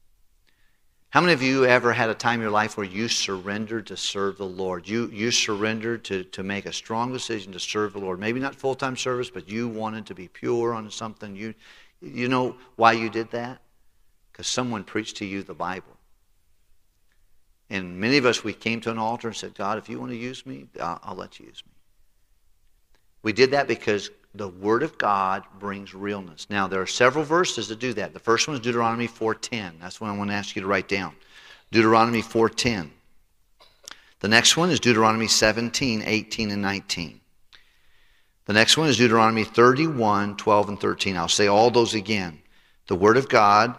How 1.12 1.20
many 1.20 1.34
of 1.34 1.42
you 1.42 1.66
ever 1.66 1.92
had 1.92 2.08
a 2.08 2.14
time 2.14 2.36
in 2.36 2.40
your 2.40 2.50
life 2.50 2.78
where 2.78 2.86
you 2.86 3.06
surrendered 3.06 3.86
to 3.88 3.98
serve 3.98 4.38
the 4.38 4.46
Lord? 4.46 4.88
You, 4.88 5.10
you 5.12 5.30
surrendered 5.30 6.04
to, 6.04 6.24
to 6.24 6.42
make 6.42 6.64
a 6.64 6.72
strong 6.72 7.12
decision 7.12 7.52
to 7.52 7.60
serve 7.60 7.92
the 7.92 7.98
Lord. 7.98 8.18
Maybe 8.18 8.40
not 8.40 8.54
full 8.54 8.74
time 8.74 8.96
service, 8.96 9.28
but 9.28 9.46
you 9.46 9.68
wanted 9.68 10.06
to 10.06 10.14
be 10.14 10.28
pure 10.28 10.72
on 10.72 10.90
something. 10.90 11.36
You, 11.36 11.52
you 12.00 12.28
know 12.28 12.56
why 12.76 12.92
you 12.92 13.10
did 13.10 13.30
that? 13.32 13.60
Because 14.32 14.46
someone 14.46 14.84
preached 14.84 15.18
to 15.18 15.26
you 15.26 15.42
the 15.42 15.52
Bible. 15.52 15.98
And 17.68 18.00
many 18.00 18.16
of 18.16 18.24
us, 18.24 18.42
we 18.42 18.54
came 18.54 18.80
to 18.80 18.90
an 18.90 18.96
altar 18.96 19.28
and 19.28 19.36
said, 19.36 19.54
God, 19.54 19.76
if 19.76 19.90
you 19.90 20.00
want 20.00 20.12
to 20.12 20.16
use 20.16 20.46
me, 20.46 20.68
I'll, 20.80 20.98
I'll 21.02 21.14
let 21.14 21.38
you 21.38 21.44
use 21.44 21.62
me. 21.66 21.72
We 23.22 23.34
did 23.34 23.50
that 23.50 23.68
because 23.68 24.08
the 24.34 24.48
Word 24.48 24.82
of 24.82 24.96
God 24.96 25.44
brings 25.58 25.94
realness. 25.94 26.46
Now, 26.48 26.66
there 26.66 26.80
are 26.80 26.86
several 26.86 27.24
verses 27.24 27.68
that 27.68 27.78
do 27.78 27.92
that. 27.94 28.14
The 28.14 28.18
first 28.18 28.48
one 28.48 28.54
is 28.54 28.62
Deuteronomy 28.62 29.06
4.10. 29.06 29.80
That's 29.80 30.00
what 30.00 30.08
I 30.08 30.16
want 30.16 30.30
to 30.30 30.36
ask 30.36 30.56
you 30.56 30.62
to 30.62 30.68
write 30.68 30.88
down. 30.88 31.14
Deuteronomy 31.70 32.22
4.10. 32.22 32.90
The 34.20 34.28
next 34.28 34.56
one 34.56 34.70
is 34.70 34.80
Deuteronomy 34.80 35.26
17, 35.26 36.02
18, 36.04 36.50
and 36.50 36.62
19. 36.62 37.20
The 38.46 38.52
next 38.52 38.76
one 38.76 38.88
is 38.88 38.96
Deuteronomy 38.96 39.44
31, 39.44 40.36
12, 40.36 40.68
and 40.68 40.80
13. 40.80 41.16
I'll 41.16 41.28
say 41.28 41.46
all 41.46 41.70
those 41.70 41.94
again. 41.94 42.40
The 42.86 42.96
Word 42.96 43.16
of 43.16 43.28
God 43.28 43.76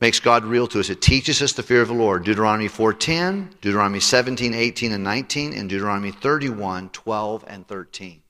makes 0.00 0.20
God 0.20 0.44
real 0.44 0.66
to 0.68 0.80
us. 0.80 0.90
It 0.90 1.00
teaches 1.00 1.42
us 1.42 1.52
the 1.52 1.62
fear 1.62 1.82
of 1.82 1.88
the 1.88 1.94
Lord. 1.94 2.24
Deuteronomy 2.24 2.68
4.10, 2.68 3.60
Deuteronomy 3.60 4.00
17, 4.00 4.54
18, 4.54 4.92
and 4.92 5.04
19, 5.04 5.52
and 5.52 5.68
Deuteronomy 5.68 6.10
31, 6.10 6.90
12, 6.90 7.44
and 7.48 7.66
13. 7.66 8.22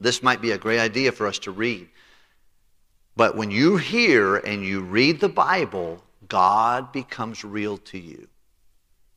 This 0.00 0.22
might 0.22 0.40
be 0.40 0.52
a 0.52 0.58
great 0.58 0.80
idea 0.80 1.12
for 1.12 1.26
us 1.26 1.38
to 1.40 1.50
read. 1.50 1.88
But 3.16 3.36
when 3.36 3.50
you 3.50 3.76
hear 3.76 4.36
and 4.36 4.64
you 4.64 4.80
read 4.80 5.20
the 5.20 5.28
Bible, 5.28 6.02
God 6.28 6.92
becomes 6.92 7.44
real 7.44 7.76
to 7.78 7.98
you. 7.98 8.28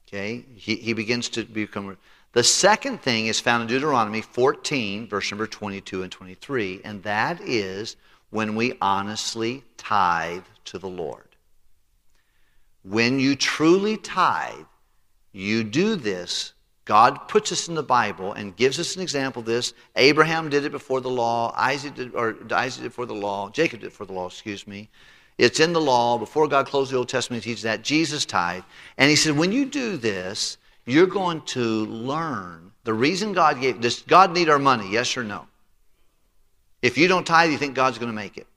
Okay? 0.08 0.44
He, 0.56 0.76
he 0.76 0.94
begins 0.94 1.30
to 1.30 1.44
become 1.44 1.98
the 2.34 2.44
second 2.44 3.02
thing 3.02 3.28
is 3.28 3.40
found 3.40 3.62
in 3.62 3.68
Deuteronomy 3.68 4.22
14, 4.22 5.08
verse 5.08 5.30
number 5.30 5.46
22 5.46 6.02
and 6.02 6.12
23, 6.12 6.82
and 6.84 7.04
that 7.04 7.40
is 7.42 7.96
when 8.32 8.56
we 8.56 8.76
honestly 8.82 9.64
tithe 9.78 10.44
to 10.66 10.80
the 10.80 10.90
Lord. 10.90 11.28
When 12.84 13.20
you 13.20 13.36
truly 13.36 13.98
tithe, 13.98 14.66
you 15.32 15.64
do 15.64 15.96
this. 15.96 16.53
God 16.86 17.28
puts 17.28 17.52
us 17.52 17.70
in 17.70 17.76
the 17.76 17.84
Bible 17.84 18.34
and 18.34 18.56
gives 18.56 18.80
us 18.80 18.96
an 18.96 19.02
example 19.02 19.40
of 19.40 19.46
this. 19.46 19.74
Abraham 19.96 20.50
did 20.50 20.66
it 20.66 20.72
before 20.72 21.00
the 21.00 21.10
law. 21.10 21.54
Isaac 21.56 21.96
did, 21.96 22.14
or 22.14 22.36
Isaac 22.52 22.84
did 22.84 22.90
before 22.90 23.06
the 23.06 23.14
law. 23.14 23.50
Jacob 23.50 23.80
did 23.80 23.88
it 23.88 23.90
before 23.92 24.08
the 24.08 24.14
law, 24.14 24.28
excuse 24.28 24.68
me. 24.68 24.90
It's 25.38 25.60
in 25.60 25.74
the 25.74 25.82
law. 25.82 26.18
Before 26.18 26.48
God 26.48 26.68
closed 26.68 26.92
the 26.92 26.98
Old 26.98 27.10
Testament, 27.10 27.44
he 27.44 27.52
teaches 27.52 27.64
that. 27.64 27.84
Jesus 27.84 28.26
tithe. 28.26 28.64
And 28.98 29.10
he 29.10 29.16
said, 29.16 29.38
when 29.38 29.52
you 29.52 29.66
do 29.66 29.98
this, 29.98 30.58
you're 30.86 31.08
going 31.08 31.42
to 31.42 31.86
learn 31.86 32.64
the 32.84 32.94
reason 32.94 33.34
God 33.34 33.62
gave 33.62 33.80
does 33.80 34.02
God 34.02 34.34
need 34.34 34.50
our 34.50 34.60
money, 34.60 34.92
yes 34.92 35.16
or 35.16 35.24
no? 35.24 35.48
If 36.82 36.98
you 36.98 37.08
don't 37.08 37.26
tithe, 37.26 37.52
you 37.52 37.58
think 37.58 37.76
God's 37.76 37.98
going 37.98 38.12
to 38.12 38.16
make 38.16 38.38
it. 38.38 38.48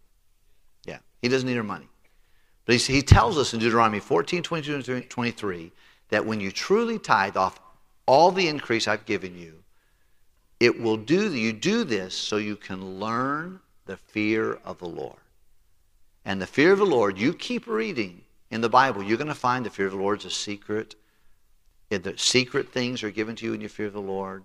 Yeah, 0.85 0.99
he 1.23 1.29
doesn't 1.29 1.49
need 1.49 1.57
our 1.57 1.63
money. 1.63 1.87
But 2.65 2.77
he, 2.77 2.95
he 2.95 3.03
tells 3.03 3.39
us 3.39 3.55
in 3.55 3.61
Deuteronomy 3.61 4.01
14, 4.01 4.43
22, 4.43 4.75
and 4.75 5.09
23 5.09 5.73
that 6.09 6.27
when 6.27 6.41
you 6.41 6.51
truly 6.51 6.99
tithe 6.99 7.37
off 7.37 7.61
all 8.07 8.31
the 8.31 8.49
increase 8.49 8.89
I've 8.89 9.07
given 9.07 9.37
you, 9.37 9.63
it 10.59 10.81
will 10.81 10.97
do, 10.97 11.35
you 11.35 11.53
do 11.53 11.85
this 11.85 12.15
so 12.15 12.37
you 12.37 12.57
can 12.57 12.99
learn 12.99 13.61
the 13.85 13.97
fear 13.97 14.55
of 14.65 14.79
the 14.79 14.89
Lord. 14.89 15.19
And 16.25 16.41
the 16.41 16.47
fear 16.47 16.73
of 16.73 16.79
the 16.79 16.87
Lord, 16.87 17.19
you 17.19 17.35
keep 17.35 17.67
reading 17.67 18.23
in 18.51 18.61
the 18.61 18.69
Bible, 18.69 19.03
you're 19.03 19.19
going 19.19 19.29
to 19.29 19.35
find 19.35 19.67
the 19.67 19.71
fear 19.71 19.87
of 19.87 19.93
the 19.93 19.99
Lord 19.99 20.21
is 20.21 20.25
a 20.25 20.31
secret 20.31 20.95
the 21.91 22.15
secret 22.17 22.73
things 22.73 23.03
are 23.03 23.11
given 23.11 23.37
to 23.37 23.47
you 23.47 23.53
in 23.53 23.61
your 23.61 23.71
fear 23.71 23.87
of 23.87 23.93
the 23.93 24.01
Lord. 24.01 24.45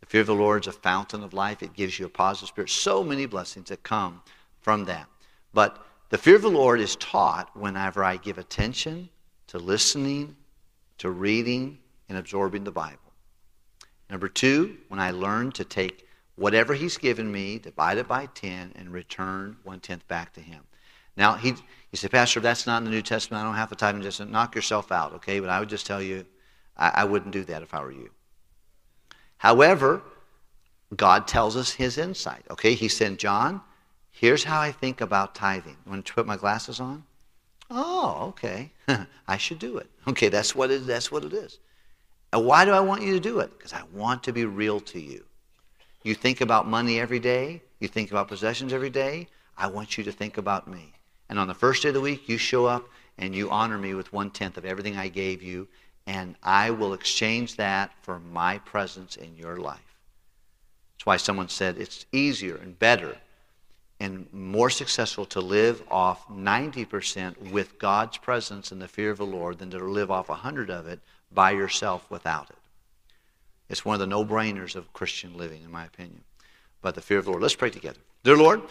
The 0.00 0.06
fear 0.06 0.22
of 0.22 0.26
the 0.26 0.34
Lord 0.34 0.64
is 0.64 0.68
a 0.68 0.72
fountain 0.72 1.22
of 1.22 1.34
life. 1.34 1.62
It 1.62 1.74
gives 1.74 1.98
you 1.98 2.06
a 2.06 2.10
positive 2.10 2.48
spirit. 2.48 2.70
So 2.70 3.04
many 3.04 3.26
blessings 3.26 3.68
that 3.68 3.82
come 3.82 4.22
from 4.60 4.84
that. 4.86 5.06
But 5.52 5.84
the 6.08 6.18
fear 6.18 6.36
of 6.36 6.42
the 6.42 6.50
Lord 6.50 6.80
is 6.80 6.96
taught 6.96 7.54
whenever 7.56 8.02
I 8.02 8.16
give 8.16 8.38
attention 8.38 9.08
to 9.48 9.58
listening, 9.58 10.36
to 10.98 11.10
reading, 11.10 11.78
and 12.08 12.18
absorbing 12.18 12.64
the 12.64 12.70
Bible. 12.70 13.12
Number 14.10 14.28
two, 14.28 14.78
when 14.88 15.00
I 15.00 15.10
learn 15.10 15.52
to 15.52 15.64
take 15.64 16.06
whatever 16.36 16.74
He's 16.74 16.96
given 16.96 17.30
me, 17.30 17.58
divide 17.58 17.98
it 17.98 18.08
by 18.08 18.26
10, 18.26 18.72
and 18.76 18.92
return 18.92 19.56
one 19.64 19.80
tenth 19.80 20.06
back 20.08 20.32
to 20.34 20.40
Him. 20.40 20.62
Now, 21.16 21.34
he, 21.34 21.48
you 21.48 21.96
say, 21.96 22.08
Pastor, 22.08 22.40
that's 22.40 22.66
not 22.66 22.78
in 22.78 22.84
the 22.84 22.90
New 22.90 23.02
Testament. 23.02 23.42
I 23.42 23.44
don't 23.44 23.56
have 23.56 23.70
the 23.70 23.76
time 23.76 23.98
to 23.98 24.02
just 24.02 24.24
knock 24.24 24.54
yourself 24.54 24.92
out, 24.92 25.14
okay? 25.14 25.40
But 25.40 25.50
I 25.50 25.58
would 25.58 25.68
just 25.68 25.84
tell 25.84 26.00
you, 26.00 26.24
I, 26.76 26.90
I 26.94 27.04
wouldn't 27.04 27.32
do 27.32 27.44
that 27.44 27.62
if 27.62 27.74
I 27.74 27.82
were 27.82 27.90
you. 27.90 28.10
However, 29.38 30.02
God 30.96 31.26
tells 31.26 31.56
us 31.56 31.72
his 31.72 31.98
insight. 31.98 32.44
Okay, 32.50 32.74
he 32.74 32.88
said, 32.88 33.18
John, 33.18 33.60
here's 34.10 34.44
how 34.44 34.60
I 34.60 34.72
think 34.72 35.00
about 35.00 35.34
tithing. 35.34 35.76
Want 35.86 36.06
to 36.06 36.14
put 36.14 36.26
my 36.26 36.36
glasses 36.36 36.80
on? 36.80 37.04
Oh, 37.70 38.26
okay. 38.28 38.72
I 39.28 39.36
should 39.36 39.58
do 39.58 39.76
it. 39.78 39.90
Okay, 40.06 40.28
that's 40.28 40.54
what 40.54 40.70
it, 40.70 40.86
that's 40.86 41.12
what 41.12 41.24
it 41.24 41.32
is. 41.32 41.58
And 42.32 42.44
why 42.44 42.64
do 42.64 42.72
I 42.72 42.80
want 42.80 43.02
you 43.02 43.14
to 43.14 43.20
do 43.20 43.40
it? 43.40 43.56
Because 43.56 43.72
I 43.72 43.82
want 43.92 44.22
to 44.24 44.32
be 44.32 44.44
real 44.44 44.80
to 44.80 45.00
you. 45.00 45.24
You 46.02 46.14
think 46.14 46.40
about 46.40 46.68
money 46.68 47.00
every 47.00 47.18
day. 47.18 47.62
You 47.80 47.88
think 47.88 48.10
about 48.10 48.28
possessions 48.28 48.72
every 48.72 48.90
day. 48.90 49.28
I 49.56 49.66
want 49.68 49.98
you 49.98 50.04
to 50.04 50.12
think 50.12 50.38
about 50.38 50.68
me. 50.68 50.92
And 51.28 51.38
on 51.38 51.48
the 51.48 51.54
first 51.54 51.82
day 51.82 51.88
of 51.88 51.94
the 51.94 52.00
week, 52.00 52.28
you 52.28 52.38
show 52.38 52.66
up 52.66 52.88
and 53.18 53.34
you 53.34 53.50
honor 53.50 53.78
me 53.78 53.94
with 53.94 54.12
one 54.12 54.30
tenth 54.30 54.56
of 54.56 54.64
everything 54.64 54.96
I 54.96 55.08
gave 55.08 55.42
you, 55.42 55.66
and 56.06 56.36
I 56.42 56.70
will 56.70 56.94
exchange 56.94 57.56
that 57.56 57.92
for 58.02 58.20
my 58.20 58.58
presence 58.58 59.16
in 59.16 59.36
your 59.36 59.56
life. 59.56 59.96
That's 60.94 61.06
why 61.06 61.16
someone 61.16 61.48
said 61.48 61.76
it's 61.78 62.06
easier 62.12 62.56
and 62.56 62.78
better 62.78 63.16
and 64.00 64.32
more 64.32 64.70
successful 64.70 65.24
to 65.26 65.40
live 65.40 65.82
off 65.90 66.28
90% 66.28 67.50
with 67.50 67.78
God's 67.80 68.16
presence 68.16 68.70
and 68.70 68.80
the 68.80 68.86
fear 68.86 69.10
of 69.10 69.18
the 69.18 69.26
Lord 69.26 69.58
than 69.58 69.70
to 69.70 69.78
live 69.78 70.10
off 70.10 70.28
100 70.28 70.70
of 70.70 70.86
it 70.86 71.00
by 71.32 71.50
yourself 71.50 72.10
without 72.10 72.50
it. 72.50 72.56
It's 73.68 73.84
one 73.84 73.94
of 73.94 74.00
the 74.00 74.06
no-brainers 74.06 74.74
of 74.76 74.92
Christian 74.92 75.36
living, 75.36 75.62
in 75.62 75.70
my 75.70 75.84
opinion. 75.84 76.24
But 76.80 76.94
the 76.94 77.00
fear 77.00 77.18
of 77.18 77.24
the 77.24 77.30
Lord. 77.30 77.42
Let's 77.42 77.54
pray 77.54 77.70
together. 77.70 77.98
Dear 78.24 78.36
Lord, 78.36 78.62